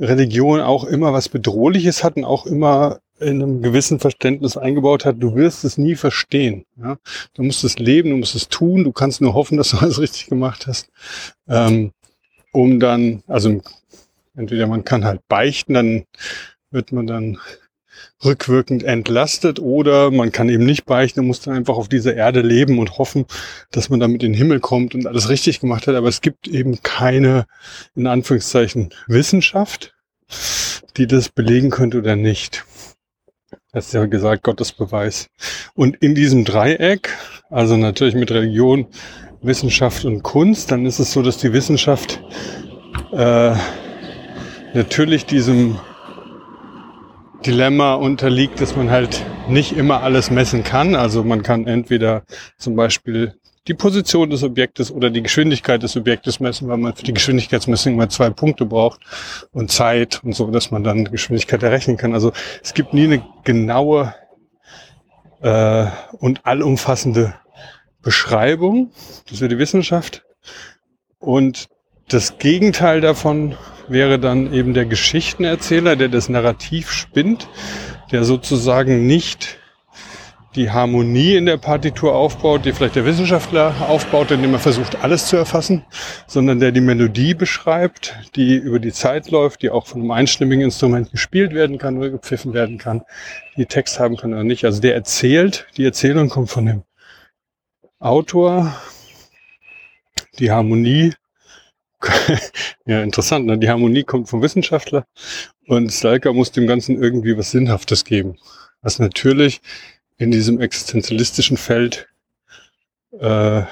Religion 0.00 0.60
auch 0.60 0.84
immer 0.84 1.12
was 1.12 1.28
Bedrohliches 1.28 2.04
hat 2.04 2.16
und 2.16 2.24
auch 2.24 2.46
immer 2.46 3.00
in 3.20 3.42
einem 3.42 3.62
gewissen 3.62 3.98
Verständnis 3.98 4.56
eingebaut 4.56 5.04
hat, 5.04 5.16
du 5.18 5.34
wirst 5.34 5.64
es 5.64 5.76
nie 5.76 5.96
verstehen. 5.96 6.64
Ja? 6.76 6.98
Du 7.34 7.42
musst 7.42 7.64
es 7.64 7.78
leben, 7.78 8.10
du 8.10 8.16
musst 8.16 8.36
es 8.36 8.48
tun, 8.48 8.84
du 8.84 8.92
kannst 8.92 9.20
nur 9.20 9.34
hoffen, 9.34 9.56
dass 9.56 9.70
du 9.70 9.76
alles 9.78 9.98
richtig 9.98 10.26
gemacht 10.26 10.66
hast. 10.66 10.88
Ähm, 11.48 11.92
um 12.52 12.80
dann, 12.80 13.22
also 13.26 13.60
entweder 14.36 14.66
man 14.66 14.84
kann 14.84 15.04
halt 15.04 15.20
beichten, 15.28 15.74
dann 15.74 16.04
wird 16.70 16.92
man 16.92 17.06
dann 17.06 17.38
rückwirkend 18.24 18.82
entlastet 18.82 19.60
oder 19.60 20.10
man 20.10 20.32
kann 20.32 20.48
eben 20.48 20.64
nicht 20.64 20.84
beichten, 20.86 21.26
muss 21.26 21.40
dann 21.40 21.54
einfach 21.54 21.76
auf 21.76 21.88
dieser 21.88 22.14
Erde 22.14 22.40
leben 22.40 22.78
und 22.78 22.98
hoffen, 22.98 23.26
dass 23.70 23.90
man 23.90 24.00
damit 24.00 24.22
in 24.22 24.32
den 24.32 24.38
Himmel 24.38 24.60
kommt 24.60 24.94
und 24.94 25.06
alles 25.06 25.28
richtig 25.28 25.60
gemacht 25.60 25.86
hat. 25.86 25.94
Aber 25.94 26.08
es 26.08 26.20
gibt 26.20 26.48
eben 26.48 26.82
keine, 26.82 27.46
in 27.94 28.06
Anführungszeichen, 28.06 28.90
Wissenschaft, 29.06 29.94
die 30.96 31.06
das 31.06 31.28
belegen 31.28 31.70
könnte 31.70 31.98
oder 31.98 32.16
nicht. 32.16 32.64
Das 33.72 33.86
ist 33.86 33.94
ja 33.94 34.06
gesagt, 34.06 34.42
Gottes 34.42 34.72
Beweis. 34.72 35.28
Und 35.74 35.96
in 35.96 36.14
diesem 36.14 36.44
Dreieck, 36.44 37.10
also 37.50 37.76
natürlich 37.76 38.14
mit 38.14 38.30
Religion, 38.32 38.86
Wissenschaft 39.40 40.04
und 40.04 40.22
Kunst, 40.22 40.72
dann 40.72 40.86
ist 40.86 40.98
es 40.98 41.12
so, 41.12 41.22
dass 41.22 41.38
die 41.38 41.52
Wissenschaft 41.52 42.20
äh, 43.12 43.54
natürlich 44.74 45.26
diesem 45.26 45.78
Dilemma 47.46 47.94
unterliegt, 47.94 48.60
dass 48.60 48.76
man 48.76 48.90
halt 48.90 49.24
nicht 49.48 49.76
immer 49.76 50.02
alles 50.02 50.30
messen 50.30 50.64
kann. 50.64 50.94
Also 50.94 51.22
man 51.22 51.42
kann 51.42 51.66
entweder 51.66 52.24
zum 52.56 52.74
Beispiel 52.74 53.34
die 53.68 53.74
Position 53.74 54.30
des 54.30 54.42
Objektes 54.42 54.90
oder 54.90 55.10
die 55.10 55.22
Geschwindigkeit 55.22 55.82
des 55.82 55.96
Objektes 55.96 56.40
messen, 56.40 56.68
weil 56.68 56.78
man 56.78 56.94
für 56.94 57.04
die 57.04 57.12
Geschwindigkeitsmessung 57.12 57.94
immer 57.94 58.08
zwei 58.08 58.30
Punkte 58.30 58.64
braucht 58.64 59.00
und 59.52 59.70
Zeit 59.70 60.22
und 60.24 60.34
so, 60.34 60.50
dass 60.50 60.70
man 60.70 60.82
dann 60.82 61.04
Geschwindigkeit 61.04 61.62
errechnen 61.62 61.96
kann. 61.96 62.14
Also 62.14 62.32
es 62.62 62.74
gibt 62.74 62.94
nie 62.94 63.04
eine 63.04 63.22
genaue 63.44 64.14
äh, 65.42 65.86
und 66.18 66.44
allumfassende 66.46 67.34
Beschreibung. 68.02 68.90
Das 69.28 69.40
wäre 69.40 69.50
die 69.50 69.58
Wissenschaft. 69.58 70.24
Und 71.18 71.68
das 72.08 72.38
Gegenteil 72.38 73.00
davon 73.00 73.54
wäre 73.90 74.18
dann 74.18 74.52
eben 74.52 74.74
der 74.74 74.86
Geschichtenerzähler, 74.86 75.96
der 75.96 76.08
das 76.08 76.28
Narrativ 76.28 76.90
spinnt, 76.90 77.48
der 78.12 78.24
sozusagen 78.24 79.06
nicht 79.06 79.58
die 80.54 80.70
Harmonie 80.70 81.36
in 81.36 81.46
der 81.46 81.58
Partitur 81.58 82.14
aufbaut, 82.14 82.64
die 82.64 82.72
vielleicht 82.72 82.96
der 82.96 83.04
Wissenschaftler 83.04 83.74
aufbaut, 83.88 84.30
indem 84.30 84.54
er 84.54 84.58
versucht, 84.58 85.02
alles 85.04 85.26
zu 85.26 85.36
erfassen, 85.36 85.84
sondern 86.26 86.58
der 86.58 86.72
die 86.72 86.80
Melodie 86.80 87.34
beschreibt, 87.34 88.16
die 88.34 88.56
über 88.56 88.80
die 88.80 88.92
Zeit 88.92 89.30
läuft, 89.30 89.62
die 89.62 89.70
auch 89.70 89.86
von 89.86 90.00
einem 90.00 90.10
einstimmigen 90.10 90.64
Instrument 90.64 91.10
gespielt 91.10 91.52
werden 91.54 91.78
kann 91.78 91.98
oder 91.98 92.10
gepfiffen 92.10 92.54
werden 92.54 92.78
kann, 92.78 93.02
die 93.56 93.66
Text 93.66 94.00
haben 94.00 94.16
kann 94.16 94.32
oder 94.32 94.44
nicht. 94.44 94.64
Also 94.64 94.80
der 94.80 94.94
erzählt, 94.94 95.66
die 95.76 95.84
Erzählung 95.84 96.28
kommt 96.28 96.50
von 96.50 96.66
dem 96.66 96.82
Autor, 98.00 98.74
die 100.38 100.50
Harmonie 100.50 101.12
ja, 102.86 103.02
interessant. 103.02 103.46
Ne? 103.46 103.58
Die 103.58 103.68
Harmonie 103.68 104.04
kommt 104.04 104.28
vom 104.28 104.42
Wissenschaftler 104.42 105.06
und 105.66 105.92
Stalker 105.92 106.32
muss 106.32 106.52
dem 106.52 106.66
Ganzen 106.66 107.00
irgendwie 107.02 107.36
was 107.36 107.50
Sinnhaftes 107.50 108.04
geben. 108.04 108.36
Was 108.82 108.98
natürlich 108.98 109.60
in 110.16 110.30
diesem 110.30 110.60
existenzialistischen 110.60 111.56
Feld 111.56 112.08
äh, 113.18 113.62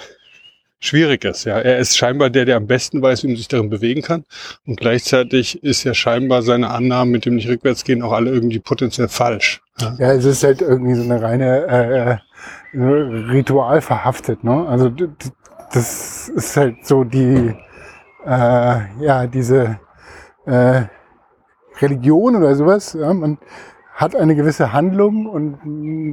schwierig 0.78 1.24
ist. 1.24 1.44
Ja, 1.44 1.58
er 1.58 1.78
ist 1.78 1.96
scheinbar 1.96 2.30
der, 2.30 2.44
der 2.44 2.56
am 2.56 2.66
besten 2.66 3.02
weiß, 3.02 3.22
wie 3.22 3.28
man 3.28 3.36
sich 3.36 3.48
darin 3.48 3.70
bewegen 3.70 4.02
kann. 4.02 4.24
Und 4.66 4.78
gleichzeitig 4.78 5.62
ist 5.62 5.84
ja 5.84 5.94
scheinbar 5.94 6.42
seine 6.42 6.70
Annahmen 6.70 7.12
mit 7.12 7.24
dem 7.24 7.36
nicht 7.36 7.48
rückwärts 7.48 7.84
gehen 7.84 8.02
auch 8.02 8.12
alle 8.12 8.30
irgendwie 8.30 8.58
potenziell 8.58 9.08
falsch. 9.08 9.60
Ja, 9.80 9.96
ja 9.98 10.12
es 10.12 10.24
ist 10.24 10.42
halt 10.42 10.62
irgendwie 10.62 10.94
so 10.94 11.02
eine 11.02 11.20
reine 11.20 11.66
äh, 11.66 12.10
äh 12.12 12.16
Ritual 12.74 13.80
verhaftet. 13.80 14.44
Ne? 14.44 14.66
Also 14.68 14.90
das 15.72 16.28
ist 16.28 16.56
halt 16.56 16.86
so 16.86 17.04
die 17.04 17.54
äh, 18.26 19.04
ja, 19.04 19.26
diese 19.26 19.78
äh, 20.46 20.82
Religion 21.80 22.36
oder 22.36 22.54
sowas. 22.54 22.96
Ja, 22.98 23.12
man 23.12 23.38
hat 23.94 24.14
eine 24.14 24.34
gewisse 24.34 24.72
Handlung 24.72 25.26
und 25.26 25.64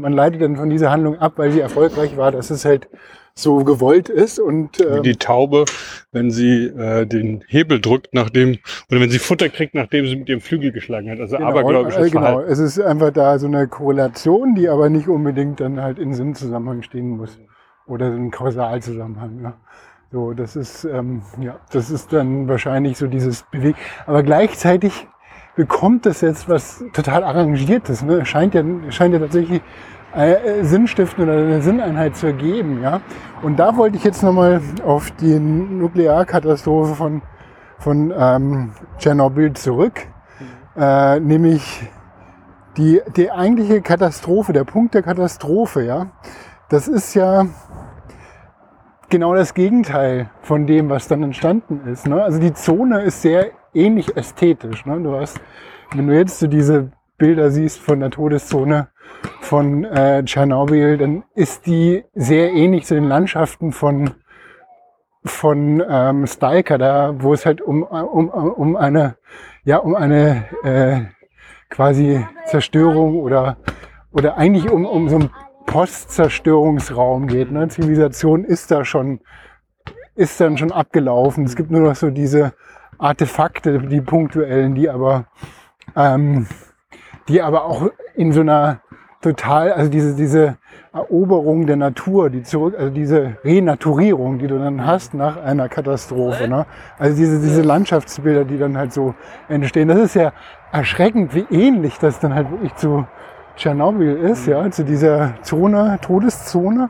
man 0.01 0.13
leitet 0.13 0.41
dann 0.41 0.55
von 0.55 0.69
dieser 0.69 0.91
Handlung 0.91 1.17
ab, 1.17 1.33
weil 1.35 1.51
sie 1.51 1.59
erfolgreich 1.59 2.15
war, 2.15 2.31
dass 2.31 2.49
es 2.49 2.63
halt 2.63 2.87
so 3.35 3.63
gewollt 3.63 4.09
ist 4.09 4.39
und 4.39 4.79
ähm, 4.79 4.97
wie 4.97 5.01
die 5.01 5.15
Taube, 5.15 5.65
wenn 6.11 6.29
sie 6.29 6.65
äh, 6.65 7.05
den 7.05 7.43
Hebel 7.47 7.81
drückt, 7.81 8.13
nachdem 8.13 8.59
oder 8.91 9.01
wenn 9.01 9.09
sie 9.09 9.17
Futter 9.17 9.49
kriegt, 9.49 9.73
nachdem 9.73 10.05
sie 10.05 10.15
mit 10.15 10.29
ihrem 10.29 10.39
Flügel 10.39 10.71
geschlagen 10.71 11.09
hat. 11.09 11.19
Also 11.19 11.37
genau, 11.37 11.49
abergläubisches 11.49 12.07
äh, 12.07 12.09
Genau, 12.11 12.41
es 12.41 12.59
ist 12.59 12.79
einfach 12.79 13.11
da 13.11 13.39
so 13.39 13.47
eine 13.47 13.67
Korrelation, 13.67 14.53
die 14.53 14.69
aber 14.69 14.89
nicht 14.89 15.07
unbedingt 15.07 15.59
dann 15.59 15.81
halt 15.81 15.97
in 15.97 16.13
Sinnzusammenhang 16.13 16.83
stehen 16.83 17.09
muss 17.09 17.39
oder 17.87 18.11
so 18.11 18.17
ein 18.17 18.29
Kausalzusammenhang. 18.29 19.41
Ja. 19.41 19.57
So, 20.13 20.31
das 20.33 20.55
ist, 20.55 20.83
ähm, 20.83 21.23
ja, 21.41 21.55
das 21.71 21.89
ist 21.89 22.13
dann 22.13 22.47
wahrscheinlich 22.47 22.99
so 22.99 23.07
dieses 23.07 23.41
Beweg. 23.49 23.75
Aber 24.05 24.21
gleichzeitig 24.21 25.07
bekommt 25.55 26.05
das 26.05 26.21
jetzt 26.21 26.47
was 26.47 26.83
total 26.93 27.23
Arrangiertes. 27.23 28.03
Ne? 28.03 28.23
Scheint 28.23 28.53
ja, 28.53 28.63
scheint 28.89 29.15
ja 29.15 29.19
tatsächlich 29.19 29.63
äh, 30.13 30.63
Sinnstiften 30.63 31.23
oder 31.23 31.33
eine 31.33 31.63
Sinneinheit 31.63 32.15
zu 32.15 32.27
ergeben. 32.27 32.83
Ja? 32.83 33.01
Und 33.41 33.57
da 33.57 33.75
wollte 33.75 33.97
ich 33.97 34.03
jetzt 34.03 34.21
nochmal 34.21 34.61
auf 34.85 35.09
die 35.09 35.39
Nuklearkatastrophe 35.39 36.93
von, 36.93 37.23
von 37.79 38.13
ähm, 38.15 38.73
Tschernobyl 38.99 39.53
zurück. 39.53 39.99
Äh, 40.77 41.21
nämlich 41.21 41.89
die, 42.77 43.01
die 43.15 43.31
eigentliche 43.31 43.81
Katastrophe, 43.81 44.53
der 44.53 44.63
Punkt 44.63 44.93
der 44.93 45.01
Katastrophe, 45.01 45.83
ja, 45.83 46.11
das 46.69 46.87
ist 46.87 47.15
ja 47.15 47.47
genau 49.13 49.35
das 49.35 49.53
Gegenteil 49.53 50.31
von 50.41 50.65
dem, 50.65 50.89
was 50.89 51.07
dann 51.07 51.21
entstanden 51.21 51.87
ist. 51.87 52.07
Ne? 52.07 52.23
Also 52.23 52.39
die 52.39 52.51
Zone 52.51 53.03
ist 53.03 53.21
sehr 53.21 53.51
ähnlich 53.71 54.17
ästhetisch. 54.17 54.87
Ne? 54.87 54.99
Du 55.01 55.15
hast, 55.15 55.39
wenn 55.93 56.07
du 56.07 56.17
jetzt 56.17 56.39
so 56.39 56.47
diese 56.47 56.91
Bilder 57.19 57.51
siehst 57.51 57.79
von 57.79 57.99
der 57.99 58.09
Todeszone 58.09 58.87
von 59.39 59.83
äh, 59.83 60.23
Tschernobyl, 60.25 60.97
dann 60.97 61.23
ist 61.35 61.67
die 61.67 62.03
sehr 62.15 62.53
ähnlich 62.53 62.85
zu 62.85 62.95
den 62.95 63.03
Landschaften 63.03 63.71
von 63.71 64.15
von 65.25 65.81
ähm, 65.87 66.25
Stalker, 66.25 66.79
da 66.79 67.13
wo 67.19 67.33
es 67.33 67.45
halt 67.45 67.61
um, 67.61 67.83
um, 67.83 68.29
um 68.29 68.75
eine 68.75 69.15
ja 69.63 69.77
um 69.77 69.95
eine 69.95 70.45
äh, 70.63 71.01
quasi 71.69 72.25
Zerstörung 72.47 73.19
oder 73.19 73.57
oder 74.11 74.37
eigentlich 74.37 74.71
um, 74.71 74.85
um 74.85 75.07
so 75.07 75.19
ein 75.19 75.29
Postzerstörungsraum 75.65 77.27
geht. 77.27 77.51
Ne? 77.51 77.67
Zivilisation 77.67 78.43
ist 78.43 78.71
da 78.71 78.85
schon, 78.85 79.21
ist 80.15 80.39
dann 80.39 80.57
schon 80.57 80.71
abgelaufen. 80.71 81.45
Es 81.45 81.55
gibt 81.55 81.71
nur 81.71 81.81
noch 81.81 81.95
so 81.95 82.09
diese 82.09 82.53
Artefakte, 82.97 83.79
die 83.79 84.01
punktuellen, 84.01 84.75
die 84.75 84.89
aber, 84.89 85.25
ähm, 85.95 86.47
die 87.27 87.41
aber 87.41 87.65
auch 87.65 87.89
in 88.15 88.31
so 88.31 88.41
einer 88.41 88.81
total, 89.21 89.71
also 89.71 89.89
diese, 89.89 90.15
diese 90.15 90.57
Eroberung 90.93 91.65
der 91.65 91.77
Natur, 91.77 92.29
die 92.29 92.43
zurück, 92.43 92.75
also 92.77 92.91
diese 92.91 93.37
Renaturierung, 93.43 94.37
die 94.37 94.47
du 94.47 94.59
dann 94.59 94.85
hast 94.85 95.15
nach 95.15 95.37
einer 95.37 95.69
Katastrophe. 95.69 96.47
Ne? 96.47 96.67
Also 96.99 97.17
diese, 97.17 97.39
diese 97.39 97.63
Landschaftsbilder, 97.63 98.45
die 98.45 98.59
dann 98.59 98.77
halt 98.77 98.93
so 98.93 99.15
entstehen. 99.49 99.87
Das 99.87 99.97
ist 99.97 100.13
ja 100.13 100.33
erschreckend, 100.71 101.33
wie 101.33 101.47
ähnlich 101.49 101.97
das 101.97 102.19
dann 102.19 102.35
halt 102.35 102.51
wirklich 102.51 102.75
zu 102.75 103.07
Tschernobyl 103.55 104.15
ist, 104.17 104.47
ja, 104.47 104.69
zu 104.71 104.83
dieser 104.83 105.35
Zone, 105.43 105.99
Todeszone. 106.01 106.89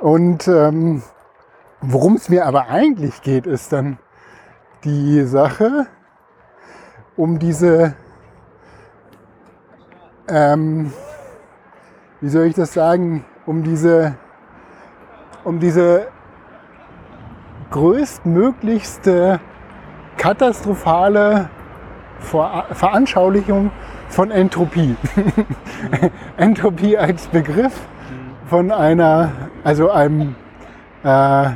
Und 0.00 0.48
ähm, 0.48 1.02
worum 1.80 2.16
es 2.16 2.28
mir 2.28 2.46
aber 2.46 2.68
eigentlich 2.68 3.22
geht, 3.22 3.46
ist 3.46 3.72
dann 3.72 3.98
die 4.84 5.22
Sache 5.24 5.86
um 7.16 7.38
diese, 7.38 7.94
ähm, 10.28 10.92
wie 12.20 12.28
soll 12.28 12.46
ich 12.46 12.54
das 12.54 12.72
sagen, 12.74 13.24
um 13.46 13.62
diese, 13.62 14.14
um 15.44 15.58
diese 15.58 16.08
größtmöglichste 17.70 19.40
katastrophale 20.16 21.50
Ver 22.20 22.66
Veranschaulichung 22.72 23.70
von 24.08 24.30
Entropie. 24.30 24.96
Entropie 26.36 26.96
als 26.96 27.26
Begriff 27.28 27.86
von 28.46 28.70
einer, 28.72 29.32
also 29.64 29.90
einem, 29.90 30.34
äh, 31.04 31.50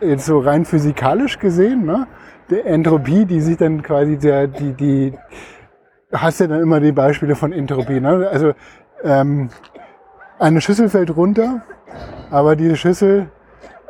jetzt 0.00 0.26
so 0.26 0.38
rein 0.38 0.64
physikalisch 0.64 1.38
gesehen, 1.38 1.84
ne? 1.84 2.06
der 2.48 2.66
Entropie, 2.66 3.24
die 3.26 3.40
sich 3.40 3.56
dann 3.56 3.82
quasi 3.82 4.18
der, 4.18 4.46
die, 4.46 4.72
die, 4.72 5.14
hast 6.12 6.40
ja 6.40 6.46
dann 6.46 6.60
immer 6.60 6.80
die 6.80 6.92
Beispiele 6.92 7.36
von 7.36 7.52
Entropie. 7.52 8.00
Ne? 8.00 8.28
Also 8.30 8.52
ähm, 9.04 9.50
eine 10.38 10.60
Schüssel 10.60 10.88
fällt 10.88 11.14
runter, 11.16 11.62
aber 12.30 12.56
diese 12.56 12.76
Schüssel 12.76 13.30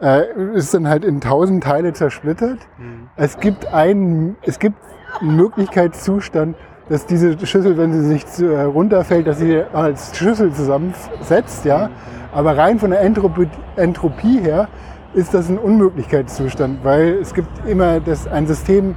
äh, 0.03 0.25
ist 0.55 0.75
dann 0.75 0.89
halt 0.89 1.05
in 1.05 1.21
tausend 1.21 1.65
Teile 1.65 1.93
zersplittert. 1.93 2.59
Mhm. 2.79 3.09
Es 3.17 3.39
gibt 3.39 3.73
einen, 3.73 4.37
es 4.43 4.59
gibt 4.59 4.77
einen 5.21 5.37
Möglichkeitszustand, 5.37 6.57
dass 6.91 7.07
diese 7.07 7.35
Schüssel, 7.47 7.79
wenn 7.79 7.93
sie 7.93 8.07
sich 8.07 8.25
äh, 8.41 8.63
runterfällt, 8.63 9.27
dass 9.27 9.39
sie 9.39 9.63
als 9.73 10.15
Schüssel 10.15 10.53
zusammensetzt, 10.53 11.65
ja. 11.65 11.87
Mhm. 11.89 11.93
Aber 12.33 12.59
rein 12.59 12.79
von 12.79 12.91
der 12.91 13.01
Entropie, 13.01 13.49
Entropie 13.77 14.41
her 14.41 14.69
ist 15.15 15.33
das 15.33 15.49
ein 15.49 15.59
Unmöglichkeitszustand, 15.59 16.85
weil 16.85 17.15
es 17.15 17.33
gibt 17.33 17.49
immer 17.67 18.01
das, 18.01 18.29
ein 18.29 18.47
System 18.47 18.95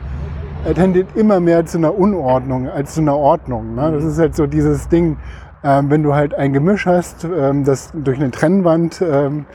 tendiert 0.76 1.10
immer 1.16 1.40
mehr 1.40 1.66
zu 1.66 1.78
einer 1.78 1.98
Unordnung 1.98 2.70
als 2.70 2.94
zu 2.94 3.02
einer 3.02 3.18
Ordnung. 3.18 3.76
Ne? 3.76 3.92
Das 3.92 4.04
ist 4.04 4.18
halt 4.18 4.36
so 4.36 4.48
dieses 4.48 4.88
Ding, 4.88 5.18
ähm, 5.64 5.90
wenn 5.90 6.04
du 6.04 6.14
halt 6.14 6.36
ein 6.36 6.54
Gemisch 6.54 6.86
hast, 6.86 7.26
ähm, 7.26 7.64
das 7.64 7.92
durch 7.94 8.18
eine 8.18 8.32
Trennwand 8.32 9.02
ähm, 9.02 9.46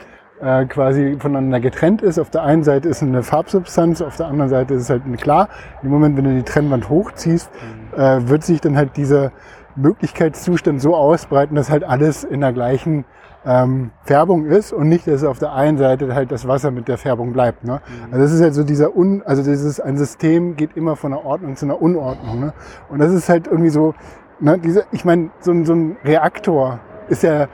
äh, 0.41 0.65
quasi 0.65 1.17
voneinander 1.19 1.59
getrennt 1.59 2.01
ist. 2.01 2.19
Auf 2.19 2.29
der 2.29 2.43
einen 2.43 2.63
Seite 2.63 2.89
ist 2.89 3.01
eine 3.01 3.23
Farbsubstanz, 3.23 4.01
auf 4.01 4.15
der 4.15 4.27
anderen 4.27 4.49
Seite 4.49 4.73
ist 4.73 4.83
es 4.83 4.89
halt 4.89 5.03
klar. 5.21 5.49
Im 5.83 5.89
Moment, 5.89 6.17
wenn 6.17 6.23
du 6.23 6.35
die 6.35 6.43
Trennwand 6.43 6.89
hochziehst, 6.89 7.49
äh, 7.95 8.21
wird 8.21 8.43
sich 8.43 8.61
dann 8.61 8.77
halt 8.77 8.97
dieser 8.97 9.31
Möglichkeitszustand 9.75 10.81
so 10.81 10.95
ausbreiten, 10.95 11.55
dass 11.55 11.69
halt 11.69 11.83
alles 11.83 12.23
in 12.23 12.41
der 12.41 12.53
gleichen 12.53 13.05
ähm, 13.45 13.91
Färbung 14.03 14.45
ist 14.45 14.73
und 14.73 14.89
nicht, 14.89 15.07
dass 15.07 15.23
auf 15.23 15.39
der 15.39 15.53
einen 15.53 15.77
Seite 15.77 16.13
halt 16.13 16.31
das 16.31 16.47
Wasser 16.47 16.71
mit 16.71 16.87
der 16.87 16.97
Färbung 16.97 17.31
bleibt. 17.31 17.63
Ne? 17.63 17.81
Mhm. 17.87 18.13
Also 18.13 18.23
das 18.23 18.33
ist 18.33 18.41
halt 18.41 18.53
so 18.53 18.63
dieser 18.63 18.95
Un, 18.95 19.23
also 19.25 19.43
dieses 19.43 19.79
ein 19.79 19.97
System 19.97 20.55
geht 20.55 20.75
immer 20.75 20.95
von 20.95 21.13
einer 21.13 21.25
Ordnung 21.25 21.55
zu 21.55 21.65
einer 21.65 21.81
Unordnung. 21.81 22.39
Ne? 22.39 22.53
Und 22.89 22.99
das 22.99 23.13
ist 23.13 23.29
halt 23.29 23.47
irgendwie 23.47 23.69
so, 23.69 23.93
ne, 24.39 24.57
diese, 24.59 24.85
ich 24.91 25.05
meine, 25.05 25.29
so, 25.39 25.53
so 25.63 25.73
ein 25.73 25.97
Reaktor 26.03 26.79
ist 27.07 27.23
ja 27.23 27.47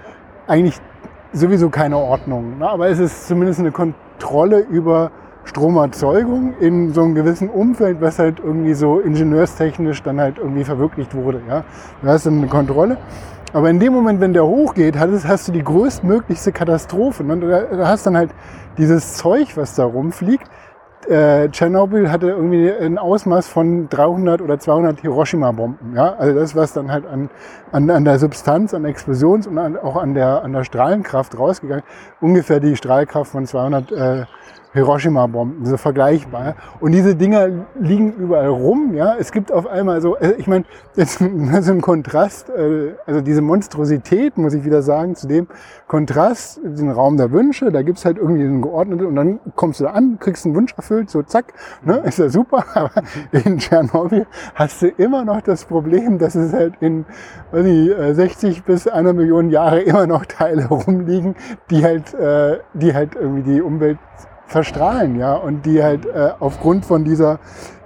eigentlich 0.47 0.79
sowieso 1.34 1.69
keine 1.69 1.97
Ordnung, 1.97 2.59
ne? 2.59 2.69
aber 2.69 2.89
es 2.89 2.99
ist 2.99 3.28
zumindest 3.28 3.59
eine 3.59 3.71
Kontrolle 3.71 4.59
über 4.59 5.11
Stromerzeugung 5.45 6.55
in 6.59 6.93
so 6.93 7.03
einem 7.03 7.15
gewissen 7.15 7.49
Umfeld, 7.49 8.01
was 8.01 8.19
halt 8.19 8.39
irgendwie 8.39 8.73
so 8.73 8.99
ingenieurstechnisch 8.99 10.01
dann 10.03 10.19
halt 10.19 10.38
irgendwie 10.38 10.63
verwirklicht 10.63 11.13
wurde. 11.13 11.41
Ja? 11.47 11.63
Du 12.01 12.07
hast 12.07 12.26
dann 12.26 12.39
eine 12.39 12.47
Kontrolle. 12.47 12.97
Aber 13.53 13.69
in 13.69 13.80
dem 13.80 13.93
Moment, 13.93 14.19
wenn 14.19 14.34
der 14.34 14.45
hochgeht, 14.45 14.97
hast, 14.97 15.47
du 15.47 15.51
die 15.53 15.63
größtmöglichste 15.63 16.51
Katastrophe. 16.51 17.23
Ne? 17.23 17.38
Du 17.38 17.88
hast 17.88 18.05
dann 18.05 18.17
halt 18.17 18.32
dieses 18.78 19.13
Zeug, 19.13 19.55
was 19.55 19.76
da 19.76 19.86
rumfliegt. 19.86 20.49
Äh, 21.07 21.49
Tschernobyl 21.49 22.11
hatte 22.11 22.29
irgendwie 22.29 22.71
ein 22.71 22.97
Ausmaß 22.97 23.47
von 23.47 23.89
300 23.89 24.41
oder 24.41 24.59
200 24.59 25.01
Hiroshima-Bomben. 25.01 25.95
Ja? 25.95 26.15
Also 26.15 26.39
das, 26.39 26.55
was 26.55 26.73
dann 26.73 26.91
halt 26.91 27.05
an, 27.05 27.29
an, 27.71 27.89
an 27.89 28.05
der 28.05 28.17
Substanz, 28.17 28.73
an 28.73 28.85
Explosions- 28.85 29.47
und 29.47 29.57
an, 29.57 29.77
auch 29.77 29.97
an 29.97 30.15
der, 30.15 30.43
an 30.43 30.53
der 30.53 30.63
Strahlenkraft 30.63 31.37
rausgegangen, 31.37 31.83
ungefähr 32.21 32.59
die 32.59 32.75
Strahlkraft 32.75 33.31
von 33.31 33.45
200 33.45 33.91
äh, 33.91 34.25
Hiroshima-Bomben, 34.76 35.65
so 35.65 35.78
vergleichbar. 35.78 36.55
Und 36.82 36.91
diese 36.91 37.15
Dinger 37.15 37.47
liegen 37.80 38.11
überall 38.13 38.49
rum. 38.49 38.93
Ja, 38.93 39.15
es 39.17 39.32
gibt 39.32 39.51
auf 39.51 39.65
einmal 39.67 40.01
so, 40.01 40.17
äh, 40.17 40.34
ich 40.38 40.47
meine, 40.47 40.65
das 40.95 41.21
ist 41.21 41.69
ein 41.69 41.82
Kontrast, 41.82 42.49
äh, 42.49 42.93
also 43.05 43.21
diese 43.21 43.41
Monstrosität, 43.41 44.38
muss 44.38 44.53
ich 44.53 44.65
wieder 44.65 44.82
sagen, 44.82 45.15
zu 45.15 45.28
dem 45.28 45.47
Kontrast, 45.88 46.59
den 46.61 46.91
Raum 46.91 47.15
der 47.15 47.32
Wünsche. 47.32 47.71
Da 47.71 47.84
gibt's 47.84 48.03
halt 48.03 48.17
irgendwie 48.17 48.43
einen 48.43 48.61
geordneten 48.61 49.05
und 49.05 49.15
dann 49.15 49.39
kommst 49.55 49.80
du 49.80 49.86
da 49.86 49.91
an, 49.91 50.19
kriegst 50.19 50.45
einen 50.45 50.55
Wunsch 50.55 50.73
erfüllt, 50.76 51.09
so 51.09 51.23
zack, 51.23 51.53
ne, 51.84 51.99
ist 51.99 52.19
ja 52.19 52.28
super. 52.28 52.65
Aber 52.73 52.91
in 53.32 53.57
Tschernobyl 53.57 54.28
hast 54.55 54.82
du 54.82 54.88
immer 54.89 55.23
noch 55.23 55.39
das 55.39 55.63
Problem, 55.63 56.19
dass 56.19 56.36
es 56.36 56.51
halt 56.51 56.73
in 56.82 57.05
weiß 57.51 57.65
ich, 57.65 58.15
60 58.15 58.63
bis 58.63 58.88
einer 58.88 59.13
Million 59.13 59.49
Jahre 59.49 59.80
immer 59.82 60.05
noch 60.05 60.26
Teile 60.26 60.65
rumliegen, 60.69 61.36
die 61.69 61.84
halt, 61.84 62.15
die 62.73 62.93
halt 62.93 63.15
irgendwie 63.15 63.43
die 63.43 63.61
Umwelt 63.61 63.97
verstrahlen, 64.55 65.19
ja, 65.19 65.33
und 65.33 65.65
die 65.65 65.83
halt 65.83 66.05
äh, 66.05 66.29
aufgrund 66.39 66.85
von 66.85 67.03
dieser, 67.03 67.39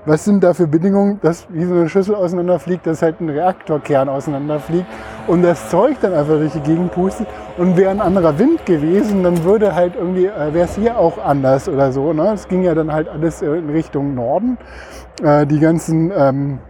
was 0.05 0.23
sind 0.23 0.43
da 0.43 0.53
für 0.53 0.67
Bedingungen, 0.67 1.19
dass 1.23 1.47
wie 1.49 1.65
so 1.65 1.73
eine 1.73 1.89
Schüssel 1.89 2.13
auseinanderfliegt, 2.13 2.85
dass 2.85 3.01
halt 3.01 3.19
ein 3.21 3.29
Reaktorkern 3.29 4.07
auseinanderfliegt 4.07 4.85
und 5.25 5.41
das 5.41 5.67
Zeug 5.71 5.97
dann 5.99 6.13
einfach 6.13 6.35
durch 6.35 6.51
die 6.51 6.59
Gegend 6.59 6.91
pustet. 6.91 7.25
Und 7.57 7.75
wäre 7.75 7.89
ein 7.89 7.99
anderer 7.99 8.37
Wind 8.37 8.67
gewesen, 8.67 9.23
dann 9.23 9.43
würde 9.43 9.73
halt 9.73 9.95
irgendwie, 9.95 10.27
äh, 10.27 10.53
wäre 10.53 10.65
es 10.65 10.75
hier 10.75 10.95
auch 10.95 11.17
anders 11.17 11.67
oder 11.67 11.91
so, 11.91 12.13
ne, 12.13 12.33
es 12.35 12.47
ging 12.47 12.61
ja 12.61 12.75
dann 12.75 12.93
halt 12.93 13.09
alles 13.09 13.41
in 13.41 13.71
Richtung 13.71 14.13
Norden, 14.13 14.59
äh, 15.23 15.47
die 15.47 15.59
ganzen, 15.59 16.11
ähm, 16.15 16.59
äh, 16.59 16.68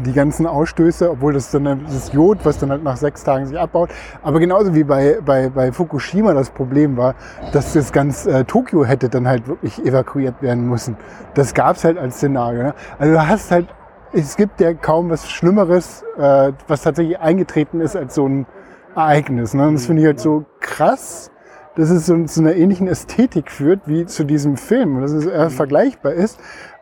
die 0.00 0.12
ganzen 0.12 0.46
Ausstöße, 0.46 1.10
obwohl 1.10 1.32
das 1.32 1.50
dann 1.50 1.84
das 1.84 2.12
Jod, 2.12 2.38
was 2.44 2.58
dann 2.58 2.70
halt 2.70 2.82
nach 2.82 2.96
sechs 2.96 3.24
Tagen 3.24 3.46
sich 3.46 3.58
abbaut. 3.58 3.90
Aber 4.22 4.40
genauso 4.40 4.74
wie 4.74 4.84
bei, 4.84 5.18
bei, 5.24 5.48
bei 5.48 5.72
Fukushima 5.72 6.34
das 6.34 6.50
Problem 6.50 6.96
war, 6.96 7.14
dass 7.52 7.72
das 7.72 7.92
ganz 7.92 8.26
äh, 8.26 8.44
Tokio 8.44 8.84
hätte 8.84 9.08
dann 9.08 9.28
halt 9.28 9.48
wirklich 9.48 9.84
evakuiert 9.84 10.42
werden 10.42 10.68
müssen. 10.68 10.96
Das 11.34 11.54
gab 11.54 11.76
es 11.76 11.84
halt 11.84 11.98
als 11.98 12.16
Szenario. 12.16 12.62
Ne? 12.62 12.74
Also 12.98 13.12
du 13.12 13.28
hast 13.28 13.50
halt, 13.50 13.68
es 14.12 14.36
gibt 14.36 14.60
ja 14.60 14.74
kaum 14.74 15.10
was 15.10 15.28
Schlimmeres, 15.28 16.04
äh, 16.18 16.52
was 16.66 16.82
tatsächlich 16.82 17.18
eingetreten 17.18 17.80
ist 17.80 17.96
als 17.96 18.14
so 18.14 18.26
ein 18.26 18.46
Ereignis. 18.94 19.54
Ne? 19.54 19.68
Und 19.68 19.74
das 19.74 19.86
finde 19.86 20.02
ich 20.02 20.06
halt 20.06 20.20
so 20.20 20.44
krass, 20.60 21.30
dass 21.76 21.90
es 21.90 22.06
so 22.06 22.24
zu 22.24 22.40
einer 22.40 22.54
ähnlichen 22.54 22.88
Ästhetik 22.88 23.50
führt 23.50 23.82
wie 23.86 24.04
zu 24.06 24.24
diesem 24.24 24.56
Film. 24.56 25.00
Dass 25.00 25.12
es 25.12 25.26
eher 25.26 25.50
vergleichbar 25.50 26.12
ist. 26.12 26.40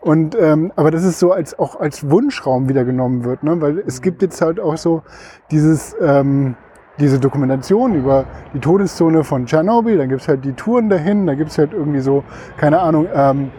Und 0.09 0.35
ähm, 0.41 0.73
aber 0.75 0.91
das 0.91 1.05
ist 1.05 1.19
so 1.19 1.33
als 1.33 1.59
auch 1.59 1.79
als 1.79 2.09
Wunschraum 2.09 2.67
wieder 2.67 2.87
genommen 2.87 3.27
wird, 3.27 3.43
ne? 3.43 3.61
weil 3.61 3.81
es 3.87 4.01
gibt 4.01 4.23
jetzt 4.23 4.41
halt 4.41 4.59
auch 4.59 4.79
so 4.79 5.03
dieses 5.51 5.95
ähm, 6.01 6.55
diese 6.99 7.21
Dokumentation 7.21 7.95
über 7.95 8.25
die 8.55 8.59
Todeszone 8.59 9.23
von 9.23 9.45
Tschernobyl, 9.45 9.99
dann 9.99 10.09
gibt's 10.09 10.27
halt 10.27 10.47
die 10.47 10.55
Touren 10.55 10.89
dahin, 10.89 11.27
da 11.27 11.35
gibt's 11.35 11.59
halt 11.59 11.75
irgendwie 11.75 12.01
so, 12.01 12.25
keine 12.57 12.81
Ahnung, 12.81 13.07
ähm, 13.15 13.51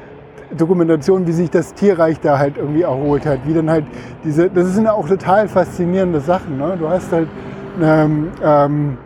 Dokumentation, 0.58 1.28
wie 1.28 1.34
sich 1.34 1.52
das 1.52 1.76
Tierreich 1.76 2.20
da 2.20 2.40
halt 2.40 2.58
irgendwie 2.58 2.82
erholt 2.82 3.28
hat, 3.28 3.46
wie 3.46 3.54
dann 3.54 3.70
halt 3.70 3.86
diese, 4.24 4.50
das 4.50 4.74
sind 4.74 4.86
ja 4.86 4.94
auch 4.94 5.08
total 5.08 5.48
faszinierende 5.48 6.20
Sachen. 6.20 6.58
Ne? 6.58 6.76
Du 6.80 6.90
hast 6.90 7.12
halt 7.12 7.28
ähm, 7.80 8.30
ähm, 8.44 8.98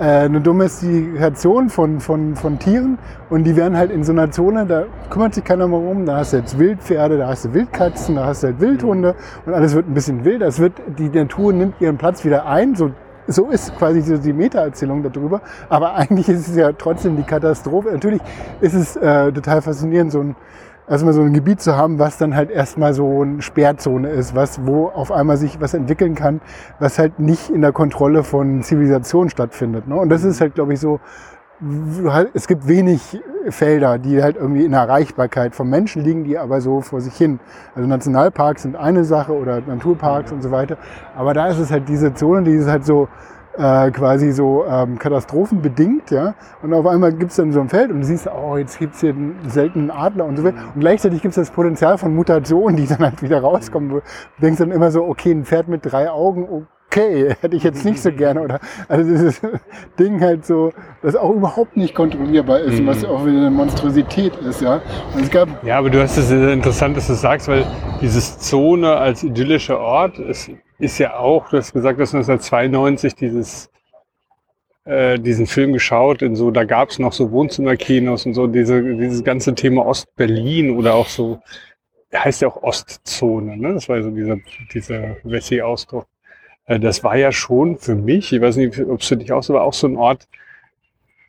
äh, 0.00 0.24
eine 0.24 0.40
Domestikation 0.40 1.68
von, 1.68 2.00
von, 2.00 2.34
von 2.34 2.58
Tieren 2.58 2.98
und 3.28 3.44
die 3.44 3.54
werden 3.54 3.76
halt 3.76 3.90
in 3.90 4.02
so 4.02 4.12
einer 4.12 4.30
Zone, 4.30 4.64
da 4.64 4.84
kümmert 5.10 5.34
sich 5.34 5.44
keiner 5.44 5.68
mehr 5.68 5.78
um, 5.78 6.06
da 6.06 6.16
hast 6.16 6.32
du 6.32 6.38
jetzt 6.38 6.58
Wildpferde, 6.58 7.18
da 7.18 7.28
hast 7.28 7.44
du 7.44 7.52
Wildkatzen, 7.52 8.16
da 8.16 8.24
hast 8.24 8.42
du 8.42 8.48
halt 8.48 8.60
Wildhunde 8.60 9.14
und 9.44 9.52
alles 9.52 9.74
wird 9.74 9.88
ein 9.88 9.94
bisschen 9.94 10.24
wilder. 10.24 10.46
Es 10.46 10.58
wird, 10.58 10.72
die 10.98 11.10
Natur 11.10 11.52
nimmt 11.52 11.80
ihren 11.80 11.98
Platz 11.98 12.24
wieder 12.24 12.46
ein, 12.46 12.74
so 12.74 12.92
so 13.26 13.48
ist 13.48 13.76
quasi 13.76 14.00
so 14.00 14.16
die 14.16 14.32
Meta-Erzählung 14.32 15.02
darüber. 15.02 15.40
Aber 15.68 15.94
eigentlich 15.96 16.28
ist 16.28 16.48
es 16.48 16.56
ja 16.56 16.72
trotzdem 16.72 17.16
die 17.16 17.22
Katastrophe. 17.22 17.90
Natürlich 17.92 18.22
ist 18.60 18.74
es 18.74 18.96
äh, 18.96 19.30
total 19.30 19.62
faszinierend, 19.62 20.10
so 20.10 20.20
ein 20.20 20.36
erstmal 20.90 21.14
so 21.14 21.22
ein 21.22 21.32
Gebiet 21.32 21.60
zu 21.60 21.76
haben, 21.76 21.98
was 22.00 22.18
dann 22.18 22.34
halt 22.34 22.50
erstmal 22.50 22.92
so 22.92 23.22
eine 23.22 23.40
Sperrzone 23.40 24.08
ist, 24.10 24.34
was, 24.34 24.66
wo 24.66 24.88
auf 24.88 25.12
einmal 25.12 25.36
sich 25.36 25.60
was 25.60 25.72
entwickeln 25.72 26.16
kann, 26.16 26.40
was 26.80 26.98
halt 26.98 27.20
nicht 27.20 27.48
in 27.48 27.62
der 27.62 27.72
Kontrolle 27.72 28.24
von 28.24 28.62
Zivilisation 28.62 29.30
stattfindet. 29.30 29.86
Ne? 29.86 29.94
Und 29.94 30.08
das 30.08 30.24
ist 30.24 30.40
halt, 30.40 30.56
glaube 30.56 30.74
ich, 30.74 30.80
so, 30.80 30.98
es 32.34 32.48
gibt 32.48 32.66
wenig 32.66 33.22
Felder, 33.50 33.98
die 33.98 34.22
halt 34.22 34.36
irgendwie 34.36 34.64
in 34.64 34.72
Erreichbarkeit 34.72 35.54
vom 35.54 35.70
Menschen 35.70 36.02
liegen, 36.02 36.24
die 36.24 36.38
aber 36.38 36.60
so 36.60 36.80
vor 36.80 37.00
sich 37.00 37.14
hin. 37.14 37.38
Also 37.74 37.88
Nationalparks 37.88 38.62
sind 38.62 38.76
eine 38.76 39.04
Sache 39.04 39.32
oder 39.32 39.60
Naturparks 39.60 40.32
und 40.32 40.42
so 40.42 40.50
weiter. 40.50 40.76
Aber 41.16 41.34
da 41.34 41.48
ist 41.48 41.58
es 41.58 41.70
halt 41.70 41.88
diese 41.88 42.14
Zone, 42.14 42.42
die 42.42 42.52
ist 42.52 42.68
halt 42.68 42.84
so, 42.84 43.08
äh, 43.56 43.90
quasi 43.90 44.32
so 44.32 44.64
ähm, 44.66 44.98
katastrophenbedingt, 44.98 46.10
ja. 46.10 46.34
Und 46.62 46.72
auf 46.72 46.86
einmal 46.86 47.12
gibt 47.12 47.30
es 47.30 47.36
dann 47.36 47.52
so 47.52 47.60
ein 47.60 47.68
Feld 47.68 47.90
und 47.90 48.00
du 48.00 48.06
siehst, 48.06 48.28
oh, 48.28 48.56
jetzt 48.56 48.78
gibt 48.78 48.94
es 48.94 49.00
hier 49.00 49.10
einen 49.10 49.38
seltenen 49.48 49.90
Adler 49.90 50.24
und 50.24 50.36
so 50.36 50.44
weiter. 50.44 50.58
Und 50.74 50.80
gleichzeitig 50.80 51.22
gibt 51.22 51.32
es 51.32 51.36
das 51.36 51.50
Potenzial 51.50 51.98
von 51.98 52.14
Mutationen, 52.14 52.76
die 52.76 52.86
dann 52.86 53.00
halt 53.00 53.22
wieder 53.22 53.40
rauskommen. 53.40 53.90
Du 53.90 54.02
denkst 54.40 54.58
dann 54.58 54.70
immer 54.70 54.90
so, 54.90 55.04
okay, 55.04 55.32
ein 55.32 55.44
Pferd 55.44 55.68
mit 55.68 55.80
drei 55.84 56.10
Augen, 56.10 56.66
okay, 56.90 57.34
hätte 57.40 57.56
ich 57.56 57.62
jetzt 57.62 57.84
nicht 57.84 58.00
so 58.00 58.12
gerne. 58.16 58.42
Oder 58.42 58.60
also 58.88 59.08
dieses 59.08 59.40
Ding 59.98 60.20
halt 60.20 60.44
so, 60.44 60.72
das 61.02 61.14
auch 61.14 61.34
überhaupt 61.34 61.76
nicht 61.76 61.94
kontrollierbar 61.94 62.60
ist, 62.60 62.80
mhm. 62.80 62.86
was 62.86 63.04
auch 63.04 63.24
wieder 63.24 63.38
eine 63.38 63.50
Monstrosität 63.50 64.36
ist, 64.36 64.60
ja. 64.60 64.82
Und 65.14 65.22
es 65.22 65.30
gab 65.30 65.48
ja, 65.64 65.78
aber 65.78 65.90
du 65.90 66.02
hast 66.02 66.16
es 66.16 66.30
interessant, 66.30 66.96
dass 66.96 67.06
du 67.06 67.14
sagst, 67.14 67.48
weil 67.48 67.66
dieses 68.00 68.38
Zone 68.38 68.96
als 68.96 69.22
idyllischer 69.22 69.78
Ort 69.78 70.18
ist 70.18 70.50
ist 70.78 70.98
ja 70.98 71.18
auch, 71.18 71.50
du 71.50 71.58
hast 71.58 71.74
gesagt, 71.74 72.00
dass 72.00 72.14
1992 72.14 73.14
dieses 73.14 73.70
äh, 74.86 75.18
diesen 75.18 75.46
Film 75.46 75.74
geschaut, 75.74 76.22
in 76.22 76.34
so, 76.34 76.50
da 76.50 76.64
gab 76.64 76.88
es 76.88 76.98
noch 76.98 77.12
so 77.12 77.30
Wohnzimmerkinos 77.30 78.24
und 78.24 78.32
so, 78.32 78.46
diese, 78.46 78.82
dieses 78.82 79.22
ganze 79.22 79.54
Thema 79.54 79.84
Ostberlin 79.84 80.74
oder 80.76 80.94
auch 80.94 81.06
so, 81.06 81.38
heißt 82.14 82.40
ja 82.40 82.48
auch 82.48 82.62
Ostzone, 82.62 83.58
ne? 83.58 83.74
Das 83.74 83.90
war 83.90 84.02
so 84.02 84.10
dieser, 84.10 84.38
dieser 84.72 85.16
Wessi-Ausdruck. 85.22 86.06
Äh, 86.70 86.78
das 86.78 87.02
war 87.04 87.16
ja 87.16 87.32
schon 87.32 87.76
für 87.76 87.96
mich, 87.96 88.32
ich 88.32 88.40
weiß 88.40 88.56
nicht, 88.56 88.80
ob 88.80 89.00
es 89.00 89.08
für 89.08 89.16
dich 89.16 89.32
auch 89.32 89.42
so 89.42 89.54
war, 89.54 89.62
auch 89.62 89.74
so 89.74 89.88
ein 89.88 89.96
Ort, 89.96 90.28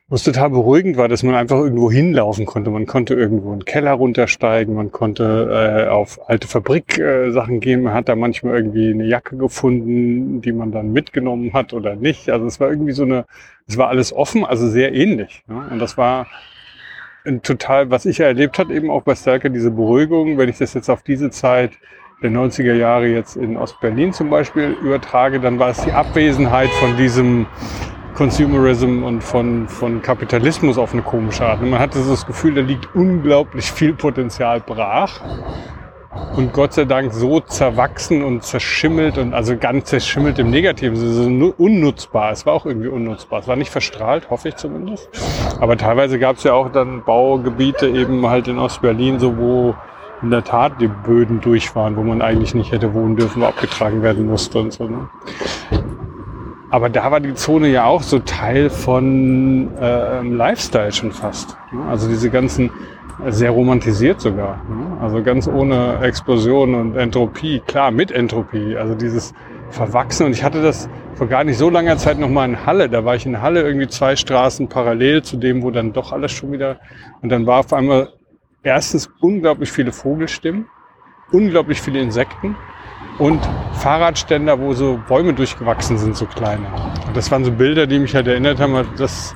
wo 0.08 0.14
es 0.14 0.24
total 0.24 0.50
beruhigend 0.50 0.96
war, 0.98 1.08
dass 1.08 1.22
man 1.22 1.34
einfach 1.34 1.56
irgendwo 1.56 1.90
hinlaufen 1.90 2.44
konnte. 2.44 2.70
Man 2.70 2.86
konnte 2.86 3.14
irgendwo 3.14 3.50
einen 3.50 3.64
Keller 3.64 3.92
runtersteigen, 3.92 4.74
man 4.74 4.92
konnte 4.92 5.86
äh, 5.86 5.88
auf 5.88 6.28
alte 6.28 6.46
Fabriksachen 6.46 7.56
äh, 7.56 7.58
gehen. 7.58 7.82
Man 7.82 7.94
hat 7.94 8.08
da 8.08 8.14
manchmal 8.14 8.56
irgendwie 8.56 8.90
eine 8.90 9.04
Jacke 9.04 9.36
gefunden, 9.36 10.42
die 10.42 10.52
man 10.52 10.70
dann 10.70 10.92
mitgenommen 10.92 11.54
hat 11.54 11.72
oder 11.72 11.96
nicht. 11.96 12.28
Also 12.30 12.46
es 12.46 12.60
war 12.60 12.68
irgendwie 12.70 12.92
so 12.92 13.04
eine, 13.04 13.24
es 13.66 13.78
war 13.78 13.88
alles 13.88 14.12
offen, 14.12 14.44
also 14.44 14.68
sehr 14.68 14.94
ähnlich. 14.94 15.42
Ja? 15.48 15.68
Und 15.70 15.78
das 15.78 15.96
war 15.96 16.26
ein 17.24 17.40
total, 17.42 17.90
was 17.90 18.04
ich 18.04 18.20
erlebt 18.20 18.58
hat, 18.58 18.70
eben 18.70 18.90
auch 18.90 19.02
bei 19.02 19.14
Stärke, 19.14 19.50
diese 19.50 19.70
Beruhigung, 19.70 20.36
wenn 20.36 20.48
ich 20.48 20.58
das 20.58 20.74
jetzt 20.74 20.90
auf 20.90 21.02
diese 21.02 21.30
Zeit 21.30 21.72
der 22.22 22.30
90er 22.30 22.74
Jahre 22.74 23.06
jetzt 23.06 23.36
in 23.36 23.56
Ostberlin 23.56 24.12
zum 24.12 24.30
Beispiel 24.30 24.76
übertrage, 24.82 25.40
dann 25.40 25.58
war 25.58 25.70
es 25.70 25.82
die 25.84 25.92
Abwesenheit 25.92 26.70
von 26.70 26.96
diesem 26.96 27.46
Consumerism 28.14 29.02
und 29.04 29.22
von, 29.22 29.68
von 29.68 30.02
Kapitalismus 30.02 30.78
auf 30.78 30.92
eine 30.92 31.02
komische 31.02 31.46
Art. 31.46 31.62
Und 31.62 31.70
man 31.70 31.80
hatte 31.80 32.00
so 32.02 32.10
das 32.10 32.26
Gefühl, 32.26 32.54
da 32.54 32.60
liegt 32.60 32.94
unglaublich 32.94 33.72
viel 33.72 33.94
Potenzial 33.94 34.60
brach. 34.60 35.20
Und 36.36 36.52
Gott 36.52 36.74
sei 36.74 36.84
Dank 36.84 37.14
so 37.14 37.40
zerwachsen 37.40 38.22
und 38.22 38.42
zerschimmelt 38.42 39.16
und 39.16 39.32
also 39.32 39.56
ganz 39.56 39.86
zerschimmelt 39.86 40.38
im 40.38 40.50
Negativen, 40.50 40.94
so 40.94 41.54
unnutzbar. 41.56 42.32
Es 42.32 42.44
war 42.44 42.52
auch 42.52 42.66
irgendwie 42.66 42.88
unnutzbar. 42.88 43.40
Es 43.40 43.48
war 43.48 43.56
nicht 43.56 43.70
verstrahlt, 43.70 44.28
hoffe 44.28 44.50
ich 44.50 44.56
zumindest. 44.56 45.08
Aber 45.58 45.78
teilweise 45.78 46.18
gab 46.18 46.36
es 46.36 46.44
ja 46.44 46.52
auch 46.52 46.70
dann 46.70 47.02
Baugebiete 47.02 47.88
eben 47.88 48.28
halt 48.28 48.46
in 48.46 48.58
Ostberlin, 48.58 49.18
so 49.18 49.38
wo 49.38 49.74
in 50.22 50.30
der 50.30 50.44
Tat 50.44 50.80
die 50.80 50.88
Böden 50.88 51.40
durch 51.40 51.74
waren, 51.74 51.96
wo 51.96 52.02
man 52.02 52.22
eigentlich 52.22 52.54
nicht 52.54 52.72
hätte 52.72 52.94
wohnen 52.94 53.16
dürfen, 53.16 53.42
wo 53.42 53.46
abgetragen 53.46 54.02
werden 54.02 54.26
musste 54.26 54.60
und 54.60 54.72
so. 54.72 54.88
Ne? 54.88 55.08
Aber 56.70 56.88
da 56.88 57.10
war 57.10 57.20
die 57.20 57.34
Zone 57.34 57.68
ja 57.68 57.84
auch 57.84 58.02
so 58.02 58.18
Teil 58.20 58.70
von 58.70 59.76
äh, 59.76 60.22
Lifestyle 60.22 60.92
schon 60.92 61.12
fast. 61.12 61.56
Ne? 61.70 61.84
Also 61.90 62.08
diese 62.08 62.30
ganzen, 62.30 62.70
sehr 63.28 63.50
romantisiert 63.50 64.20
sogar. 64.20 64.62
Ne? 64.68 64.98
Also 65.00 65.22
ganz 65.22 65.46
ohne 65.46 65.98
Explosion 66.00 66.74
und 66.74 66.96
Entropie. 66.96 67.60
Klar, 67.66 67.90
mit 67.90 68.10
Entropie. 68.10 68.76
Also 68.76 68.94
dieses 68.94 69.34
Verwachsen. 69.70 70.26
Und 70.26 70.32
ich 70.32 70.42
hatte 70.42 70.62
das 70.62 70.88
vor 71.14 71.26
gar 71.26 71.44
nicht 71.44 71.58
so 71.58 71.68
langer 71.68 71.98
Zeit 71.98 72.18
nochmal 72.18 72.48
in 72.48 72.64
Halle. 72.64 72.88
Da 72.88 73.04
war 73.04 73.16
ich 73.16 73.26
in 73.26 73.42
Halle 73.42 73.60
irgendwie 73.62 73.88
zwei 73.88 74.16
Straßen 74.16 74.68
parallel 74.68 75.22
zu 75.22 75.36
dem, 75.36 75.62
wo 75.62 75.70
dann 75.70 75.92
doch 75.92 76.12
alles 76.12 76.32
schon 76.32 76.52
wieder... 76.52 76.76
Und 77.20 77.28
dann 77.28 77.46
war 77.46 77.60
auf 77.60 77.72
einmal 77.72 78.08
erstens 78.62 79.10
unglaublich 79.20 79.70
viele 79.70 79.92
Vogelstimmen, 79.92 80.66
unglaublich 81.32 81.80
viele 81.80 82.00
Insekten 82.00 82.56
und 83.18 83.40
Fahrradständer, 83.74 84.58
wo 84.60 84.72
so 84.72 85.00
Bäume 85.08 85.32
durchgewachsen 85.32 85.98
sind, 85.98 86.16
so 86.16 86.26
kleine. 86.26 86.66
Und 87.06 87.16
das 87.16 87.30
waren 87.30 87.44
so 87.44 87.52
Bilder, 87.52 87.86
die 87.86 87.98
mich 87.98 88.14
halt 88.14 88.26
erinnert 88.26 88.60
haben, 88.60 88.86
das, 88.96 89.34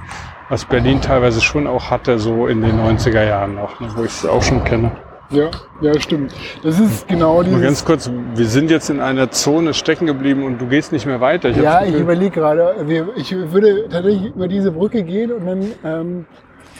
was 0.48 0.64
Berlin 0.64 1.00
teilweise 1.00 1.40
schon 1.40 1.66
auch 1.66 1.90
hatte, 1.90 2.18
so 2.18 2.46
in 2.46 2.62
den 2.62 2.78
90er 2.78 3.24
Jahren 3.24 3.58
auch, 3.58 3.78
ne, 3.80 3.88
wo 3.96 4.04
ich 4.04 4.10
es 4.10 4.26
auch 4.26 4.42
schon 4.42 4.64
kenne. 4.64 4.92
Ja, 5.30 5.50
ja, 5.80 5.98
stimmt. 6.00 6.32
Das 6.62 6.78
ist 6.78 7.08
genau 7.08 7.42
dieses... 7.42 7.58
Nur 7.58 7.66
ganz 7.66 7.84
kurz, 7.84 8.08
wir 8.36 8.46
sind 8.46 8.70
jetzt 8.70 8.90
in 8.90 9.00
einer 9.00 9.28
Zone 9.32 9.74
stecken 9.74 10.06
geblieben 10.06 10.44
und 10.44 10.60
du 10.60 10.66
gehst 10.66 10.92
nicht 10.92 11.04
mehr 11.04 11.20
weiter. 11.20 11.48
Ich 11.48 11.56
ja, 11.56 11.84
ich 11.84 11.96
überlege 11.96 12.30
gerade, 12.30 12.76
ich 13.16 13.34
würde 13.34 13.88
tatsächlich 13.88 14.32
über 14.36 14.46
diese 14.46 14.70
Brücke 14.70 15.02
gehen 15.02 15.32
und 15.32 15.46
dann 15.46 15.72
ähm, 15.84 16.26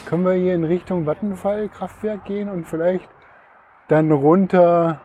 können 0.07 0.25
wir 0.25 0.33
hier 0.33 0.55
in 0.55 0.63
Richtung 0.63 1.05
Vattenfall-Kraftwerk 1.05 2.23
gehen 2.25 2.49
und 2.49 2.65
vielleicht 2.65 3.09
dann 3.89 4.11
runter 4.11 5.01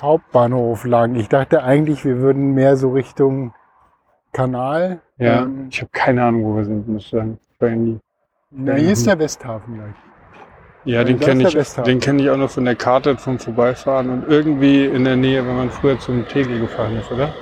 Hauptbahnhof 0.00 0.84
lang. 0.84 1.14
Ich 1.14 1.28
dachte 1.28 1.62
eigentlich, 1.62 2.04
wir 2.04 2.18
würden 2.18 2.52
mehr 2.52 2.76
so 2.76 2.90
Richtung 2.90 3.54
Kanal. 4.32 5.00
Ja, 5.16 5.42
ähm, 5.42 5.68
ich 5.70 5.80
habe 5.80 5.90
keine 5.92 6.24
Ahnung, 6.24 6.44
wo 6.44 6.56
wir 6.56 6.64
sind, 6.64 6.86
muss 6.86 7.04
ich 7.04 7.10
sagen. 7.10 8.00
Na, 8.50 8.74
hier 8.74 8.92
ist 8.92 9.06
der 9.06 9.18
Westhafen 9.18 9.74
gleich. 9.74 9.94
Ja, 10.84 11.02
den 11.02 11.18
kenne 11.18 11.48
ich, 11.48 11.54
den 11.54 11.98
kenn 11.98 12.18
ich 12.18 12.28
auch 12.28 12.36
noch 12.36 12.50
von 12.50 12.66
der 12.66 12.74
Karte 12.74 13.16
vom 13.16 13.38
Vorbeifahren 13.38 14.10
und 14.10 14.28
irgendwie 14.28 14.84
in 14.84 15.04
der 15.04 15.16
Nähe, 15.16 15.46
wenn 15.46 15.56
man 15.56 15.70
früher 15.70 15.98
zum 15.98 16.28
Tegel 16.28 16.60
gefahren 16.60 16.94
ist, 16.96 17.10
oder? 17.10 17.32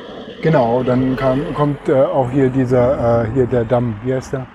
Genau, 0.43 0.85
dann 0.85 1.17
kam, 1.17 1.53
kommt 1.55 1.89
äh, 1.89 2.03
auch 2.03 2.31
hier 2.31 2.51
dieser, 2.51 3.25
äh, 3.25 3.31
hier 3.33 3.47
der 3.47 3.65
Damm, 3.65 3.97
wie 4.05 4.15
heißt 4.15 4.35
der? 4.35 4.47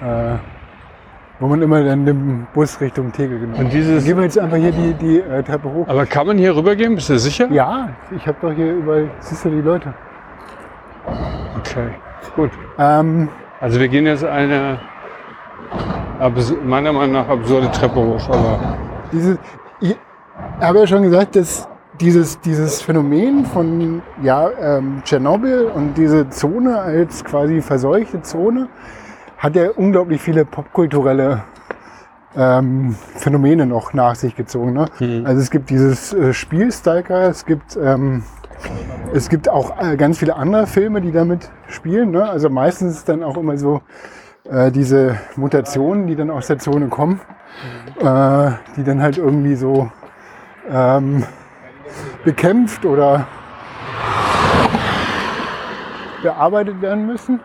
Äh, 0.00 0.55
wo 1.38 1.46
man 1.46 1.60
immer 1.62 1.82
dann 1.82 2.06
den 2.06 2.46
Bus 2.54 2.80
Richtung 2.80 3.12
Tegel 3.12 3.40
genommen 3.40 3.64
Und 3.64 3.72
dieses, 3.72 3.96
dann 3.96 4.04
gehen 4.04 4.16
wir 4.16 4.24
jetzt 4.24 4.38
einfach 4.38 4.56
hier 4.56 4.72
die, 4.72 4.94
die 4.94 5.20
äh, 5.20 5.42
Treppe 5.42 5.72
hoch. 5.72 5.86
Aber 5.88 6.06
kann 6.06 6.26
man 6.26 6.38
hier 6.38 6.56
rübergehen? 6.56 6.94
Bist 6.94 7.10
du 7.10 7.18
sicher? 7.18 7.48
Ja, 7.50 7.90
ich 8.14 8.26
habe 8.26 8.38
doch 8.40 8.52
hier 8.52 8.72
überall, 8.72 9.10
siehst 9.20 9.44
du 9.44 9.50
die 9.50 9.60
Leute. 9.60 9.92
Okay, 11.58 11.88
gut. 12.34 12.50
Ähm, 12.78 13.28
also 13.60 13.78
wir 13.80 13.88
gehen 13.88 14.06
jetzt 14.06 14.24
eine 14.24 14.78
meiner 16.64 16.92
Meinung 16.92 17.12
nach 17.12 17.28
absurde 17.28 17.70
Treppe 17.70 17.96
hoch, 17.96 18.28
aber. 18.28 18.78
Diese, 19.12 19.38
ich 19.80 19.96
habe 20.60 20.80
ja 20.80 20.86
schon 20.86 21.02
gesagt, 21.02 21.36
dass 21.36 21.68
dieses, 22.00 22.40
dieses 22.40 22.82
Phänomen 22.82 23.44
von 23.44 24.02
ja, 24.22 24.50
ähm, 24.60 25.02
Tschernobyl 25.04 25.70
und 25.74 25.94
diese 25.96 26.28
Zone 26.30 26.78
als 26.78 27.24
quasi 27.24 27.60
verseuchte 27.60 28.22
Zone 28.22 28.68
hat 29.38 29.56
er 29.56 29.78
unglaublich 29.78 30.20
viele 30.20 30.44
popkulturelle 30.44 31.44
ähm, 32.36 32.96
Phänomene 33.16 33.66
noch 33.66 33.92
nach 33.92 34.14
sich 34.14 34.34
gezogen. 34.34 34.72
Ne? 34.72 34.86
Mhm. 34.98 35.26
Also 35.26 35.40
es 35.40 35.50
gibt 35.50 35.70
dieses 35.70 36.12
äh, 36.12 36.32
Spiel 36.32 36.70
Stalker, 36.70 37.28
es 37.28 37.46
gibt, 37.46 37.76
ähm, 37.76 38.24
es 39.14 39.28
gibt 39.28 39.48
auch 39.48 39.80
äh, 39.80 39.96
ganz 39.96 40.18
viele 40.18 40.36
andere 40.36 40.66
Filme, 40.66 41.00
die 41.00 41.12
damit 41.12 41.50
spielen. 41.68 42.10
Ne? 42.10 42.28
Also 42.28 42.50
meistens 42.50 43.04
dann 43.04 43.22
auch 43.22 43.36
immer 43.36 43.56
so 43.56 43.80
äh, 44.44 44.70
diese 44.70 45.18
Mutationen, 45.36 46.06
die 46.06 46.16
dann 46.16 46.30
aus 46.30 46.46
der 46.46 46.58
Zone 46.58 46.88
kommen, 46.88 47.20
mhm. 48.00 48.06
äh, 48.06 48.52
die 48.76 48.84
dann 48.84 49.02
halt 49.02 49.18
irgendwie 49.18 49.54
so 49.54 49.90
ähm, 50.70 51.24
bekämpft 52.24 52.84
oder 52.84 53.26
bearbeitet 56.22 56.82
werden 56.82 57.06
müssen. 57.06 57.40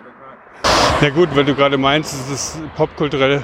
Ja 1.02 1.10
gut, 1.10 1.36
weil 1.36 1.45
du 1.45 1.56
gerade 1.56 1.80
meinst, 1.80 2.14
es 2.14 2.32
ist 2.32 2.76
popkulturelle. 2.76 3.43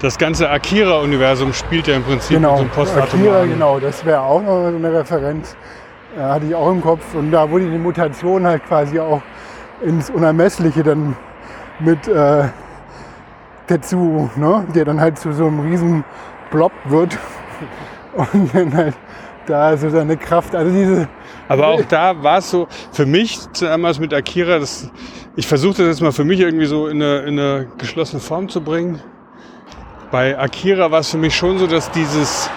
Das 0.00 0.16
ganze 0.16 0.48
Akira-Universum 0.48 1.52
spielt 1.52 1.88
ja 1.88 1.96
im 1.96 2.04
Prinzip 2.04 2.36
genau, 2.36 2.56
so 2.56 2.82
ein 2.82 2.98
Akira, 3.02 3.44
genau, 3.46 3.80
das 3.80 4.04
wäre 4.04 4.20
auch 4.20 4.40
noch 4.40 4.70
so 4.70 4.76
eine 4.76 4.92
Referenz. 4.92 5.56
Äh, 6.16 6.20
hatte 6.20 6.46
ich 6.46 6.54
auch 6.54 6.70
im 6.70 6.80
Kopf. 6.80 7.02
Und 7.14 7.32
da 7.32 7.50
wurde 7.50 7.68
die 7.68 7.78
Mutation 7.78 8.46
halt 8.46 8.64
quasi 8.64 9.00
auch 9.00 9.22
ins 9.82 10.08
Unermessliche 10.08 10.84
dann 10.84 11.16
mit 11.80 12.06
äh, 12.06 12.44
Tetsu, 13.66 14.30
ne? 14.36 14.64
der 14.72 14.84
dann 14.84 15.00
halt 15.00 15.18
zu 15.18 15.32
so 15.32 15.48
einem 15.48 15.58
riesen 15.58 16.04
Blob 16.52 16.72
wird 16.84 17.18
und 18.14 18.54
dann 18.54 18.72
halt 18.72 18.94
da 19.46 19.76
so 19.76 19.90
seine 19.90 20.16
Kraft, 20.16 20.54
also 20.54 20.70
diese... 20.70 21.08
Aber 21.48 21.68
auch 21.68 21.82
da 21.88 22.22
war 22.22 22.38
es 22.38 22.50
so, 22.50 22.68
für 22.92 23.06
mich 23.06 23.40
damals 23.58 23.98
mit 23.98 24.14
Akira, 24.14 24.58
das 24.58 24.90
ich 25.38 25.46
versuche 25.46 25.76
das 25.76 25.86
jetzt 25.86 26.00
mal 26.00 26.10
für 26.10 26.24
mich 26.24 26.40
irgendwie 26.40 26.66
so 26.66 26.88
in 26.88 27.00
eine, 27.00 27.18
in 27.20 27.38
eine 27.38 27.68
geschlossene 27.78 28.20
Form 28.20 28.48
zu 28.48 28.60
bringen. 28.60 29.00
Bei 30.10 30.36
Akira 30.36 30.90
war 30.90 30.98
es 30.98 31.10
für 31.10 31.16
mich 31.16 31.36
schon 31.36 31.60
so, 31.60 31.68
dass 31.68 31.92
dieses, 31.92 32.50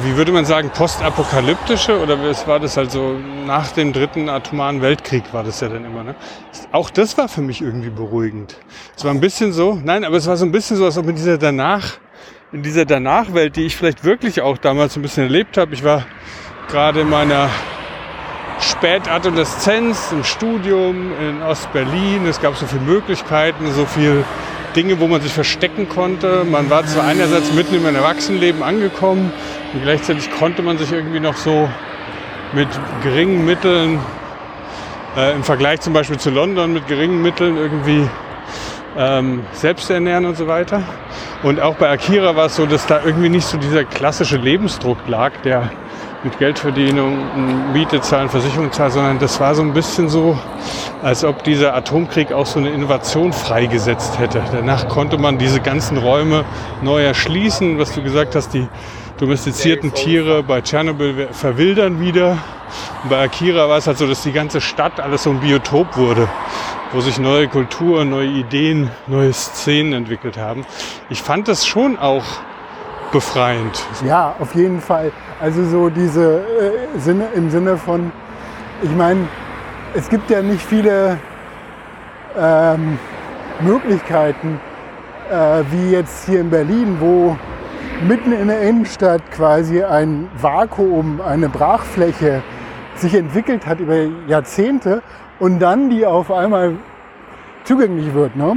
wie 0.00 0.16
würde 0.16 0.32
man 0.32 0.46
sagen, 0.46 0.70
postapokalyptische 0.70 2.00
oder 2.00 2.18
was 2.18 2.46
war 2.46 2.60
das 2.60 2.78
halt 2.78 2.92
so 2.92 3.18
nach 3.44 3.72
dem 3.72 3.92
dritten 3.92 4.30
atomaren 4.30 4.80
Weltkrieg 4.80 5.24
war 5.34 5.44
das 5.44 5.60
ja 5.60 5.68
dann 5.68 5.84
immer. 5.84 6.02
Ne? 6.02 6.14
Auch 6.72 6.88
das 6.88 7.18
war 7.18 7.28
für 7.28 7.42
mich 7.42 7.60
irgendwie 7.60 7.90
beruhigend. 7.90 8.56
Es 8.96 9.04
war 9.04 9.10
ein 9.10 9.20
bisschen 9.20 9.52
so, 9.52 9.78
nein, 9.84 10.04
aber 10.04 10.16
es 10.16 10.26
war 10.26 10.38
so 10.38 10.46
ein 10.46 10.52
bisschen 10.52 10.78
so, 10.78 10.86
als 10.86 10.96
ob 10.96 11.06
in 11.10 11.16
dieser 11.16 11.36
danach, 11.36 11.98
in 12.52 12.62
dieser 12.62 12.86
Danachwelt, 12.86 13.56
die 13.56 13.66
ich 13.66 13.76
vielleicht 13.76 14.02
wirklich 14.02 14.40
auch 14.40 14.56
damals 14.56 14.96
ein 14.96 15.02
bisschen 15.02 15.24
erlebt 15.24 15.58
habe. 15.58 15.74
Ich 15.74 15.84
war 15.84 16.06
gerade 16.68 17.02
in 17.02 17.10
meiner 17.10 17.50
Spätadoleszenz, 18.62 20.12
im 20.12 20.24
Studium 20.24 21.10
in 21.20 21.42
Ostberlin. 21.42 22.26
Es 22.26 22.40
gab 22.40 22.56
so 22.56 22.66
viele 22.66 22.82
Möglichkeiten, 22.82 23.72
so 23.72 23.86
viele 23.86 24.24
Dinge, 24.76 25.00
wo 25.00 25.08
man 25.08 25.20
sich 25.20 25.32
verstecken 25.32 25.88
konnte. 25.88 26.44
Man 26.44 26.70
war 26.70 26.86
zwar 26.86 27.04
einerseits 27.04 27.52
mitten 27.52 27.74
im 27.74 27.94
Erwachsenenleben 27.94 28.62
angekommen 28.62 29.32
und 29.74 29.82
gleichzeitig 29.82 30.30
konnte 30.30 30.62
man 30.62 30.78
sich 30.78 30.92
irgendwie 30.92 31.20
noch 31.20 31.36
so 31.36 31.68
mit 32.52 32.68
geringen 33.02 33.44
Mitteln, 33.44 33.98
äh, 35.16 35.32
im 35.32 35.42
Vergleich 35.42 35.80
zum 35.80 35.92
Beispiel 35.92 36.18
zu 36.18 36.30
London, 36.30 36.72
mit 36.72 36.86
geringen 36.86 37.20
Mitteln 37.20 37.56
irgendwie 37.56 38.08
ähm, 38.96 39.44
selbst 39.52 39.90
ernähren 39.90 40.24
und 40.24 40.36
so 40.36 40.46
weiter. 40.46 40.82
Und 41.42 41.60
auch 41.60 41.74
bei 41.74 41.90
Akira 41.90 42.36
war 42.36 42.46
es 42.46 42.56
so, 42.56 42.66
dass 42.66 42.86
da 42.86 43.00
irgendwie 43.04 43.28
nicht 43.28 43.46
so 43.46 43.58
dieser 43.58 43.84
klassische 43.84 44.36
Lebensdruck 44.36 44.98
lag, 45.08 45.32
der 45.44 45.70
mit 46.24 46.38
Geldverdienung, 46.38 47.72
Miete 47.72 48.00
zahlen, 48.00 48.28
Versicherung 48.28 48.70
zahlen, 48.70 48.92
sondern 48.92 49.18
das 49.18 49.40
war 49.40 49.54
so 49.54 49.62
ein 49.62 49.72
bisschen 49.72 50.08
so, 50.08 50.38
als 51.02 51.24
ob 51.24 51.42
dieser 51.42 51.74
Atomkrieg 51.74 52.32
auch 52.32 52.46
so 52.46 52.60
eine 52.60 52.70
Innovation 52.70 53.32
freigesetzt 53.32 54.18
hätte. 54.18 54.42
Danach 54.52 54.88
konnte 54.88 55.18
man 55.18 55.38
diese 55.38 55.60
ganzen 55.60 55.98
Räume 55.98 56.44
neu 56.80 57.02
erschließen, 57.02 57.78
was 57.78 57.92
du 57.92 58.02
gesagt 58.02 58.36
hast, 58.36 58.54
die 58.54 58.68
domestizierten 59.18 59.92
Tiere 59.94 60.42
bei 60.42 60.60
Tschernobyl 60.60 61.28
verwildern 61.32 62.00
wieder. 62.00 62.38
Und 63.02 63.10
bei 63.10 63.22
Akira 63.22 63.68
war 63.68 63.78
es 63.78 63.86
halt 63.86 63.98
so, 63.98 64.06
dass 64.06 64.22
die 64.22 64.32
ganze 64.32 64.60
Stadt 64.60 65.00
alles 65.00 65.24
so 65.24 65.30
ein 65.30 65.40
Biotop 65.40 65.96
wurde, 65.96 66.28
wo 66.92 67.00
sich 67.00 67.18
neue 67.18 67.48
Kulturen, 67.48 68.10
neue 68.10 68.28
Ideen, 68.28 68.90
neue 69.06 69.32
Szenen 69.32 69.92
entwickelt 69.92 70.38
haben. 70.38 70.64
Ich 71.10 71.20
fand 71.20 71.48
das 71.48 71.66
schon 71.66 71.98
auch 71.98 72.24
befreiend. 73.12 73.86
Ja, 74.04 74.34
auf 74.40 74.54
jeden 74.54 74.80
Fall. 74.80 75.12
Also 75.40 75.64
so 75.64 75.88
diese 75.88 76.38
äh, 76.38 76.98
Sinne 76.98 77.28
im 77.34 77.50
Sinne 77.50 77.76
von, 77.76 78.10
ich 78.82 78.90
meine, 78.96 79.28
es 79.94 80.08
gibt 80.08 80.30
ja 80.30 80.42
nicht 80.42 80.62
viele 80.62 81.18
ähm, 82.36 82.98
Möglichkeiten, 83.60 84.58
äh, 85.30 85.62
wie 85.70 85.90
jetzt 85.90 86.26
hier 86.26 86.40
in 86.40 86.50
Berlin, 86.50 86.96
wo 86.98 87.36
mitten 88.06 88.32
in 88.32 88.48
der 88.48 88.62
Innenstadt 88.62 89.22
quasi 89.30 89.82
ein 89.82 90.28
Vakuum, 90.40 91.20
eine 91.20 91.48
Brachfläche 91.48 92.42
sich 92.96 93.14
entwickelt 93.14 93.66
hat 93.66 93.80
über 93.80 93.96
Jahrzehnte 94.26 95.02
und 95.38 95.60
dann 95.60 95.90
die 95.90 96.04
auf 96.04 96.30
einmal 96.30 96.74
zugänglich 97.64 98.12
wird. 98.14 98.36
Ne? 98.36 98.56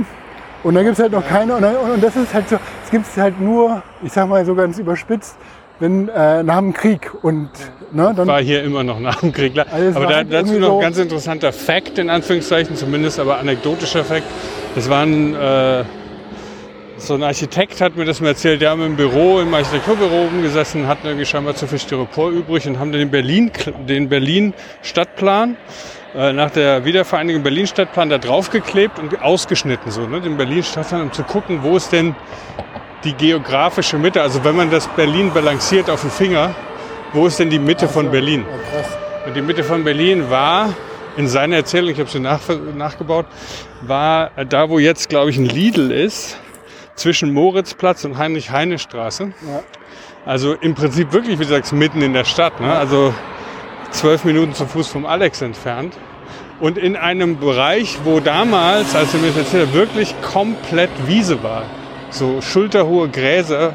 Und 0.65 0.73
dann 0.73 0.83
gibt 0.83 0.97
es 0.97 0.99
halt 0.99 1.11
noch 1.11 1.27
keine, 1.27 1.53
und, 1.53 1.61
dann, 1.61 1.75
und, 1.75 2.03
das 2.03 2.15
ist 2.15 2.33
halt 2.33 2.49
so, 2.49 2.55
es 2.83 2.89
gibt 2.89 3.05
es 3.05 3.15
halt 3.17 3.39
nur, 3.39 3.83
ich 4.03 4.11
sag 4.11 4.27
mal 4.27 4.43
so 4.43 4.55
ganz 4.55 4.79
überspitzt, 4.79 5.37
wenn 5.79 6.09
äh, 6.09 6.41
nach 6.41 6.57
dem 6.57 6.73
Krieg 6.73 7.11
und 7.21 7.49
ne, 7.91 8.11
dann 8.17 8.27
war 8.27 8.41
hier 8.41 8.63
immer 8.63 8.83
noch 8.83 8.99
nach 8.99 9.19
dem 9.19 9.31
Krieg. 9.31 9.53
Also 9.71 9.99
aber 9.99 10.07
da, 10.07 10.15
halt 10.15 10.33
dazu 10.33 10.53
noch 10.53 10.77
ein 10.77 10.81
ganz 10.81 10.97
interessanter 10.97 11.53
Fakt 11.53 11.99
in 11.99 12.09
Anführungszeichen, 12.09 12.75
zumindest 12.75 13.19
aber 13.19 13.37
anekdotischer 13.37 14.03
Fakt. 14.03 14.25
Das 14.73 14.89
waren 14.89 15.35
äh, 15.35 15.83
so 16.97 17.13
ein 17.13 17.21
Architekt 17.21 17.79
hat 17.79 17.95
mir 17.95 18.05
das 18.05 18.19
mal 18.19 18.29
erzählt, 18.29 18.59
die 18.59 18.67
haben 18.67 18.83
im 18.83 18.95
Büro, 18.95 19.41
im 19.41 19.53
Architekturbüro 19.53 20.29
gesessen, 20.41 20.87
hatten 20.87 21.05
irgendwie 21.05 21.27
scheinbar 21.27 21.53
zu 21.53 21.67
viel 21.67 21.77
Styropor 21.77 22.31
übrig 22.31 22.67
und 22.67 22.79
haben 22.79 22.91
den 22.91 23.11
Berlin, 23.11 23.51
den 23.87 24.09
Berlin 24.09 24.55
Stadtplan 24.81 25.57
nach 26.15 26.51
der 26.51 26.85
Wiedervereinigung 26.85 27.43
Berlin 27.43 27.67
Stadtplan 27.67 28.09
da 28.09 28.17
draufgeklebt 28.17 28.99
und 28.99 29.21
ausgeschnitten 29.21 29.91
so, 29.91 30.01
ne, 30.07 30.21
den 30.21 30.37
Berlin 30.37 30.63
Stadtplan, 30.63 31.01
um 31.01 31.11
zu 31.11 31.23
gucken, 31.23 31.59
wo 31.61 31.75
ist 31.75 31.91
denn 31.91 32.15
die 33.03 33.13
geografische 33.13 33.97
Mitte, 33.97 34.21
also 34.21 34.43
wenn 34.43 34.55
man 34.55 34.71
das 34.71 34.87
Berlin 34.87 35.31
balanciert 35.33 35.89
auf 35.89 36.01
dem 36.01 36.09
Finger, 36.09 36.55
wo 37.13 37.27
ist 37.27 37.39
denn 37.39 37.49
die 37.49 37.59
Mitte 37.59 37.87
von 37.87 38.11
Berlin? 38.11 38.45
Und 39.25 39.35
die 39.35 39.41
Mitte 39.41 39.63
von 39.63 39.83
Berlin 39.83 40.29
war 40.29 40.73
in 41.17 41.27
seiner 41.27 41.57
Erzählung, 41.57 41.91
ich 41.91 41.99
habe 41.99 42.09
sie 42.09 42.19
nach, 42.19 42.39
nachgebaut, 42.75 43.25
war 43.81 44.31
da, 44.49 44.69
wo 44.69 44.79
jetzt, 44.79 45.09
glaube 45.09 45.29
ich, 45.29 45.37
ein 45.37 45.45
Lidl 45.45 45.91
ist, 45.91 46.37
zwischen 46.95 47.33
Moritzplatz 47.33 48.05
und 48.05 48.17
Heinrich-Heine-Straße. 48.17 49.25
Ja. 49.25 49.63
Also 50.25 50.53
im 50.53 50.75
Prinzip 50.75 51.11
wirklich, 51.11 51.37
wie 51.39 51.43
du 51.43 51.49
sagst, 51.49 51.73
mitten 51.73 52.01
in 52.01 52.13
der 52.13 52.23
Stadt. 52.23 52.59
Ne? 52.59 52.73
Also 52.73 53.13
zwölf 53.91 54.23
Minuten 54.25 54.53
zu 54.53 54.65
Fuß 54.65 54.87
vom 54.87 55.05
Alex 55.05 55.41
entfernt. 55.41 55.97
Und 56.59 56.77
in 56.77 56.95
einem 56.95 57.37
Bereich, 57.37 57.97
wo 58.05 58.19
damals, 58.19 58.95
als 58.95 59.13
er 59.13 59.19
mir 59.19 59.27
das 59.27 59.37
erzählt 59.37 59.67
hat, 59.67 59.73
wirklich 59.73 60.15
komplett 60.21 60.89
Wiese 61.05 61.43
war. 61.43 61.63
So 62.09 62.41
schulterhohe 62.41 63.09
Gräser, 63.09 63.73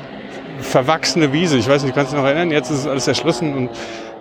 verwachsene 0.61 1.33
Wiese. 1.33 1.59
Ich 1.59 1.69
weiß 1.69 1.85
nicht, 1.85 1.95
kannst 1.95 2.13
du 2.13 2.17
dich 2.17 2.23
noch 2.23 2.29
erinnern? 2.29 2.51
Jetzt 2.51 2.71
ist 2.71 2.79
es 2.79 2.87
alles 2.87 3.07
erschlossen 3.07 3.55
und 3.55 3.71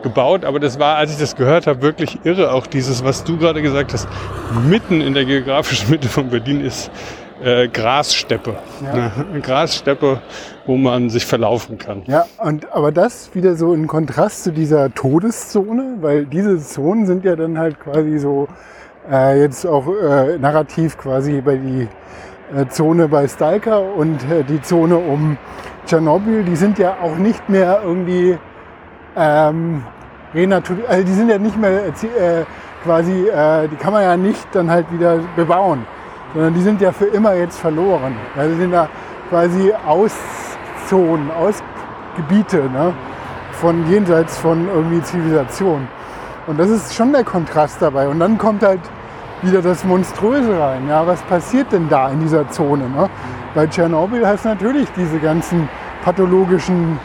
gebaut, 0.04 0.46
aber 0.46 0.60
das 0.60 0.80
war, 0.80 0.98
als 0.98 1.12
ich 1.12 1.18
das 1.18 1.36
gehört 1.36 1.68
habe, 1.68 1.82
wirklich 1.82 2.20
irre. 2.24 2.52
Auch 2.52 2.68
dieses, 2.68 3.04
was 3.04 3.24
du 3.24 3.38
gerade 3.38 3.62
gesagt 3.62 3.94
hast, 3.94 4.08
mitten 4.68 5.02
in 5.02 5.14
der 5.14 5.26
geografischen 5.26 5.90
Mitte 5.90 6.08
von 6.08 6.30
Berlin 6.30 6.62
ist 6.62 6.92
äh, 7.44 7.68
Grassteppe. 7.68 8.56
Ja. 8.84 8.94
Ne? 8.94 9.12
Grassteppe, 9.42 10.22
wo 10.66 10.78
man 10.78 11.10
sich 11.10 11.26
verlaufen 11.26 11.78
kann. 11.78 12.04
Ja, 12.08 12.26
und 12.38 12.72
aber 12.72 12.92
das 12.92 13.34
wieder 13.34 13.56
so 13.56 13.74
in 13.74 13.88
Kontrast 13.88 14.44
zu 14.44 14.52
dieser 14.52 14.94
Todeszone, 14.94 15.98
weil 16.02 16.26
diese 16.26 16.60
Zonen 16.60 17.06
sind 17.06 17.26
ja 17.26 17.36
dann 17.36 17.58
halt 17.58 17.80
quasi 17.80 18.20
so 18.20 18.48
äh, 19.10 19.42
jetzt 19.42 19.66
auch 19.66 19.88
äh, 19.88 20.38
narrativ 20.38 20.98
quasi 20.98 21.42
bei 21.42 21.56
die 21.56 21.88
äh, 22.56 22.68
Zone 22.68 23.08
bei 23.08 23.28
Stalker 23.28 23.82
und 23.96 24.18
äh, 24.30 24.44
die 24.44 24.62
Zone 24.62 24.98
um 24.98 25.38
Tschernobyl, 25.86 26.44
die 26.44 26.56
sind 26.56 26.78
ja 26.78 26.98
auch 27.02 27.16
nicht 27.16 27.50
mehr 27.50 27.82
irgendwie 27.84 28.38
ähm, 29.16 29.84
also 30.34 31.04
die 31.04 31.14
sind 31.14 31.30
ja 31.30 31.40
nicht 31.40 31.58
mehr 31.58 31.88
äh, 31.88 31.92
quasi, 32.84 33.28
äh, 33.28 33.68
die 33.68 33.76
kann 33.78 33.94
man 33.94 34.04
ja 34.04 34.16
nicht 34.16 34.48
dann 34.54 34.70
halt 34.70 34.92
wieder 34.92 35.20
bebauen 35.36 35.88
sondern 36.34 36.54
die 36.54 36.62
sind 36.62 36.82
ja 36.82 36.92
für 36.92 37.06
immer 37.06 37.34
jetzt 37.34 37.60
verloren. 37.60 38.16
Also 38.36 38.56
sind 38.56 38.72
da 38.72 38.88
quasi 39.30 39.74
Auszonen, 39.86 41.30
Ausgebiete 41.32 42.70
ne? 42.70 42.94
von 43.54 43.90
jenseits 43.90 44.38
von 44.38 44.68
irgendwie 44.68 45.02
Zivilisation. 45.02 45.88
Und 46.48 46.60
das 46.60 46.70
ist 46.70 46.96
schon 46.96 47.12
der 47.12 47.24
Kontrast 47.24 47.82
dabei. 47.82 48.08
Und 48.08 48.20
dann 48.20 48.38
kommt 48.38 48.64
halt 48.64 48.82
wieder 49.42 49.62
das 49.62 49.84
Monströse 49.84 50.60
rein. 50.60 50.88
Ja, 50.88 51.06
was 51.06 51.22
passiert 51.24 51.72
denn 51.72 51.88
da 51.90 52.10
in 52.10 52.20
dieser 52.20 52.50
Zone? 52.50 52.90
Ne? 52.90 53.10
Bei 53.56 53.68
Tschernobyl 53.68 54.26
hast 54.26 54.46
du 54.46 54.50
natürlich 54.50 54.88
diese 54.96 55.20
ganzen 55.20 55.70
pathologischen 56.04 57.00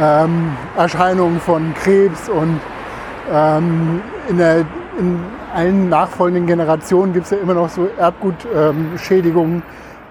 ähm, 0.00 0.52
Erscheinungen 0.76 1.40
von 1.40 1.72
Krebs 1.74 2.28
und 2.28 2.60
ähm, 3.32 4.02
in, 4.28 4.38
der, 4.38 4.58
in 4.98 5.20
allen 5.56 5.88
nachfolgenden 5.88 6.46
Generationen 6.46 7.12
gibt 7.12 7.24
es 7.24 7.30
ja 7.30 7.38
immer 7.38 7.54
noch 7.54 7.68
so 7.68 7.88
Erbgutschädigungen. 7.98 9.62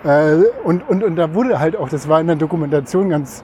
Ähm, 0.03 0.43
äh, 0.43 0.43
und, 0.63 0.87
und, 0.89 1.03
und 1.03 1.15
da 1.15 1.33
wurde 1.33 1.59
halt 1.59 1.75
auch, 1.75 1.87
das 1.87 2.09
war 2.09 2.19
in 2.19 2.27
der 2.27 2.35
Dokumentation 2.35 3.09
ganz, 3.09 3.43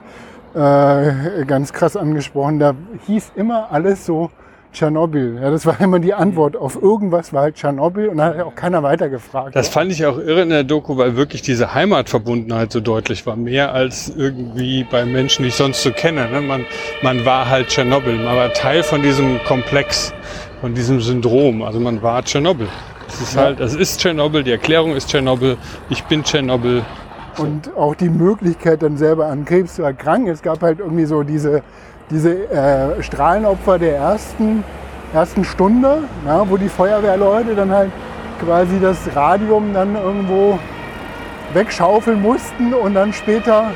äh, 0.54 1.44
ganz 1.46 1.72
krass 1.72 1.96
angesprochen, 1.96 2.58
da 2.58 2.74
hieß 3.06 3.32
immer 3.36 3.70
alles 3.70 4.04
so 4.04 4.30
Tschernobyl. 4.72 5.38
Ja, 5.40 5.50
das 5.50 5.66
war 5.66 5.80
immer 5.80 5.98
die 5.98 6.14
Antwort 6.14 6.56
auf 6.56 6.80
irgendwas, 6.80 7.32
war 7.32 7.42
halt 7.42 7.56
Tschernobyl 7.56 8.08
und 8.08 8.16
da 8.16 8.26
hat 8.26 8.40
auch 8.40 8.54
keiner 8.54 8.82
weiter 8.82 9.08
gefragt. 9.08 9.54
Das 9.54 9.68
fand 9.68 9.92
ich 9.92 10.04
auch 10.06 10.18
irre 10.18 10.42
in 10.42 10.48
der 10.48 10.64
Doku, 10.64 10.96
weil 10.96 11.16
wirklich 11.16 11.42
diese 11.42 11.74
Heimatverbundenheit 11.74 12.72
so 12.72 12.80
deutlich 12.80 13.26
war. 13.26 13.36
Mehr 13.36 13.72
als 13.72 14.12
irgendwie 14.16 14.84
bei 14.84 15.04
Menschen, 15.04 15.42
die 15.42 15.48
ich 15.48 15.54
sonst 15.54 15.82
so 15.82 15.90
kenne. 15.90 16.28
Ne? 16.30 16.40
Man, 16.40 16.64
man 17.02 17.24
war 17.24 17.48
halt 17.48 17.68
Tschernobyl, 17.68 18.16
man 18.16 18.36
war 18.36 18.52
Teil 18.54 18.82
von 18.82 19.02
diesem 19.02 19.38
Komplex 19.44 20.14
von 20.62 20.74
diesem 20.74 21.00
Syndrom. 21.00 21.60
Also 21.62 21.80
man 21.80 22.00
war 22.02 22.24
Tschernobyl. 22.24 22.68
Es 23.08 23.20
ist 23.20 23.34
ja. 23.34 23.42
halt, 23.42 23.60
es 23.60 23.74
ist 23.74 24.00
Tschernobyl, 24.00 24.44
die 24.44 24.52
Erklärung 24.52 24.94
ist 24.94 25.08
Tschernobyl, 25.10 25.56
ich 25.90 26.04
bin 26.04 26.22
Tschernobyl. 26.22 26.82
Und 27.36 27.76
auch 27.76 27.96
die 27.96 28.08
Möglichkeit, 28.08 28.82
dann 28.82 28.96
selber 28.96 29.26
an 29.26 29.44
Krebs 29.44 29.74
zu 29.74 29.82
erkranken. 29.82 30.28
Es 30.28 30.40
gab 30.40 30.62
halt 30.62 30.78
irgendwie 30.78 31.04
so 31.04 31.24
diese, 31.24 31.62
diese 32.10 32.48
äh, 32.48 33.02
Strahlenopfer 33.02 33.80
der 33.80 33.96
ersten, 33.96 34.62
ersten 35.12 35.44
Stunde, 35.44 36.04
ja, 36.24 36.48
wo 36.48 36.56
die 36.56 36.68
Feuerwehrleute 36.68 37.56
dann 37.56 37.72
halt 37.72 37.90
quasi 38.44 38.78
das 38.80 38.98
Radium 39.16 39.74
dann 39.74 39.96
irgendwo 39.96 40.60
wegschaufeln 41.54 42.22
mussten 42.22 42.72
und 42.72 42.94
dann 42.94 43.12
später 43.12 43.72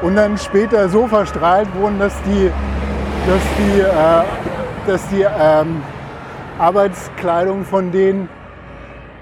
und 0.00 0.16
dann 0.16 0.38
später 0.38 0.88
so 0.88 1.06
verstrahlt 1.06 1.68
wurden, 1.74 1.98
dass 1.98 2.14
die, 2.22 2.50
dass 3.26 3.42
die, 3.58 3.80
äh, 3.80 4.24
dass 4.86 5.08
die 5.08 5.26
ähm, 5.38 5.82
Arbeitskleidung 6.58 7.64
von 7.64 7.90
denen 7.90 8.28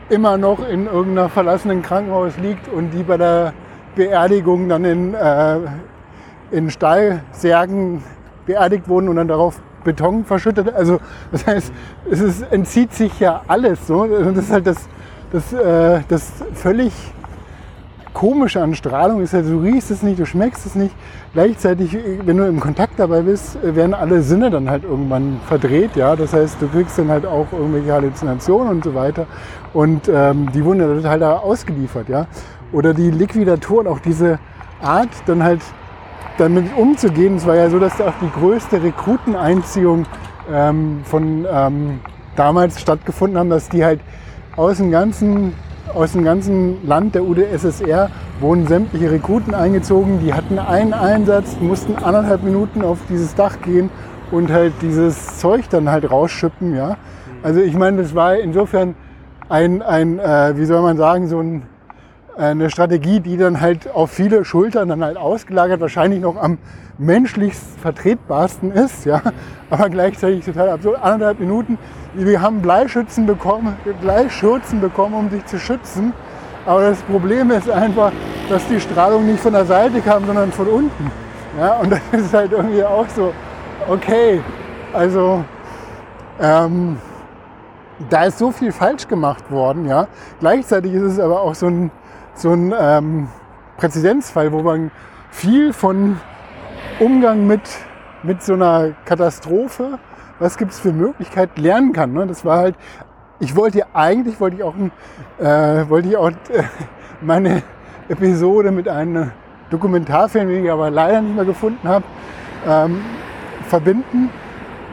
immer 0.08 0.36
noch 0.36 0.66
in 0.68 0.86
irgendeiner 0.86 1.28
verlassenen 1.28 1.82
Krankenhaus 1.82 2.36
liegt 2.36 2.68
und 2.68 2.90
die 2.90 3.02
bei 3.02 3.16
der 3.16 3.54
Beerdigung 3.94 4.68
dann 4.68 4.84
in, 4.84 5.14
äh, 5.14 5.58
in 6.50 6.70
Stahlsärgen 6.70 8.02
beerdigt 8.46 8.88
wurden 8.88 9.08
und 9.08 9.16
dann 9.16 9.28
darauf 9.28 9.60
Beton 9.84 10.24
verschüttet. 10.24 10.72
Also 10.74 11.00
das 11.30 11.46
heißt, 11.46 11.72
es 12.10 12.20
ist, 12.20 12.42
entzieht 12.52 12.92
sich 12.92 13.18
ja 13.20 13.42
alles. 13.48 13.86
So. 13.86 14.06
Das 14.06 14.36
ist 14.36 14.52
halt 14.52 14.66
das, 14.66 14.88
das, 15.32 15.52
äh, 15.52 16.00
das 16.08 16.32
völlig 16.54 16.92
Komische 18.12 18.62
an 18.62 18.74
Strahlung 18.74 19.22
ist 19.22 19.32
ja, 19.32 19.42
du 19.42 19.58
riechst 19.60 19.90
es 19.90 20.02
nicht, 20.02 20.18
du 20.18 20.26
schmeckst 20.26 20.66
es 20.66 20.74
nicht. 20.74 20.94
Gleichzeitig, 21.32 21.96
wenn 22.24 22.36
du 22.36 22.46
im 22.46 22.60
Kontakt 22.60 22.98
dabei 22.98 23.22
bist, 23.22 23.58
werden 23.62 23.94
alle 23.94 24.22
Sinne 24.22 24.50
dann 24.50 24.68
halt 24.68 24.84
irgendwann 24.84 25.40
verdreht. 25.46 25.96
Ja? 25.96 26.14
Das 26.14 26.32
heißt, 26.32 26.56
du 26.60 26.68
kriegst 26.68 26.98
dann 26.98 27.08
halt 27.08 27.24
auch 27.24 27.46
irgendwelche 27.52 27.92
Halluzinationen 27.92 28.68
und 28.68 28.84
so 28.84 28.94
weiter. 28.94 29.26
Und 29.72 30.08
ähm, 30.08 30.50
die 30.52 30.64
wurden 30.64 30.80
ja 30.80 30.86
total 30.86 31.18
da 31.18 31.36
ausgeliefert. 31.38 32.08
Ja? 32.08 32.26
Oder 32.72 32.92
die 32.92 33.10
Liquidatoren, 33.10 33.86
auch 33.86 34.00
diese 34.00 34.38
Art, 34.82 35.10
dann 35.26 35.42
halt 35.42 35.60
damit 36.38 36.76
umzugehen. 36.76 37.36
Es 37.36 37.46
war 37.46 37.56
ja 37.56 37.70
so, 37.70 37.78
dass 37.78 37.96
da 37.96 38.08
auch 38.08 38.14
die 38.20 38.30
größte 38.30 38.82
Rekruteneinziehung 38.82 40.06
ähm, 40.52 41.00
von 41.04 41.46
ähm, 41.50 42.00
damals 42.36 42.80
stattgefunden 42.80 43.38
haben, 43.38 43.50
dass 43.50 43.68
die 43.68 43.84
halt 43.84 44.00
aus 44.56 44.78
dem 44.78 44.90
ganzen 44.90 45.54
aus 45.94 46.12
dem 46.12 46.24
ganzen 46.24 46.86
Land 46.86 47.14
der 47.14 47.24
UdSSR 47.24 48.10
wurden 48.40 48.66
sämtliche 48.66 49.10
Rekruten 49.10 49.54
eingezogen. 49.54 50.20
Die 50.20 50.34
hatten 50.34 50.58
einen 50.58 50.92
Einsatz, 50.92 51.56
mussten 51.60 51.96
anderthalb 51.96 52.42
Minuten 52.42 52.82
auf 52.82 52.98
dieses 53.08 53.34
Dach 53.34 53.60
gehen 53.62 53.90
und 54.30 54.50
halt 54.50 54.72
dieses 54.82 55.38
Zeug 55.38 55.68
dann 55.68 55.90
halt 55.90 56.10
rausschippen. 56.10 56.74
Ja? 56.74 56.96
Also 57.42 57.60
ich 57.60 57.74
meine, 57.74 58.02
das 58.02 58.14
war 58.14 58.36
insofern 58.36 58.94
ein, 59.48 59.82
ein 59.82 60.18
äh, 60.18 60.54
wie 60.56 60.64
soll 60.64 60.82
man 60.82 60.96
sagen, 60.96 61.28
so 61.28 61.40
ein, 61.40 61.62
eine 62.36 62.70
Strategie, 62.70 63.20
die 63.20 63.36
dann 63.36 63.60
halt 63.60 63.92
auf 63.92 64.10
viele 64.10 64.44
Schultern 64.44 64.88
dann 64.88 65.04
halt 65.04 65.16
ausgelagert 65.16 65.80
wahrscheinlich 65.80 66.20
noch 66.20 66.36
am 66.36 66.58
menschlichst 66.98 67.78
vertretbarsten 67.80 68.72
ist, 68.72 69.04
ja, 69.04 69.22
aber 69.70 69.88
gleichzeitig 69.90 70.44
total 70.44 70.70
absurd. 70.70 70.98
Anderthalb 71.02 71.40
Minuten, 71.40 71.78
wir 72.14 72.40
haben 72.40 72.62
Bleischützen 72.62 73.26
bekommen, 73.26 73.76
Bleischürzen 74.00 74.80
bekommen, 74.80 75.14
um 75.14 75.30
sich 75.30 75.44
zu 75.46 75.58
schützen. 75.58 76.12
Aber 76.64 76.82
das 76.82 77.02
Problem 77.02 77.50
ist 77.50 77.68
einfach, 77.68 78.12
dass 78.48 78.66
die 78.68 78.80
Strahlung 78.80 79.26
nicht 79.26 79.40
von 79.40 79.52
der 79.52 79.64
Seite 79.64 80.00
kam, 80.00 80.24
sondern 80.26 80.52
von 80.52 80.68
unten. 80.68 81.10
Ja, 81.58 81.78
und 81.78 81.90
das 81.90 82.00
ist 82.12 82.32
halt 82.32 82.52
irgendwie 82.52 82.84
auch 82.84 83.08
so, 83.08 83.32
okay, 83.88 84.40
also 84.92 85.44
ähm, 86.40 86.96
da 88.08 88.24
ist 88.24 88.38
so 88.38 88.50
viel 88.50 88.72
falsch 88.72 89.08
gemacht 89.08 89.50
worden, 89.50 89.86
ja. 89.86 90.06
Gleichzeitig 90.40 90.92
ist 90.94 91.02
es 91.02 91.20
aber 91.20 91.40
auch 91.40 91.54
so 91.54 91.66
ein, 91.66 91.90
so 92.34 92.52
ein 92.52 92.74
ähm, 92.78 93.28
Präzedenzfall, 93.76 94.52
wo 94.52 94.62
man 94.62 94.90
viel 95.30 95.72
von 95.72 96.20
Umgang 97.00 97.46
mit, 97.46 97.62
mit 98.22 98.42
so 98.42 98.54
einer 98.54 98.92
Katastrophe, 99.04 99.98
was 100.38 100.56
gibt 100.56 100.72
es 100.72 100.80
für 100.80 100.92
Möglichkeiten, 100.92 101.60
lernen 101.60 101.92
kann. 101.92 102.12
Ne? 102.12 102.26
Das 102.26 102.44
war 102.44 102.58
halt, 102.58 102.76
ich 103.40 103.56
wollte 103.56 103.84
eigentlich, 103.94 104.40
wollte 104.40 104.56
ich 104.56 104.62
auch, 104.62 104.74
äh, 105.40 105.88
wollte 105.88 106.08
ich 106.08 106.16
auch 106.16 106.30
äh, 106.30 106.64
meine 107.20 107.62
Episode 108.08 108.70
mit 108.70 108.88
einem 108.88 109.32
Dokumentarfilm, 109.70 110.48
den 110.48 110.64
ich 110.64 110.70
aber 110.70 110.90
leider 110.90 111.20
nicht 111.22 111.34
mehr 111.34 111.44
gefunden 111.44 111.88
habe, 111.88 112.04
ähm, 112.66 113.00
verbinden. 113.68 114.30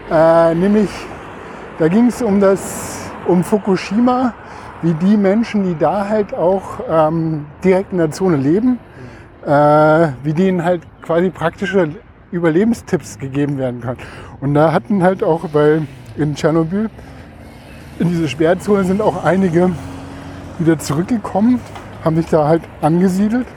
Äh, 0.09 0.55
nämlich, 0.55 0.89
da 1.77 1.87
ging 1.87 2.07
es 2.07 2.21
um 2.21 2.39
das, 2.39 3.11
um 3.27 3.43
Fukushima, 3.43 4.33
wie 4.81 4.93
die 4.93 5.17
Menschen, 5.17 5.63
die 5.63 5.77
da 5.77 6.07
halt 6.07 6.33
auch 6.33 6.79
ähm, 6.89 7.45
direkt 7.63 7.91
in 7.91 7.97
der 7.97 8.11
Zone 8.11 8.37
leben, 8.37 8.79
äh, 9.45 10.07
wie 10.23 10.33
denen 10.33 10.63
halt 10.63 10.81
quasi 11.01 11.29
praktische 11.29 11.89
Überlebenstipps 12.31 13.19
gegeben 13.19 13.57
werden 13.57 13.81
kann. 13.81 13.97
Und 14.39 14.53
da 14.53 14.71
hatten 14.71 15.03
halt 15.03 15.23
auch, 15.23 15.49
weil 15.53 15.87
in 16.15 16.35
Tschernobyl, 16.35 16.89
in 17.99 18.09
diese 18.09 18.29
Sperrzone 18.29 18.83
sind 18.83 19.01
auch 19.01 19.23
einige 19.23 19.71
wieder 20.59 20.77
zurückgekommen, 20.77 21.59
haben 22.03 22.15
sich 22.15 22.27
da 22.27 22.47
halt 22.47 22.61
angesiedelt, 22.81 23.47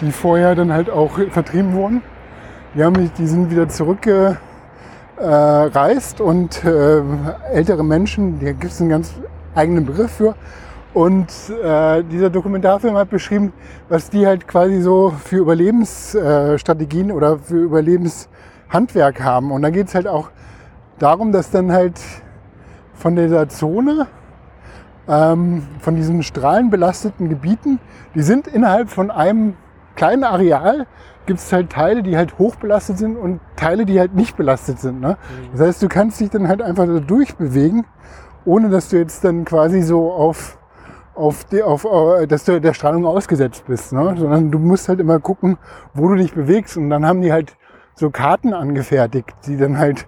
die 0.00 0.12
vorher 0.12 0.54
dann 0.54 0.72
halt 0.72 0.90
auch 0.90 1.18
vertrieben 1.30 1.74
wurden. 1.74 2.02
Die, 2.74 2.84
haben, 2.84 3.10
die 3.16 3.26
sind 3.26 3.50
wieder 3.50 3.68
zurückgereist 3.68 4.38
und 6.20 6.64
äh, 6.64 7.02
ältere 7.52 7.84
Menschen, 7.84 8.38
da 8.38 8.52
gibt 8.52 8.72
es 8.72 8.80
einen 8.80 8.90
ganz 8.90 9.12
eigenen 9.54 9.86
Begriff 9.86 10.12
für. 10.12 10.34
Und 10.92 11.28
äh, 11.62 12.02
dieser 12.02 12.30
Dokumentarfilm 12.30 12.96
hat 12.96 13.10
beschrieben, 13.10 13.52
was 13.88 14.10
die 14.10 14.26
halt 14.26 14.48
quasi 14.48 14.80
so 14.80 15.10
für 15.10 15.36
Überlebensstrategien 15.36 17.10
äh, 17.10 17.12
oder 17.12 17.38
für 17.38 17.62
Überlebenshandwerk 17.62 19.22
haben. 19.22 19.52
Und 19.52 19.62
da 19.62 19.70
geht 19.70 19.86
es 19.86 19.94
halt 19.94 20.08
auch 20.08 20.30
darum, 20.98 21.30
dass 21.30 21.50
dann 21.50 21.70
halt 21.70 22.00
von 22.94 23.14
dieser 23.14 23.48
Zone, 23.48 24.08
ähm, 25.08 25.66
von 25.78 25.94
diesen 25.94 26.24
strahlenbelasteten 26.24 27.28
Gebieten, 27.28 27.78
die 28.16 28.22
sind 28.22 28.48
innerhalb 28.48 28.90
von 28.90 29.12
einem 29.12 29.54
kleinen 29.94 30.24
Areal, 30.24 30.86
gibt 31.26 31.38
es 31.38 31.52
halt 31.52 31.70
Teile, 31.70 32.02
die 32.02 32.16
halt 32.16 32.38
hochbelastet 32.38 32.98
sind 32.98 33.16
und 33.16 33.40
Teile, 33.54 33.86
die 33.86 34.00
halt 34.00 34.14
nicht 34.16 34.36
belastet 34.36 34.80
sind. 34.80 35.00
Ne? 35.00 35.10
Mhm. 35.10 35.48
Das 35.52 35.68
heißt, 35.68 35.82
du 35.82 35.88
kannst 35.88 36.18
dich 36.20 36.30
dann 36.30 36.48
halt 36.48 36.62
einfach 36.62 36.86
da 36.86 36.98
durchbewegen 36.98 37.84
ohne 38.44 38.68
dass 38.70 38.88
du 38.88 38.96
jetzt 38.96 39.24
dann 39.24 39.44
quasi 39.44 39.82
so 39.82 40.12
auf, 40.12 40.58
auf, 41.14 41.44
die, 41.44 41.62
auf 41.62 41.84
äh, 41.84 42.26
dass 42.26 42.44
du 42.44 42.60
der 42.60 42.74
Strahlung 42.74 43.06
ausgesetzt 43.06 43.64
bist, 43.66 43.92
ne? 43.92 44.14
sondern 44.16 44.50
du 44.50 44.58
musst 44.58 44.88
halt 44.88 45.00
immer 45.00 45.20
gucken, 45.20 45.58
wo 45.94 46.08
du 46.08 46.16
dich 46.16 46.34
bewegst. 46.34 46.76
Und 46.76 46.90
dann 46.90 47.06
haben 47.06 47.20
die 47.20 47.32
halt 47.32 47.56
so 47.94 48.10
Karten 48.10 48.54
angefertigt, 48.54 49.30
die 49.46 49.56
dann 49.56 49.78
halt 49.78 50.06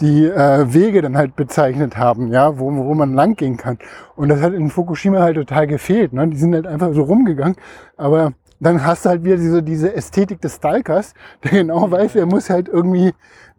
die 0.00 0.26
äh, 0.26 0.72
Wege 0.72 1.02
dann 1.02 1.16
halt 1.16 1.36
bezeichnet 1.36 1.96
haben, 1.96 2.32
ja, 2.32 2.58
wo, 2.58 2.72
wo 2.72 2.94
man 2.94 3.14
lang 3.14 3.36
gehen 3.36 3.56
kann. 3.56 3.78
Und 4.16 4.28
das 4.28 4.40
hat 4.40 4.52
in 4.52 4.70
Fukushima 4.70 5.20
halt 5.20 5.36
total 5.36 5.66
gefehlt. 5.66 6.12
Ne? 6.12 6.28
Die 6.28 6.36
sind 6.36 6.54
halt 6.54 6.66
einfach 6.66 6.92
so 6.92 7.02
rumgegangen. 7.02 7.56
Aber 7.96 8.32
dann 8.58 8.84
hast 8.84 9.04
du 9.04 9.10
halt 9.10 9.24
wieder 9.24 9.36
diese, 9.36 9.62
diese 9.62 9.94
Ästhetik 9.94 10.40
des 10.40 10.56
Stalkers, 10.56 11.14
der 11.44 11.50
genau 11.50 11.90
weiß, 11.90 12.16
er 12.16 12.26
muss 12.26 12.48
halt 12.48 12.68
irgendwie, 12.68 13.12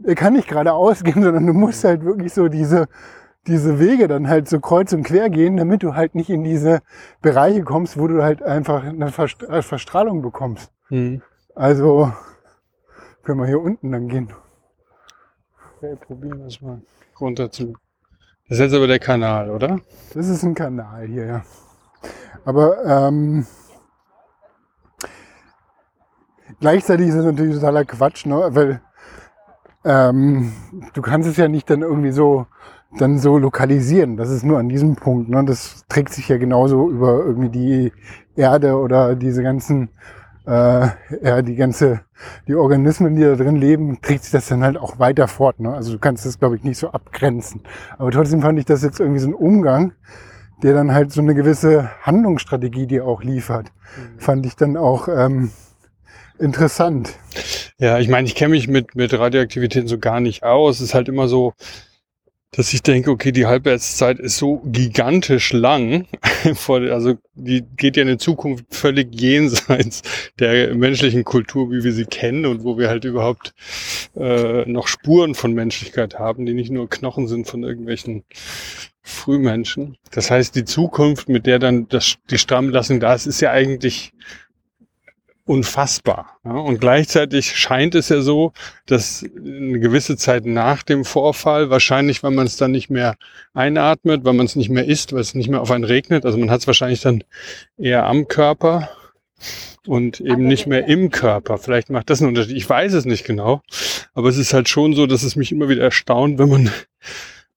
er 0.04 0.16
kann 0.16 0.34
nicht 0.34 0.48
geradeaus 0.48 1.04
gehen, 1.04 1.22
sondern 1.22 1.46
du 1.46 1.54
musst 1.54 1.84
halt 1.84 2.04
wirklich 2.04 2.34
so 2.34 2.48
diese, 2.48 2.88
diese 3.48 3.80
Wege 3.80 4.08
dann 4.08 4.28
halt 4.28 4.48
so 4.48 4.60
kreuz 4.60 4.94
und 4.94 5.04
quer 5.04 5.30
gehen, 5.30 5.58
damit 5.58 5.84
du 5.84 5.96
halt 5.96 6.16
nicht 6.16 6.30
in 6.30 6.44
diese 6.44 6.82
Bereiche 7.22 7.64
kommst, 7.64 8.00
wo 8.00 8.08
du 8.08 8.24
halt 8.24 8.42
einfach 8.42 8.84
eine 8.84 9.08
äh, 9.08 9.62
Verstrahlung 9.62 10.22
bekommst. 10.22 10.72
Mhm. 10.90 11.22
Also 11.56 12.12
können 13.24 13.40
wir 13.40 13.48
hier 13.48 13.62
unten 13.62 13.92
dann 13.92 14.08
gehen. 14.08 14.34
Okay, 15.78 15.96
probieren 15.96 16.40
wir 16.40 16.48
es 16.48 16.62
mal 16.62 16.82
runter 17.20 17.52
zu. 17.52 17.74
Das 18.48 18.60
ist 18.60 18.66
jetzt 18.66 18.76
aber 18.76 18.88
der 18.88 19.00
Kanal, 19.00 19.50
oder? 19.50 19.80
Das 20.14 20.28
ist 20.28 20.44
ein 20.44 20.56
Kanal 20.56 21.08
hier, 21.08 21.26
ja. 21.26 21.44
Aber 22.46 22.84
ähm, 22.86 23.46
gleichzeitig 26.60 27.08
ist 27.08 27.16
es 27.16 27.26
natürlich 27.26 27.56
totaler 27.56 27.86
Quatsch, 27.86 28.26
ne? 28.26 28.50
weil 28.52 28.82
ähm, 29.86 30.54
du 30.94 31.02
kannst 31.02 31.28
es 31.28 31.38
ja 31.38 31.48
nicht 31.48 31.70
dann 31.70 31.82
irgendwie 31.82 32.12
so 32.12 32.48
dann 32.98 33.20
so 33.20 33.38
lokalisieren. 33.38 34.18
Das 34.18 34.30
ist 34.30 34.44
nur 34.44 34.60
an 34.60 34.70
diesem 34.70 34.96
Punkt. 34.96 35.30
Ne? 35.30 35.44
Das 35.46 35.84
trägt 35.90 36.14
sich 36.14 36.30
ja 36.30 36.38
genauso 36.38 36.90
über 36.90 37.24
irgendwie 37.26 37.50
die 37.50 37.92
Erde 38.36 38.78
oder 38.78 39.16
diese 39.16 39.44
ganzen, 39.44 39.90
äh, 40.46 40.88
ja, 41.22 41.42
die 41.42 41.56
ganze, 41.56 42.02
die 42.48 42.56
Organismen, 42.56 43.16
die 43.16 43.24
da 43.24 43.36
drin 43.36 43.56
leben, 43.56 44.00
trägt 44.02 44.24
sich 44.24 44.32
das 44.32 44.48
dann 44.48 44.64
halt 44.64 44.78
auch 44.78 45.00
weiter 45.00 45.28
fort. 45.28 45.60
Ne? 45.60 45.74
Also 45.74 45.94
du 45.94 46.00
kannst 46.00 46.26
das, 46.26 46.40
glaube 46.40 46.56
ich, 46.56 46.64
nicht 46.64 46.78
so 46.78 46.90
abgrenzen. 46.92 47.62
Aber 47.98 48.12
trotzdem 48.12 48.42
fand 48.42 48.60
ich 48.60 48.66
das 48.66 48.84
jetzt 48.84 49.00
irgendwie 49.00 49.20
so 49.20 49.28
ein 49.28 49.36
Umgang, 49.36 49.94
der 50.62 50.74
dann 50.74 50.94
halt 50.94 51.12
so 51.12 51.22
eine 51.22 51.36
gewisse 51.36 51.90
Handlungsstrategie 52.02 52.88
dir 52.88 53.06
auch 53.06 53.24
liefert. 53.24 53.72
Mhm. 53.98 54.20
Fand 54.20 54.46
ich 54.46 54.56
dann 54.56 54.78
auch 54.78 55.08
ähm, 55.08 55.52
interessant. 56.40 57.18
Ja, 57.80 58.00
ich 58.00 58.08
meine, 58.08 58.28
ich 58.28 58.36
kenne 58.36 58.52
mich 58.52 58.68
mit, 58.68 58.96
mit 58.96 59.14
Radioaktivitäten 59.14 59.88
so 59.88 59.98
gar 59.98 60.20
nicht 60.20 60.44
aus. 60.44 60.78
Es 60.78 60.90
ist 60.90 60.94
halt 60.94 61.10
immer 61.10 61.28
so, 61.28 61.54
dass 62.54 62.74
ich 62.74 62.84
denke, 62.84 63.10
okay, 63.12 63.32
die 63.32 63.48
Halbwertszeit 63.48 64.20
ist 64.20 64.38
so 64.38 64.62
gigantisch 64.66 65.52
lang, 65.54 66.06
also 66.68 67.18
die 67.34 67.64
geht 67.76 67.98
ja 67.98 68.04
in 68.04 68.08
der 68.08 68.20
Zukunft 68.20 68.66
völlig 68.70 69.20
jenseits 69.20 70.04
der 70.40 70.74
menschlichen 70.76 71.24
Kultur, 71.24 71.72
wie 71.72 71.84
wir 71.84 71.94
sie 71.94 72.06
kennen 72.06 72.46
und 72.46 72.64
wo 72.64 72.78
wir 72.78 72.90
halt 72.90 73.06
überhaupt 73.06 73.54
äh, 74.16 74.70
noch 74.70 74.88
Spuren 74.88 75.34
von 75.34 75.54
Menschlichkeit 75.54 76.20
haben, 76.20 76.46
die 76.46 76.54
nicht 76.54 76.72
nur 76.72 76.90
Knochen 76.90 77.28
sind 77.28 77.48
von 77.48 77.64
irgendwelchen 77.64 78.24
Frühmenschen. 79.02 79.98
Das 80.12 80.32
heißt, 80.32 80.56
die 80.56 80.64
Zukunft, 80.64 81.28
mit 81.28 81.46
der 81.46 81.60
dann 81.60 81.90
das, 81.90 82.16
die 82.30 82.38
Stammlassung 82.38 83.00
da 83.00 83.14
ist, 83.14 83.26
ist 83.26 83.42
ja 83.42 83.52
eigentlich 83.52 84.14
unfassbar. 85.46 86.38
Ja? 86.46 86.52
Und 86.52 86.80
gleichzeitig 86.80 87.58
scheint 87.58 87.96
es 87.96 88.10
ja 88.10 88.22
so, 88.22 88.54
dass 88.86 89.26
eine 89.38 89.80
gewisse 89.80 90.18
Zeit 90.18 90.46
nach 90.46 90.84
dem 90.84 91.06
Vorfall, 91.06 91.70
wahrscheinlich, 91.70 92.24
weil 92.24 92.32
man 92.32 92.46
es 92.46 92.58
dann 92.58 92.72
nicht 92.72 92.90
mehr 92.90 93.16
einatmet, 93.54 94.24
weil 94.24 94.34
man 94.34 94.46
es 94.46 94.56
nicht 94.56 94.70
mehr 94.70 94.86
isst, 94.86 95.14
weil 95.14 95.22
es 95.22 95.34
nicht 95.34 95.50
mehr 95.50 95.62
auf 95.62 95.72
einen 95.72 95.84
regnet, 95.84 96.26
also 96.26 96.38
man 96.38 96.50
hat 96.50 96.62
es 96.62 96.68
wahrscheinlich 96.68 97.02
dann 97.02 97.24
eher 97.78 98.06
am 98.06 98.28
Körper 98.28 98.90
und 99.86 100.22
eben 100.22 100.48
nicht 100.48 100.68
mehr 100.68 100.88
im 100.88 101.12
Körper. 101.12 101.58
Vielleicht 101.58 101.90
macht 101.90 102.10
das 102.10 102.22
einen 102.22 102.30
Unterschied. 102.30 102.56
Ich 102.56 102.70
weiß 102.70 102.94
es 102.94 103.06
nicht 103.06 103.26
genau, 103.26 103.62
aber 104.14 104.30
es 104.30 104.38
ist 104.38 104.54
halt 104.54 104.70
schon 104.70 104.94
so, 104.94 105.08
dass 105.08 105.24
es 105.24 105.36
mich 105.36 105.52
immer 105.52 105.68
wieder 105.68 105.84
erstaunt, 105.84 106.40
wenn 106.40 106.50
man, 106.50 106.72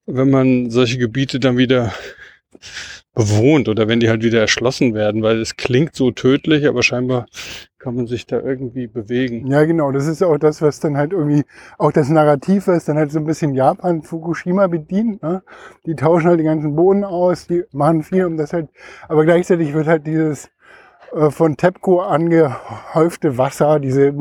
wenn 0.07 0.31
man 0.31 0.71
solche 0.71 0.99
Gebiete 0.99 1.39
dann 1.39 1.57
wieder 1.57 1.95
bewohnt 3.17 3.69
oder 3.71 3.89
wenn 3.89 3.99
die 3.99 4.11
halt 4.11 4.23
wieder 4.23 4.41
erschlossen 4.41 4.95
werden, 4.95 5.23
weil 5.23 5.41
es 5.41 5.57
klingt 5.57 5.97
so 5.97 6.11
tödlich, 6.11 6.69
aber 6.69 6.83
scheinbar 6.83 7.25
kann 7.79 7.95
man 7.95 8.07
sich 8.07 8.27
da 8.27 8.39
irgendwie 8.39 8.87
bewegen. 8.89 9.47
Ja, 9.47 9.65
genau. 9.65 9.91
Das 9.91 10.07
ist 10.07 10.23
auch 10.23 10.37
das, 10.37 10.61
was 10.61 10.81
dann 10.81 10.99
halt 10.99 11.13
irgendwie, 11.13 11.45
auch 11.79 11.93
das 11.93 12.11
Narrativ, 12.11 12.67
was 12.67 12.85
dann 12.85 12.99
halt 12.99 13.11
so 13.11 13.19
ein 13.19 13.25
bisschen 13.25 13.55
Japan, 13.55 14.03
Fukushima 14.03 14.67
bedient. 14.67 15.23
Ne? 15.23 15.43
Die 15.87 15.97
tauschen 15.97 16.29
halt 16.29 16.41
die 16.41 16.45
ganzen 16.45 16.77
Boden 16.77 17.05
aus, 17.05 17.47
die 17.47 17.65
machen 17.73 18.03
viel 18.03 18.27
um 18.27 18.37
das 18.37 18.53
halt, 18.53 18.69
aber 19.09 19.25
gleichzeitig 19.25 19.73
wird 19.73 19.87
halt 19.87 20.07
dieses 20.07 20.51
äh, 21.15 21.31
von 21.31 21.57
TEPCO 21.57 22.01
angehäufte 22.01 23.39
Wasser, 23.39 23.81
diese, 23.81 24.15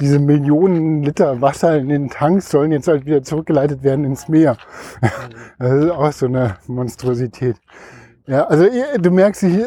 diese 0.00 0.18
Millionen 0.18 1.02
Liter 1.02 1.42
Wasser 1.42 1.76
in 1.76 1.90
den 1.90 2.08
Tanks 2.08 2.48
sollen 2.48 2.72
jetzt 2.72 2.88
halt 2.88 3.04
wieder 3.04 3.22
zurückgeleitet 3.22 3.82
werden 3.82 4.06
ins 4.06 4.28
Meer. 4.28 4.56
Mhm. 5.02 5.08
Das 5.58 5.84
ist 5.84 5.90
auch 5.90 6.12
so 6.12 6.24
eine 6.24 6.56
Monstrosität. 6.68 7.56
Ja, 8.28 8.44
also 8.44 8.66
du 8.98 9.10
merkst, 9.10 9.42
ich, 9.44 9.58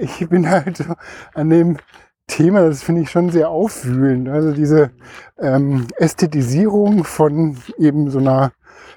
ich 0.00 0.28
bin 0.28 0.50
halt 0.50 0.84
an 1.34 1.50
dem 1.50 1.76
Thema, 2.26 2.62
das 2.62 2.82
finde 2.82 3.02
ich 3.02 3.10
schon 3.12 3.30
sehr 3.30 3.48
aufwühlend. 3.48 4.28
Also 4.28 4.50
diese 4.50 4.90
ähm, 5.38 5.86
Ästhetisierung 5.98 7.04
von 7.04 7.56
eben 7.78 8.10
so 8.10 8.18
einer 8.18 8.50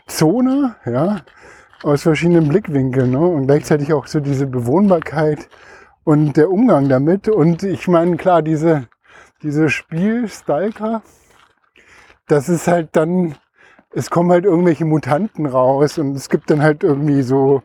Zone, 0.07 0.75
ja, 0.87 1.21
aus 1.83 2.01
verschiedenen 2.01 2.47
Blickwinkeln 2.47 3.11
ne? 3.11 3.19
und 3.19 3.45
gleichzeitig 3.45 3.93
auch 3.93 4.07
so 4.07 4.19
diese 4.19 4.47
Bewohnbarkeit 4.47 5.49
und 6.03 6.35
der 6.35 6.49
Umgang 6.49 6.89
damit. 6.89 7.29
Und 7.29 7.61
ich 7.61 7.87
meine, 7.87 8.17
klar, 8.17 8.41
diese, 8.41 8.87
diese 9.43 9.69
Spiel-Stalker, 9.69 11.03
das 12.27 12.49
ist 12.49 12.67
halt 12.67 12.89
dann, 12.93 13.35
es 13.93 14.09
kommen 14.09 14.31
halt 14.31 14.45
irgendwelche 14.45 14.85
Mutanten 14.85 15.45
raus 15.45 15.99
und 15.99 16.15
es 16.15 16.27
gibt 16.27 16.49
dann 16.49 16.63
halt 16.63 16.83
irgendwie 16.83 17.21
so 17.21 17.61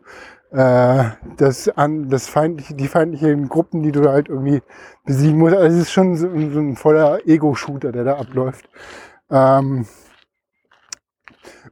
äh, 0.51 1.03
das 1.37 1.67
an 1.69 2.09
das 2.09 2.27
feindliche, 2.27 2.73
die 2.73 2.87
feindlichen 2.87 3.49
Gruppen, 3.49 3.83
die 3.83 3.91
du 3.91 4.09
halt 4.09 4.29
irgendwie 4.29 4.61
besiegen 5.05 5.39
musst. 5.39 5.55
Also 5.55 5.77
es 5.77 5.83
ist 5.83 5.91
schon 5.91 6.15
so, 6.15 6.27
so 6.27 6.59
ein 6.59 6.75
voller 6.75 7.27
Ego-Shooter, 7.27 7.91
der 7.91 8.03
da 8.03 8.17
abläuft. 8.17 8.69
Ähm, 9.29 9.85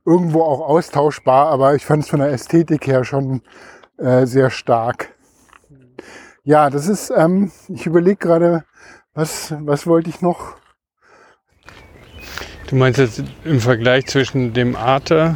irgendwo 0.05 0.43
auch 0.43 0.61
austauschbar, 0.61 1.47
aber 1.47 1.75
ich 1.75 1.85
fand 1.85 2.03
es 2.03 2.09
von 2.09 2.19
der 2.19 2.31
Ästhetik 2.31 2.85
her 2.87 3.03
schon 3.03 3.41
äh, 3.97 4.25
sehr 4.25 4.49
stark. 4.49 5.15
Ja, 6.43 6.69
das 6.69 6.87
ist, 6.87 7.11
ähm, 7.15 7.51
ich 7.69 7.85
überlege 7.87 8.17
gerade, 8.17 8.65
was, 9.13 9.53
was 9.61 9.87
wollte 9.87 10.09
ich 10.09 10.21
noch? 10.21 10.57
Du 12.67 12.75
meinst 12.75 12.99
jetzt 12.99 13.23
im 13.43 13.59
Vergleich 13.59 14.05
zwischen 14.07 14.53
dem 14.53 14.75
Arte, 14.75 15.35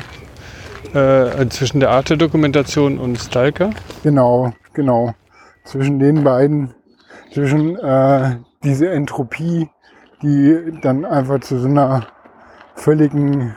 äh, 0.93 1.47
zwischen 1.49 1.79
der 1.79 1.91
Arte-Dokumentation 1.91 2.97
und 2.99 3.17
Stalker? 3.17 3.71
Genau, 4.03 4.53
genau. 4.73 5.13
Zwischen 5.63 5.99
den 5.99 6.23
beiden, 6.23 6.73
zwischen 7.33 7.77
äh, 7.77 8.37
diese 8.63 8.89
Entropie, 8.89 9.69
die 10.21 10.79
dann 10.81 11.05
einfach 11.05 11.39
zu 11.41 11.59
so 11.59 11.67
einer 11.67 12.07
völligen 12.75 13.55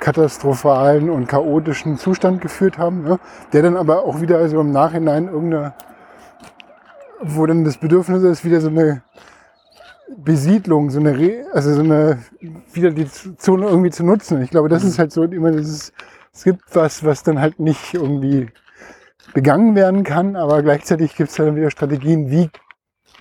katastrophalen 0.00 1.10
und 1.10 1.28
chaotischen 1.28 1.98
Zustand 1.98 2.40
geführt 2.40 2.78
haben, 2.78 3.02
ne? 3.02 3.18
der 3.52 3.62
dann 3.62 3.76
aber 3.76 4.04
auch 4.04 4.20
wieder 4.20 4.46
so 4.48 4.60
im 4.60 4.72
Nachhinein 4.72 5.28
irgendeine, 5.28 5.74
wo 7.20 7.46
dann 7.46 7.64
das 7.64 7.76
Bedürfnis 7.76 8.22
ist, 8.22 8.44
wieder 8.44 8.60
so 8.60 8.68
eine 8.68 9.02
Besiedlung, 10.16 10.90
so 10.90 10.98
eine, 10.98 11.16
Re 11.16 11.44
also 11.52 11.72
so 11.74 11.82
eine, 11.82 12.18
wieder 12.72 12.90
die 12.90 13.06
Zone 13.06 13.66
irgendwie 13.66 13.90
zu 13.90 14.04
nutzen. 14.04 14.42
Ich 14.42 14.50
glaube, 14.50 14.68
das 14.68 14.84
ist 14.84 14.98
halt 14.98 15.12
so 15.12 15.22
immer 15.22 15.52
dieses, 15.52 15.92
es 16.40 16.44
gibt 16.44 16.74
was, 16.74 17.04
was 17.04 17.22
dann 17.22 17.38
halt 17.38 17.60
nicht 17.60 17.92
irgendwie 17.92 18.48
begangen 19.34 19.74
werden 19.74 20.04
kann, 20.04 20.36
aber 20.36 20.62
gleichzeitig 20.62 21.14
gibt 21.14 21.28
es 21.28 21.36
dann 21.36 21.54
wieder 21.54 21.70
Strategien, 21.70 22.30
wie 22.30 22.48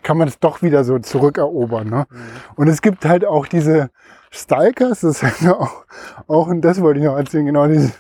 kann 0.04 0.18
man 0.18 0.30
es 0.30 0.40
doch 0.40 0.62
wieder 0.62 0.86
so 0.86 1.00
zurückerobern. 1.00 1.90
Ne? 1.90 2.08
Und 2.56 2.70
es 2.70 2.82
gibt 2.82 3.04
halt 3.04 3.26
auch 3.26 3.46
diese 3.46 3.90
Stalkers, 4.32 5.02
das 5.02 5.22
ist 5.22 5.24
halt 5.24 5.54
auch, 5.54 5.86
auch, 6.28 6.48
und 6.48 6.62
das 6.62 6.80
wollte 6.80 7.02
ich 7.02 7.06
noch 7.08 7.18
erzählen, 7.18 7.46
genau, 7.46 7.68
dieses, 7.68 7.92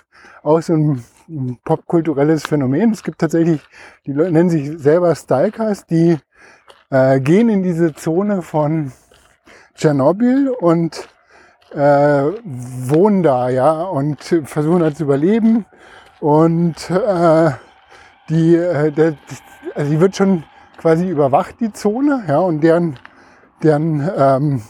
auch 0.41 0.61
so 0.61 0.71
ein, 0.71 1.03
ein 1.27 1.59
popkulturelles 1.65 2.47
Phänomen. 2.47 2.91
Es 2.91 3.03
gibt 3.03 3.19
tatsächlich, 3.19 3.59
die 4.05 4.13
Leute 4.13 4.31
nennen 4.31 4.49
sich 4.49 4.71
selber 4.79 5.13
Stalkers, 5.15 5.85
die 5.85 6.17
äh, 6.91 7.19
gehen 7.19 7.49
in 7.49 7.61
diese 7.61 7.93
Zone 7.93 8.41
von 8.41 8.93
Tschernobyl 9.75 10.47
und 10.47 11.09
äh, 11.71 12.23
wohnen 12.43 13.23
da, 13.23 13.49
ja, 13.49 13.83
und 13.83 14.23
versuchen 14.45 14.79
da 14.79 14.93
zu 14.93 15.03
überleben. 15.03 15.65
Und 16.19 16.89
äh, 16.89 17.51
die, 18.29 18.55
äh, 18.55 18.91
der, 18.91 19.15
also 19.75 19.91
die 19.91 19.99
wird 19.99 20.15
schon 20.15 20.43
quasi 20.77 21.07
überwacht, 21.07 21.55
die 21.59 21.71
Zone, 21.71 22.23
ja, 22.27 22.39
und 22.39 22.61
deren, 22.61 22.97
deren, 23.63 24.09
ähm, 24.17 24.61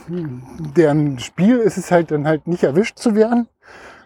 deren 0.76 1.20
Spiel 1.20 1.58
ist 1.58 1.78
es 1.78 1.92
halt 1.92 2.12
dann 2.12 2.28
halt 2.28 2.48
nicht 2.48 2.64
erwischt 2.64 2.98
zu 2.98 3.16
werden. 3.16 3.48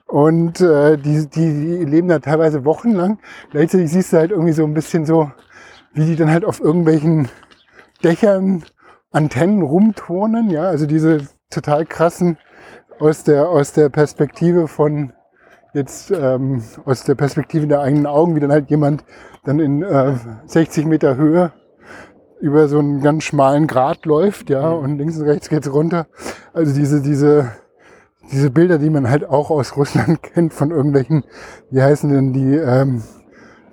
Und 0.06 0.62
äh, 0.62 0.98
die, 0.98 1.28
die, 1.28 1.54
die 1.80 1.86
leben 1.86 2.08
da 2.08 2.20
teilweise 2.20 2.66
wochenlang. 2.66 3.20
Gleichzeitig 3.52 3.92
siehst 3.92 4.14
du 4.14 4.18
halt 4.18 4.32
irgendwie 4.32 4.52
so 4.52 4.64
ein 4.64 4.74
bisschen 4.74 5.06
so, 5.06 5.32
wie 5.94 6.06
die 6.06 6.16
dann 6.16 6.30
halt 6.30 6.46
auf 6.46 6.60
irgendwelchen 6.60 7.30
Dächern 8.04 8.64
Antennen 9.12 9.62
rumturnen, 9.62 10.50
ja, 10.50 10.64
also 10.64 10.88
diese 10.88 11.28
total 11.52 11.86
krassen 11.86 12.38
aus 13.04 13.24
der, 13.24 13.50
aus 13.50 13.74
der 13.74 13.90
Perspektive 13.90 14.70
von 14.70 15.12
jetzt 15.74 16.10
ähm, 16.12 16.64
aus 16.86 17.04
der 17.04 17.16
Perspektive 17.16 17.68
der 17.68 17.82
eigenen 17.82 18.06
Augen, 18.06 18.36
wie 18.36 18.40
dann 18.40 18.52
halt 18.52 18.70
jemand 18.70 19.04
dann 19.44 19.60
in 19.60 19.84
äh, 19.84 20.14
60 20.46 20.86
Meter 20.86 21.18
Höhe 21.18 21.52
über 22.40 22.70
so 22.70 22.80
einen 22.80 23.02
ganz 23.02 23.24
schmalen 23.24 23.68
Grat 23.68 24.06
läuft, 24.06 24.50
ja, 24.50 24.70
und 24.70 24.98
links 24.98 25.18
und 25.18 25.28
rechts 25.28 25.50
geht's 25.50 25.72
runter. 25.72 26.08
Also 26.54 26.74
diese, 26.74 27.02
diese, 27.02 27.52
diese 28.32 28.50
Bilder, 28.50 28.78
die 28.78 28.90
man 28.90 29.10
halt 29.10 29.28
auch 29.28 29.50
aus 29.50 29.76
Russland 29.76 30.24
kennt 30.34 30.54
von 30.54 30.72
irgendwelchen, 30.72 31.26
wie 31.72 31.82
heißen 31.82 32.10
denn 32.10 32.32
die, 32.32 32.56
ähm, 32.56 33.04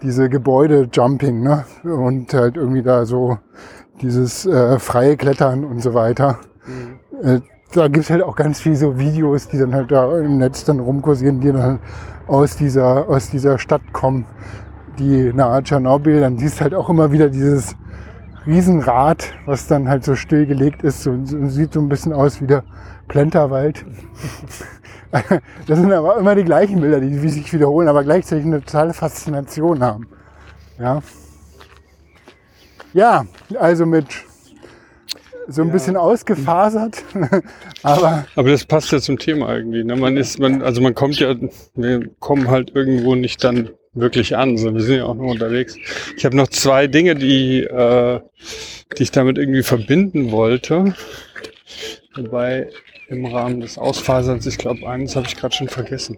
diese 0.03 0.29
Gebäude-Jumping, 0.29 1.41
ne? 1.43 1.67
Und 1.85 2.33
halt 2.33 2.57
irgendwie 2.57 2.83
da 2.83 3.05
so 3.05 3.39
dieses 4.01 4.47
äh, 4.47 4.79
freie 4.79 5.17
Klettern 5.17 5.65
und 5.65 5.83
so 5.83 5.95
weiter. 5.95 6.39
Äh, 7.23 7.41
da 7.73 7.89
gibt's 7.89 8.11
halt 8.11 8.23
auch 8.23 8.37
ganz 8.37 8.61
viele 8.61 8.77
so 8.77 8.99
Videos, 8.99 9.49
die 9.49 9.59
dann 9.59 9.75
halt 9.75 9.91
da 9.93 10.19
im 10.19 10.39
Netz 10.39 10.65
dann 10.65 10.81
rumkursieren, 10.81 11.41
die 11.41 11.53
dann 11.53 11.79
aus 12.27 12.57
dieser, 12.57 13.09
aus 13.09 13.31
dieser 13.31 13.59
Stadt 13.59 13.83
kommen, 13.93 14.27
die 14.99 15.33
nahe 15.33 15.63
Tschernobyl. 15.63 16.21
Dann 16.21 16.39
siehst 16.39 16.59
du 16.59 16.63
halt 16.63 16.75
auch 16.75 16.89
immer 16.89 17.13
wieder 17.13 17.29
dieses 17.29 17.77
Riesenrad, 18.47 19.33
was 19.47 19.67
dann 19.67 19.89
halt 19.89 20.05
so 20.05 20.17
stillgelegt 20.17 20.83
ist 20.83 21.07
und 21.07 21.27
so, 21.27 21.47
sieht 21.47 21.73
so 21.75 21.81
ein 21.81 21.89
bisschen 21.89 22.13
aus 22.13 22.41
wie 22.41 22.47
der 22.47 22.65
Plenterwald. 23.09 23.85
Das 25.67 25.77
sind 25.77 25.93
aber 25.93 26.19
immer 26.19 26.37
die 26.37 26.45
gleichen 26.45 26.81
Bilder, 26.81 27.01
die 27.01 27.13
sich 27.29 27.53
wiederholen, 27.53 27.89
aber 27.89 28.05
gleichzeitig 28.05 28.45
eine 28.45 28.61
totale 28.61 28.93
Faszination 28.93 29.83
haben. 29.83 30.07
Ja, 30.79 31.03
ja 32.93 33.25
also 33.59 33.87
mit 33.87 34.07
so 35.51 35.63
ein 35.63 35.69
Ja. 35.69 35.73
bisschen 35.73 35.97
ausgefasert, 35.97 37.03
aber 37.83 38.27
Aber 38.37 38.51
das 38.51 38.65
passt 38.65 38.93
ja 38.93 39.01
zum 39.01 39.19
Thema 39.19 39.55
irgendwie. 39.55 39.85
Ne? 39.85 39.97
Man 39.97 40.17
ist, 40.17 40.39
man, 40.39 40.63
also 40.63 40.81
man 40.81 40.95
kommt 40.95 41.19
ja, 41.21 41.35
wir 41.75 42.09
kommen 42.19 42.49
halt 42.49 42.75
irgendwo 42.75 43.15
nicht 43.15 43.43
dann 43.45 43.71
wirklich 43.93 44.37
an. 44.37 44.57
So, 44.57 44.73
wir 44.75 44.81
sind 44.83 44.97
ja 44.99 45.05
auch 45.05 45.15
nur 45.15 45.31
unterwegs. 45.33 45.77
Ich 46.17 46.25
habe 46.25 46.37
noch 46.37 46.49
zwei 46.49 46.87
Dinge, 46.87 47.15
die, 47.17 47.65
äh, 47.65 48.21
die 48.97 49.03
ich 49.03 49.11
damit 49.11 49.39
irgendwie 49.39 49.63
verbinden 49.63 50.31
wollte. 50.31 50.95
Wobei 52.15 52.69
im 53.11 53.27
Rahmen 53.27 53.61
des 53.61 53.77
Ausfaserns, 53.77 54.47
ich 54.47 54.57
glaube, 54.57 54.89
eines 54.89 55.17
habe 55.17 55.27
ich 55.27 55.37
gerade 55.37 55.55
schon 55.55 55.69
vergessen. 55.69 56.17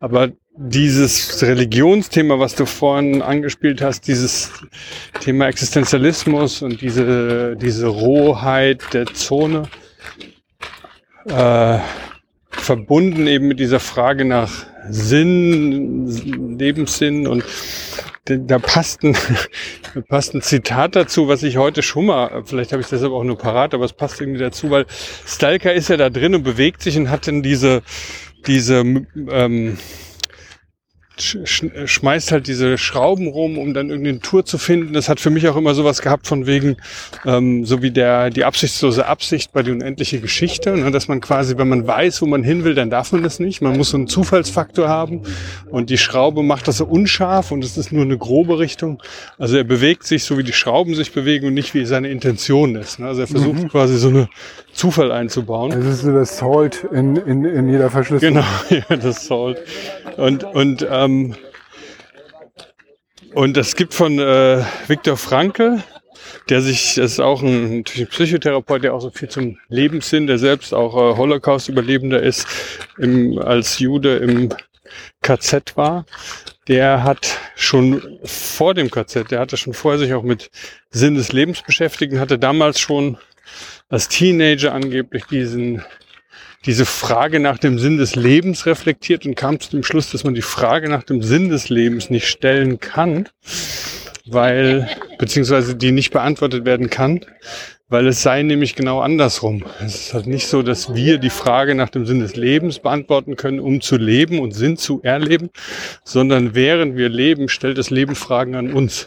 Aber 0.00 0.32
dieses 0.54 1.42
Religionsthema, 1.42 2.38
was 2.38 2.54
du 2.54 2.66
vorhin 2.66 3.22
angespielt 3.22 3.80
hast, 3.80 4.06
dieses 4.06 4.52
Thema 5.20 5.48
Existenzialismus 5.48 6.60
und 6.60 6.82
diese, 6.82 7.56
diese 7.56 7.86
Rohheit 7.86 8.82
der 8.92 9.06
Zone, 9.06 9.64
äh, 11.26 11.78
verbunden 12.50 13.26
eben 13.26 13.48
mit 13.48 13.58
dieser 13.58 13.80
Frage 13.80 14.24
nach 14.26 14.66
Sinn, 14.90 16.58
Lebenssinn 16.58 17.26
und 17.26 17.44
da 18.26 18.58
passt 18.58 19.02
ein, 19.04 19.16
da 19.94 20.00
passt 20.02 20.34
ein 20.34 20.42
Zitat 20.42 20.96
dazu, 20.96 21.28
was 21.28 21.42
ich 21.42 21.56
heute 21.56 21.82
schon 21.82 22.06
mal, 22.06 22.42
vielleicht 22.44 22.72
habe 22.72 22.82
ich 22.82 22.88
das 22.88 23.02
aber 23.02 23.14
auch 23.14 23.24
nur 23.24 23.38
parat, 23.38 23.74
aber 23.74 23.84
es 23.84 23.92
passt 23.92 24.20
irgendwie 24.20 24.40
dazu, 24.40 24.70
weil 24.70 24.86
Stalker 25.26 25.72
ist 25.72 25.88
ja 25.88 25.96
da 25.96 26.10
drin 26.10 26.34
und 26.34 26.42
bewegt 26.42 26.82
sich 26.82 26.96
und 26.96 27.10
hat 27.10 27.26
dann 27.26 27.42
diese, 27.42 27.82
diese, 28.46 28.84
ähm, 29.30 29.78
schmeißt 31.18 32.32
halt 32.32 32.46
diese 32.46 32.76
Schrauben 32.78 33.28
rum, 33.28 33.58
um 33.58 33.74
dann 33.74 33.88
irgendeine 33.88 34.20
Tour 34.20 34.44
zu 34.44 34.58
finden. 34.58 34.92
Das 34.92 35.08
hat 35.08 35.20
für 35.20 35.30
mich 35.30 35.48
auch 35.48 35.56
immer 35.56 35.74
sowas 35.74 36.02
gehabt 36.02 36.26
von 36.26 36.46
wegen, 36.46 36.76
ähm, 37.24 37.64
so 37.64 37.82
wie 37.82 37.90
der, 37.90 38.30
die 38.30 38.44
absichtslose 38.44 39.06
Absicht 39.06 39.52
bei 39.52 39.62
die 39.62 39.70
unendliche 39.70 40.20
Geschichte, 40.20 40.76
ne, 40.76 40.90
dass 40.90 41.08
man 41.08 41.20
quasi, 41.20 41.56
wenn 41.56 41.68
man 41.68 41.86
weiß, 41.86 42.20
wo 42.22 42.26
man 42.26 42.42
hin 42.42 42.64
will, 42.64 42.74
dann 42.74 42.90
darf 42.90 43.12
man 43.12 43.22
das 43.22 43.38
nicht. 43.40 43.62
Man 43.62 43.76
muss 43.76 43.90
so 43.90 43.96
einen 43.96 44.08
Zufallsfaktor 44.08 44.88
haben 44.88 45.22
und 45.70 45.90
die 45.90 45.98
Schraube 45.98 46.42
macht 46.42 46.68
das 46.68 46.78
so 46.78 46.84
unscharf 46.84 47.50
und 47.50 47.64
es 47.64 47.76
ist 47.76 47.92
nur 47.92 48.04
eine 48.04 48.18
grobe 48.18 48.58
Richtung. 48.58 49.02
Also 49.38 49.56
er 49.56 49.64
bewegt 49.64 50.04
sich 50.04 50.24
so, 50.24 50.36
wie 50.36 50.44
die 50.44 50.52
Schrauben 50.52 50.94
sich 50.94 51.12
bewegen 51.12 51.46
und 51.46 51.54
nicht 51.54 51.74
wie 51.74 51.86
seine 51.86 52.10
Intention 52.10 52.76
ist. 52.76 52.98
Ne? 52.98 53.06
Also 53.06 53.22
er 53.22 53.26
versucht 53.26 53.68
quasi 53.70 53.96
so 53.96 54.08
eine 54.08 54.28
Zufall 54.76 55.10
einzubauen. 55.10 55.72
es 55.72 55.86
ist 55.86 56.00
so 56.02 56.12
das 56.12 56.36
Salt 56.36 56.84
in, 56.92 57.16
in, 57.16 57.44
in 57.44 57.68
jeder 57.68 57.90
Verschlüsselung. 57.90 58.44
Genau, 58.68 58.84
ja, 58.90 58.96
das 58.96 59.26
Salt. 59.26 59.58
Und, 60.16 60.44
und, 60.44 60.86
ähm, 60.88 61.34
und 63.32 63.56
es 63.56 63.74
gibt 63.74 63.94
von 63.94 64.18
äh, 64.18 64.62
Viktor 64.86 65.16
Frankl, 65.16 65.82
der 66.50 66.60
sich, 66.60 66.94
das 66.96 67.12
ist 67.12 67.20
auch 67.20 67.42
ein, 67.42 67.78
natürlich 67.78 68.08
ein 68.08 68.10
Psychotherapeut, 68.10 68.84
der 68.84 68.94
auch 68.94 69.00
so 69.00 69.10
viel 69.10 69.28
zum 69.28 69.58
Lebenssinn, 69.68 70.26
der 70.26 70.38
selbst 70.38 70.74
auch 70.74 70.94
äh, 70.94 71.16
Holocaust-Überlebender 71.16 72.22
ist, 72.22 72.46
im, 72.98 73.38
als 73.38 73.78
Jude 73.78 74.16
im 74.18 74.50
KZ 75.22 75.76
war. 75.76 76.04
der 76.68 77.02
hat 77.02 77.38
schon 77.54 78.18
vor 78.24 78.74
dem 78.74 78.90
KZ, 78.90 79.30
der 79.30 79.40
hatte 79.40 79.56
schon 79.56 79.74
vorher 79.74 79.98
sich 79.98 80.14
auch 80.14 80.22
mit 80.22 80.50
Sinn 80.90 81.14
des 81.14 81.32
Lebens 81.32 81.62
beschäftigt 81.62 82.12
und 82.12 82.20
hatte 82.20 82.38
damals 82.38 82.78
schon 82.78 83.18
als 83.88 84.08
Teenager 84.08 84.72
angeblich 84.72 85.24
diesen, 85.26 85.82
diese 86.64 86.86
Frage 86.86 87.38
nach 87.40 87.58
dem 87.58 87.78
Sinn 87.78 87.98
des 87.98 88.16
Lebens 88.16 88.66
reflektiert 88.66 89.24
und 89.26 89.36
kam 89.36 89.60
zu 89.60 89.70
dem 89.70 89.82
Schluss, 89.82 90.10
dass 90.10 90.24
man 90.24 90.34
die 90.34 90.42
Frage 90.42 90.88
nach 90.88 91.04
dem 91.04 91.22
Sinn 91.22 91.48
des 91.48 91.68
Lebens 91.68 92.10
nicht 92.10 92.26
stellen 92.26 92.80
kann, 92.80 93.28
weil, 94.26 94.88
beziehungsweise 95.18 95.76
die 95.76 95.92
nicht 95.92 96.12
beantwortet 96.12 96.64
werden 96.64 96.90
kann, 96.90 97.20
weil 97.88 98.08
es 98.08 98.22
sei 98.22 98.42
nämlich 98.42 98.74
genau 98.74 99.00
andersrum. 99.00 99.64
Es 99.80 99.94
ist 99.94 100.14
halt 100.14 100.26
nicht 100.26 100.48
so, 100.48 100.62
dass 100.62 100.96
wir 100.96 101.18
die 101.18 101.30
Frage 101.30 101.76
nach 101.76 101.90
dem 101.90 102.04
Sinn 102.04 102.18
des 102.18 102.34
Lebens 102.34 102.80
beantworten 102.80 103.36
können, 103.36 103.60
um 103.60 103.80
zu 103.80 103.96
leben 103.96 104.40
und 104.40 104.52
Sinn 104.52 104.76
zu 104.76 105.00
erleben, 105.04 105.50
sondern 106.02 106.56
während 106.56 106.96
wir 106.96 107.08
leben, 107.08 107.48
stellt 107.48 107.78
das 107.78 107.90
Leben 107.90 108.16
Fragen 108.16 108.56
an 108.56 108.72
uns. 108.72 109.06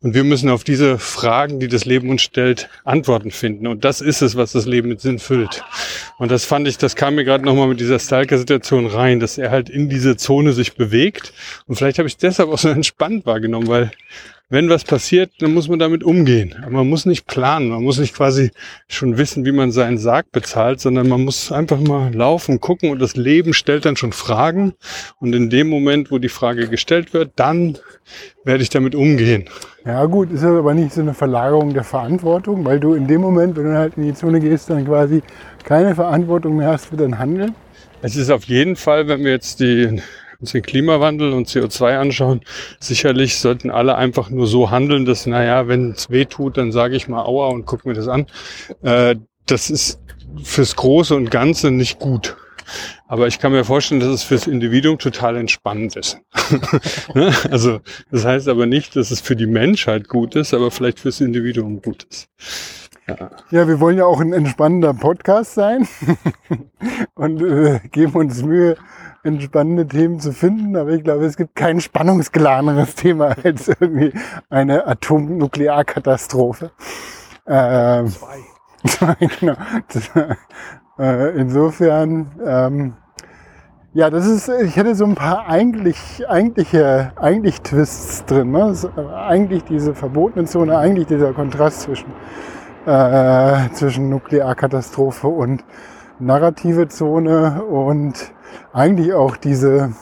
Und 0.00 0.14
wir 0.14 0.24
müssen 0.24 0.48
auf 0.48 0.64
diese 0.64 0.98
Fragen, 0.98 1.60
die 1.60 1.68
das 1.68 1.84
Leben 1.84 2.10
uns 2.10 2.22
stellt, 2.22 2.68
Antworten 2.84 3.30
finden. 3.30 3.66
Und 3.66 3.84
das 3.84 4.00
ist 4.00 4.22
es, 4.22 4.36
was 4.36 4.52
das 4.52 4.66
Leben 4.66 4.88
mit 4.88 5.00
Sinn 5.00 5.18
füllt. 5.18 5.64
Und 6.18 6.30
das 6.30 6.44
fand 6.44 6.68
ich, 6.68 6.78
das 6.78 6.96
kam 6.96 7.14
mir 7.14 7.24
gerade 7.24 7.44
nochmal 7.44 7.68
mit 7.68 7.80
dieser 7.80 7.98
Stalker-Situation 7.98 8.86
rein, 8.86 9.20
dass 9.20 9.38
er 9.38 9.50
halt 9.50 9.68
in 9.68 9.88
diese 9.88 10.16
Zone 10.16 10.52
sich 10.52 10.74
bewegt. 10.74 11.32
Und 11.66 11.76
vielleicht 11.76 11.98
habe 11.98 12.08
ich 12.08 12.14
es 12.14 12.18
deshalb 12.18 12.48
auch 12.50 12.58
so 12.58 12.68
entspannt 12.68 13.26
wahrgenommen, 13.26 13.68
weil 13.68 13.90
wenn 14.50 14.70
was 14.70 14.84
passiert, 14.84 15.30
dann 15.40 15.52
muss 15.52 15.68
man 15.68 15.78
damit 15.78 16.02
umgehen. 16.02 16.54
Aber 16.62 16.70
man 16.70 16.88
muss 16.88 17.04
nicht 17.04 17.26
planen, 17.26 17.68
man 17.68 17.82
muss 17.82 17.98
nicht 17.98 18.14
quasi 18.14 18.50
schon 18.88 19.18
wissen, 19.18 19.44
wie 19.44 19.52
man 19.52 19.72
seinen 19.72 19.98
Sarg 19.98 20.32
bezahlt, 20.32 20.80
sondern 20.80 21.08
man 21.08 21.22
muss 21.22 21.52
einfach 21.52 21.80
mal 21.80 22.14
laufen, 22.14 22.58
gucken 22.58 22.90
und 22.90 22.98
das 22.98 23.14
Leben 23.14 23.52
stellt 23.52 23.84
dann 23.84 23.96
schon 23.96 24.12
Fragen. 24.12 24.72
Und 25.20 25.34
in 25.34 25.50
dem 25.50 25.68
Moment, 25.68 26.10
wo 26.10 26.18
die 26.18 26.30
Frage 26.30 26.68
gestellt 26.68 27.12
wird, 27.12 27.32
dann 27.36 27.76
werde 28.44 28.62
ich 28.62 28.70
damit 28.70 28.94
umgehen. 28.94 29.44
Ja 29.84 30.06
gut, 30.06 30.32
ist 30.32 30.44
aber 30.44 30.72
nicht 30.72 30.92
so 30.92 31.02
eine 31.02 31.12
Verlagerung 31.12 31.74
der 31.74 31.84
Verantwortung, 31.84 32.64
weil 32.64 32.80
du 32.80 32.94
in 32.94 33.06
dem 33.06 33.20
Moment, 33.20 33.56
wenn 33.56 33.64
du 33.64 33.76
halt 33.76 33.98
in 33.98 34.04
die 34.04 34.14
Zone 34.14 34.40
gehst, 34.40 34.70
dann 34.70 34.86
quasi 34.86 35.22
keine 35.64 35.94
Verantwortung 35.94 36.56
mehr 36.56 36.68
hast 36.68 36.86
für 36.86 36.96
dein 36.96 37.18
Handeln. 37.18 37.54
Es 38.00 38.16
ist 38.16 38.30
auf 38.30 38.44
jeden 38.44 38.76
Fall, 38.76 39.08
wenn 39.08 39.24
wir 39.24 39.32
jetzt 39.32 39.60
die 39.60 40.00
uns 40.40 40.52
den 40.52 40.62
Klimawandel 40.62 41.32
und 41.32 41.48
CO2 41.48 41.98
anschauen, 41.98 42.42
sicherlich 42.78 43.38
sollten 43.38 43.70
alle 43.70 43.96
einfach 43.96 44.30
nur 44.30 44.46
so 44.46 44.70
handeln, 44.70 45.04
dass, 45.04 45.26
naja, 45.26 45.66
wenn 45.66 45.90
es 45.90 46.10
weh 46.10 46.26
tut, 46.26 46.56
dann 46.56 46.70
sage 46.70 46.94
ich 46.94 47.08
mal 47.08 47.24
Aua 47.24 47.48
und 47.48 47.66
guck 47.66 47.84
mir 47.84 47.94
das 47.94 48.06
an. 48.06 48.26
Äh, 48.82 49.16
das 49.46 49.68
ist 49.68 50.00
fürs 50.44 50.76
Große 50.76 51.16
und 51.16 51.32
Ganze 51.32 51.72
nicht 51.72 51.98
gut. 51.98 52.36
Aber 53.08 53.26
ich 53.26 53.40
kann 53.40 53.50
mir 53.50 53.64
vorstellen, 53.64 54.00
dass 54.00 54.10
es 54.10 54.22
fürs 54.22 54.46
Individuum 54.46 54.98
total 54.98 55.36
entspannend 55.36 55.96
ist. 55.96 56.18
Ne? 57.14 57.32
also 57.50 57.80
das 58.10 58.24
heißt 58.24 58.48
aber 58.48 58.66
nicht, 58.66 58.94
dass 58.94 59.10
es 59.10 59.20
für 59.20 59.34
die 59.34 59.46
Menschheit 59.46 60.08
gut 60.08 60.36
ist, 60.36 60.54
aber 60.54 60.70
vielleicht 60.70 61.00
fürs 61.00 61.20
Individuum 61.20 61.80
gut 61.80 62.06
ist. 62.10 62.28
Ja. 63.08 63.30
ja, 63.50 63.66
wir 63.66 63.80
wollen 63.80 63.96
ja 63.96 64.04
auch 64.04 64.20
ein 64.20 64.34
entspannender 64.34 64.92
Podcast 64.92 65.54
sein 65.54 65.88
und 67.14 67.40
äh, 67.40 67.80
geben 67.90 68.12
uns 68.12 68.42
Mühe, 68.42 68.76
entspannende 69.22 69.86
Themen 69.86 70.20
zu 70.20 70.32
finden, 70.32 70.76
aber 70.76 70.90
ich 70.90 71.02
glaube, 71.02 71.24
es 71.24 71.36
gibt 71.36 71.54
kein 71.54 71.80
spannungsgeladeneres 71.80 72.94
Thema 72.94 73.34
als 73.44 73.68
irgendwie 73.68 74.12
eine 74.48 74.86
Atomnuklearkatastrophe. 74.86 76.70
Äh, 77.44 78.04
zwei. 78.84 79.14
genau. 79.40 79.54
Äh, 80.98 81.38
insofern, 81.38 82.26
ähm, 82.44 82.94
ja, 83.94 84.10
das 84.10 84.26
ist, 84.26 84.48
ich 84.48 84.76
hätte 84.76 84.94
so 84.94 85.04
ein 85.04 85.14
paar 85.14 85.46
eigentlich, 85.48 86.24
eigentliche, 86.28 87.12
eigentlich 87.16 87.60
Twists 87.62 88.24
drin. 88.24 88.50
Ne? 88.50 88.74
eigentlich 89.16 89.64
diese 89.64 89.94
verbotene 89.94 90.46
Zone, 90.46 90.76
eigentlich 90.76 91.06
dieser 91.06 91.32
Kontrast 91.32 91.82
zwischen, 91.82 92.12
äh, 92.86 93.70
zwischen 93.72 94.08
Nuklearkatastrophe 94.08 95.28
und 95.28 95.64
narrative 96.18 96.88
Zone 96.88 97.62
und 97.62 98.32
eigentlich 98.72 99.12
auch 99.12 99.36
diese, 99.36 99.92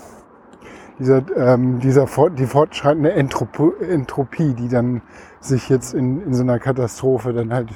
dieser, 0.98 1.22
ähm, 1.36 1.80
dieser 1.80 2.06
die 2.30 2.46
fortschreitende 2.46 3.12
Entropie, 3.12 3.72
Entropie, 3.88 4.54
die 4.54 4.68
dann 4.68 5.02
sich 5.40 5.68
jetzt 5.68 5.94
in, 5.94 6.22
in 6.22 6.34
so 6.34 6.42
einer 6.42 6.58
Katastrophe 6.58 7.32
dann 7.32 7.52
halt 7.52 7.68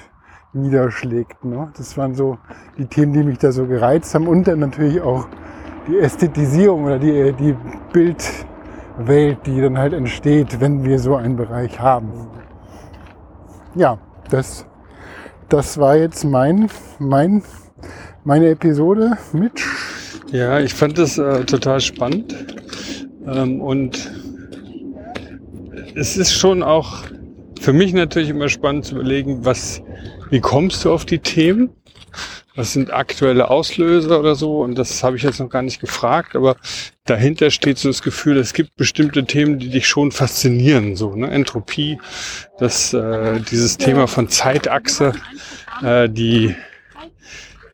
niederschlägt. 0.52 1.44
Ne? 1.44 1.70
Das 1.76 1.96
waren 1.96 2.14
so 2.14 2.38
die 2.78 2.86
Themen, 2.86 3.12
die 3.12 3.22
mich 3.22 3.38
da 3.38 3.52
so 3.52 3.66
gereizt 3.66 4.14
haben 4.14 4.26
und 4.26 4.46
dann 4.48 4.58
natürlich 4.58 5.00
auch 5.00 5.26
die 5.86 5.98
Ästhetisierung 5.98 6.84
oder 6.84 6.98
die, 6.98 7.32
die 7.32 7.56
Bildwelt, 7.92 9.46
die 9.46 9.60
dann 9.60 9.78
halt 9.78 9.92
entsteht, 9.92 10.60
wenn 10.60 10.84
wir 10.84 10.98
so 10.98 11.16
einen 11.16 11.36
Bereich 11.36 11.80
haben. 11.80 12.10
Ja, 13.74 13.98
das, 14.30 14.66
das 15.48 15.78
war 15.78 15.96
jetzt 15.96 16.24
mein, 16.24 16.68
mein, 16.98 17.42
meine 18.24 18.48
Episode 18.48 19.16
mit 19.32 19.62
ja, 20.32 20.60
ich 20.60 20.74
fand 20.74 20.98
das 20.98 21.18
äh, 21.18 21.44
total 21.44 21.80
spannend. 21.80 22.34
Ähm, 23.26 23.60
und 23.60 24.10
es 25.94 26.16
ist 26.16 26.32
schon 26.32 26.62
auch 26.62 27.04
für 27.60 27.72
mich 27.72 27.92
natürlich 27.92 28.30
immer 28.30 28.48
spannend 28.48 28.86
zu 28.86 28.94
überlegen, 28.94 29.44
was, 29.44 29.82
wie 30.30 30.40
kommst 30.40 30.84
du 30.84 30.92
auf 30.92 31.04
die 31.04 31.18
Themen? 31.18 31.70
Was 32.56 32.72
sind 32.72 32.92
aktuelle 32.92 33.48
Auslöser 33.48 34.18
oder 34.18 34.34
so? 34.34 34.60
Und 34.60 34.76
das 34.76 35.04
habe 35.04 35.16
ich 35.16 35.22
jetzt 35.22 35.40
noch 35.40 35.48
gar 35.48 35.62
nicht 35.62 35.80
gefragt, 35.80 36.34
aber 36.34 36.56
dahinter 37.04 37.50
steht 37.50 37.78
so 37.78 37.88
das 37.88 38.02
Gefühl, 38.02 38.38
es 38.38 38.54
gibt 38.54 38.76
bestimmte 38.76 39.24
Themen, 39.24 39.58
die 39.58 39.68
dich 39.68 39.86
schon 39.86 40.10
faszinieren. 40.10 40.96
So, 40.96 41.14
ne? 41.14 41.30
Entropie, 41.30 41.98
das, 42.58 42.92
äh, 42.92 43.40
dieses 43.40 43.78
Thema 43.78 44.08
von 44.08 44.28
Zeitachse, 44.28 45.12
äh, 45.82 46.08
die 46.08 46.56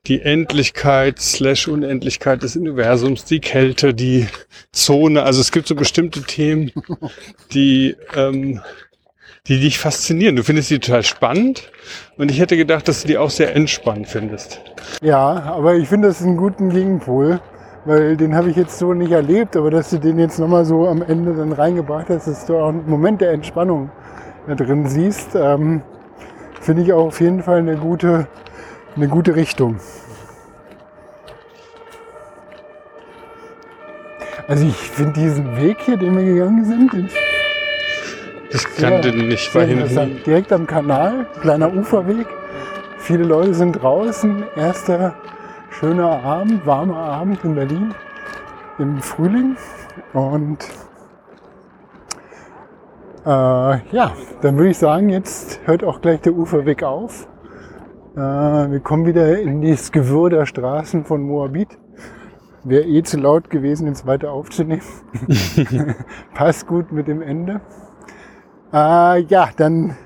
die 0.07 0.23
Endlichkeit 0.23 1.19
slash 1.19 1.67
Unendlichkeit 1.69 2.43
des 2.43 2.57
Universums, 2.57 3.25
die 3.25 3.41
Kälte, 3.41 3.93
die 3.93 4.27
Zone. 4.73 5.23
Also 5.23 5.41
es 5.41 5.51
gibt 5.51 5.67
so 5.67 5.75
bestimmte 5.75 6.23
Themen, 6.23 6.71
die, 7.53 7.97
ähm, 8.15 8.61
die 9.49 9.61
dich 9.61 9.79
faszinieren. 9.79 10.37
Du 10.37 10.45
findest 10.45 10.71
die 10.71 10.79
total 10.79 11.03
spannend 11.03 11.71
und 12.17 12.31
ich 12.31 12.39
hätte 12.39 12.57
gedacht, 12.57 12.87
dass 12.89 13.03
du 13.03 13.09
die 13.09 13.19
auch 13.19 13.31
sehr 13.31 13.55
entspannt 13.55 14.09
findest. 14.09 14.61
Ja, 15.03 15.43
aber 15.43 15.75
ich 15.75 15.89
finde 15.89 16.09
das 16.09 16.23
einen 16.23 16.37
guten 16.37 16.71
Gegenpol, 16.71 17.41
weil 17.85 18.17
den 18.17 18.35
habe 18.35 18.51
ich 18.51 18.57
jetzt 18.57 18.79
so 18.79 18.95
nicht 18.95 19.13
erlebt, 19.13 19.57
aber 19.57 19.71
dass 19.71 19.91
du 19.91 19.99
den 19.99 20.19
jetzt 20.19 20.39
nochmal 20.39 20.65
so 20.65 20.87
am 20.87 21.03
Ende 21.03 21.35
dann 21.35 21.53
reingebracht 21.53 22.07
hast, 22.11 22.27
dass 22.27 22.47
du 22.47 22.57
auch 22.57 22.69
einen 22.69 22.89
Moment 22.89 23.21
der 23.21 23.33
Entspannung 23.33 23.91
da 24.47 24.55
drin 24.55 24.87
siehst, 24.87 25.35
ähm, 25.35 25.83
finde 26.61 26.83
ich 26.83 26.93
auch 26.93 27.07
auf 27.07 27.21
jeden 27.21 27.43
Fall 27.43 27.59
eine 27.59 27.77
gute 27.77 28.29
eine 28.97 29.09
gute 29.09 29.37
Richtung. 29.37 29.77
Also 34.49 34.67
ich 34.67 34.77
finde 34.77 35.13
diesen 35.21 35.57
Weg 35.57 35.79
hier, 35.81 35.97
den 35.97 36.17
wir 36.17 36.25
gegangen 36.25 36.65
sind, 36.65 37.11
ich 38.51 38.77
kannte 38.77 39.11
den 39.11 39.29
nicht 39.29 39.51
sehr 39.51 39.69
interessant. 39.69 40.27
Direkt 40.27 40.53
am 40.53 40.67
Kanal, 40.67 41.27
kleiner 41.41 41.73
Uferweg. 41.75 42.27
Viele 42.99 43.25
Leute 43.25 43.55
sind 43.55 43.73
draußen. 43.73 44.45
Erster 44.57 45.15
schöner 45.71 46.23
Abend, 46.25 46.65
warmer 46.65 46.97
Abend 46.97 47.45
in 47.45 47.55
Berlin 47.55 47.95
im 48.79 49.03
Frühling. 49.03 49.57
Und 50.13 50.59
äh, 53.25 53.29
ja, 53.29 54.13
dann 54.43 54.57
würde 54.57 54.71
ich 54.71 54.79
sagen, 54.79 55.09
jetzt 55.09 55.61
hört 55.65 55.85
auch 55.85 56.01
gleich 56.01 56.21
der 56.21 56.33
Uferweg 56.33 56.83
auf. 56.83 57.27
Äh, 58.17 58.71
wir 58.71 58.81
kommen 58.81 59.05
wieder 59.05 59.39
in 59.39 59.61
das 59.61 59.93
Gewirr 59.93 60.31
der 60.31 60.47
Straßen 60.47 61.05
von 61.05 61.21
Moabit. 61.21 61.77
Wäre 62.65 62.85
eh 62.85 63.03
zu 63.03 63.19
laut 63.19 63.51
gewesen, 63.51 63.87
ins 63.87 64.07
weiter 64.07 64.33
aufzunehmen. 64.33 64.81
Passt 66.35 66.67
gut 66.67 66.93
mit 66.93 67.09
dem 67.09 67.21
Ende. 67.21 67.61
Äh, 68.73 69.21
ja, 69.25 69.51
dann 69.59 69.97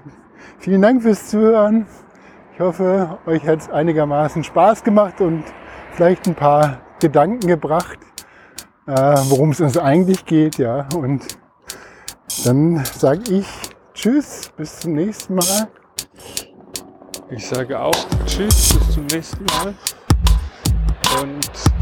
vielen 0.58 0.82
Dank 0.82 1.02
fürs 1.02 1.28
Zuhören. 1.28 1.86
Ich 2.52 2.58
hoffe, 2.58 3.18
euch 3.26 3.46
hat 3.46 3.60
es 3.60 3.70
einigermaßen 3.70 4.42
Spaß 4.42 4.82
gemacht 4.82 5.20
und 5.20 5.44
vielleicht 5.92 6.26
ein 6.26 6.34
paar 6.34 6.80
Gedanken 6.98 7.46
gebracht, 7.46 8.00
äh, 8.88 8.92
worum 9.28 9.50
es 9.50 9.60
uns 9.60 9.78
eigentlich 9.78 10.24
geht. 10.24 10.58
Ja, 10.58 10.88
und 10.96 11.38
dann 12.44 12.84
sage 12.84 13.22
ich 13.30 13.46
Tschüss, 13.94 14.50
bis 14.56 14.80
zum 14.80 14.94
nächsten 14.94 15.36
Mal. 15.36 15.68
Ich 17.32 17.46
sage 17.46 17.78
auch 17.78 17.94
Tschüss, 18.26 18.74
bis 18.74 18.90
zum 18.92 19.06
nächsten 19.06 19.44
Mal. 19.44 19.72
Und 21.22 21.79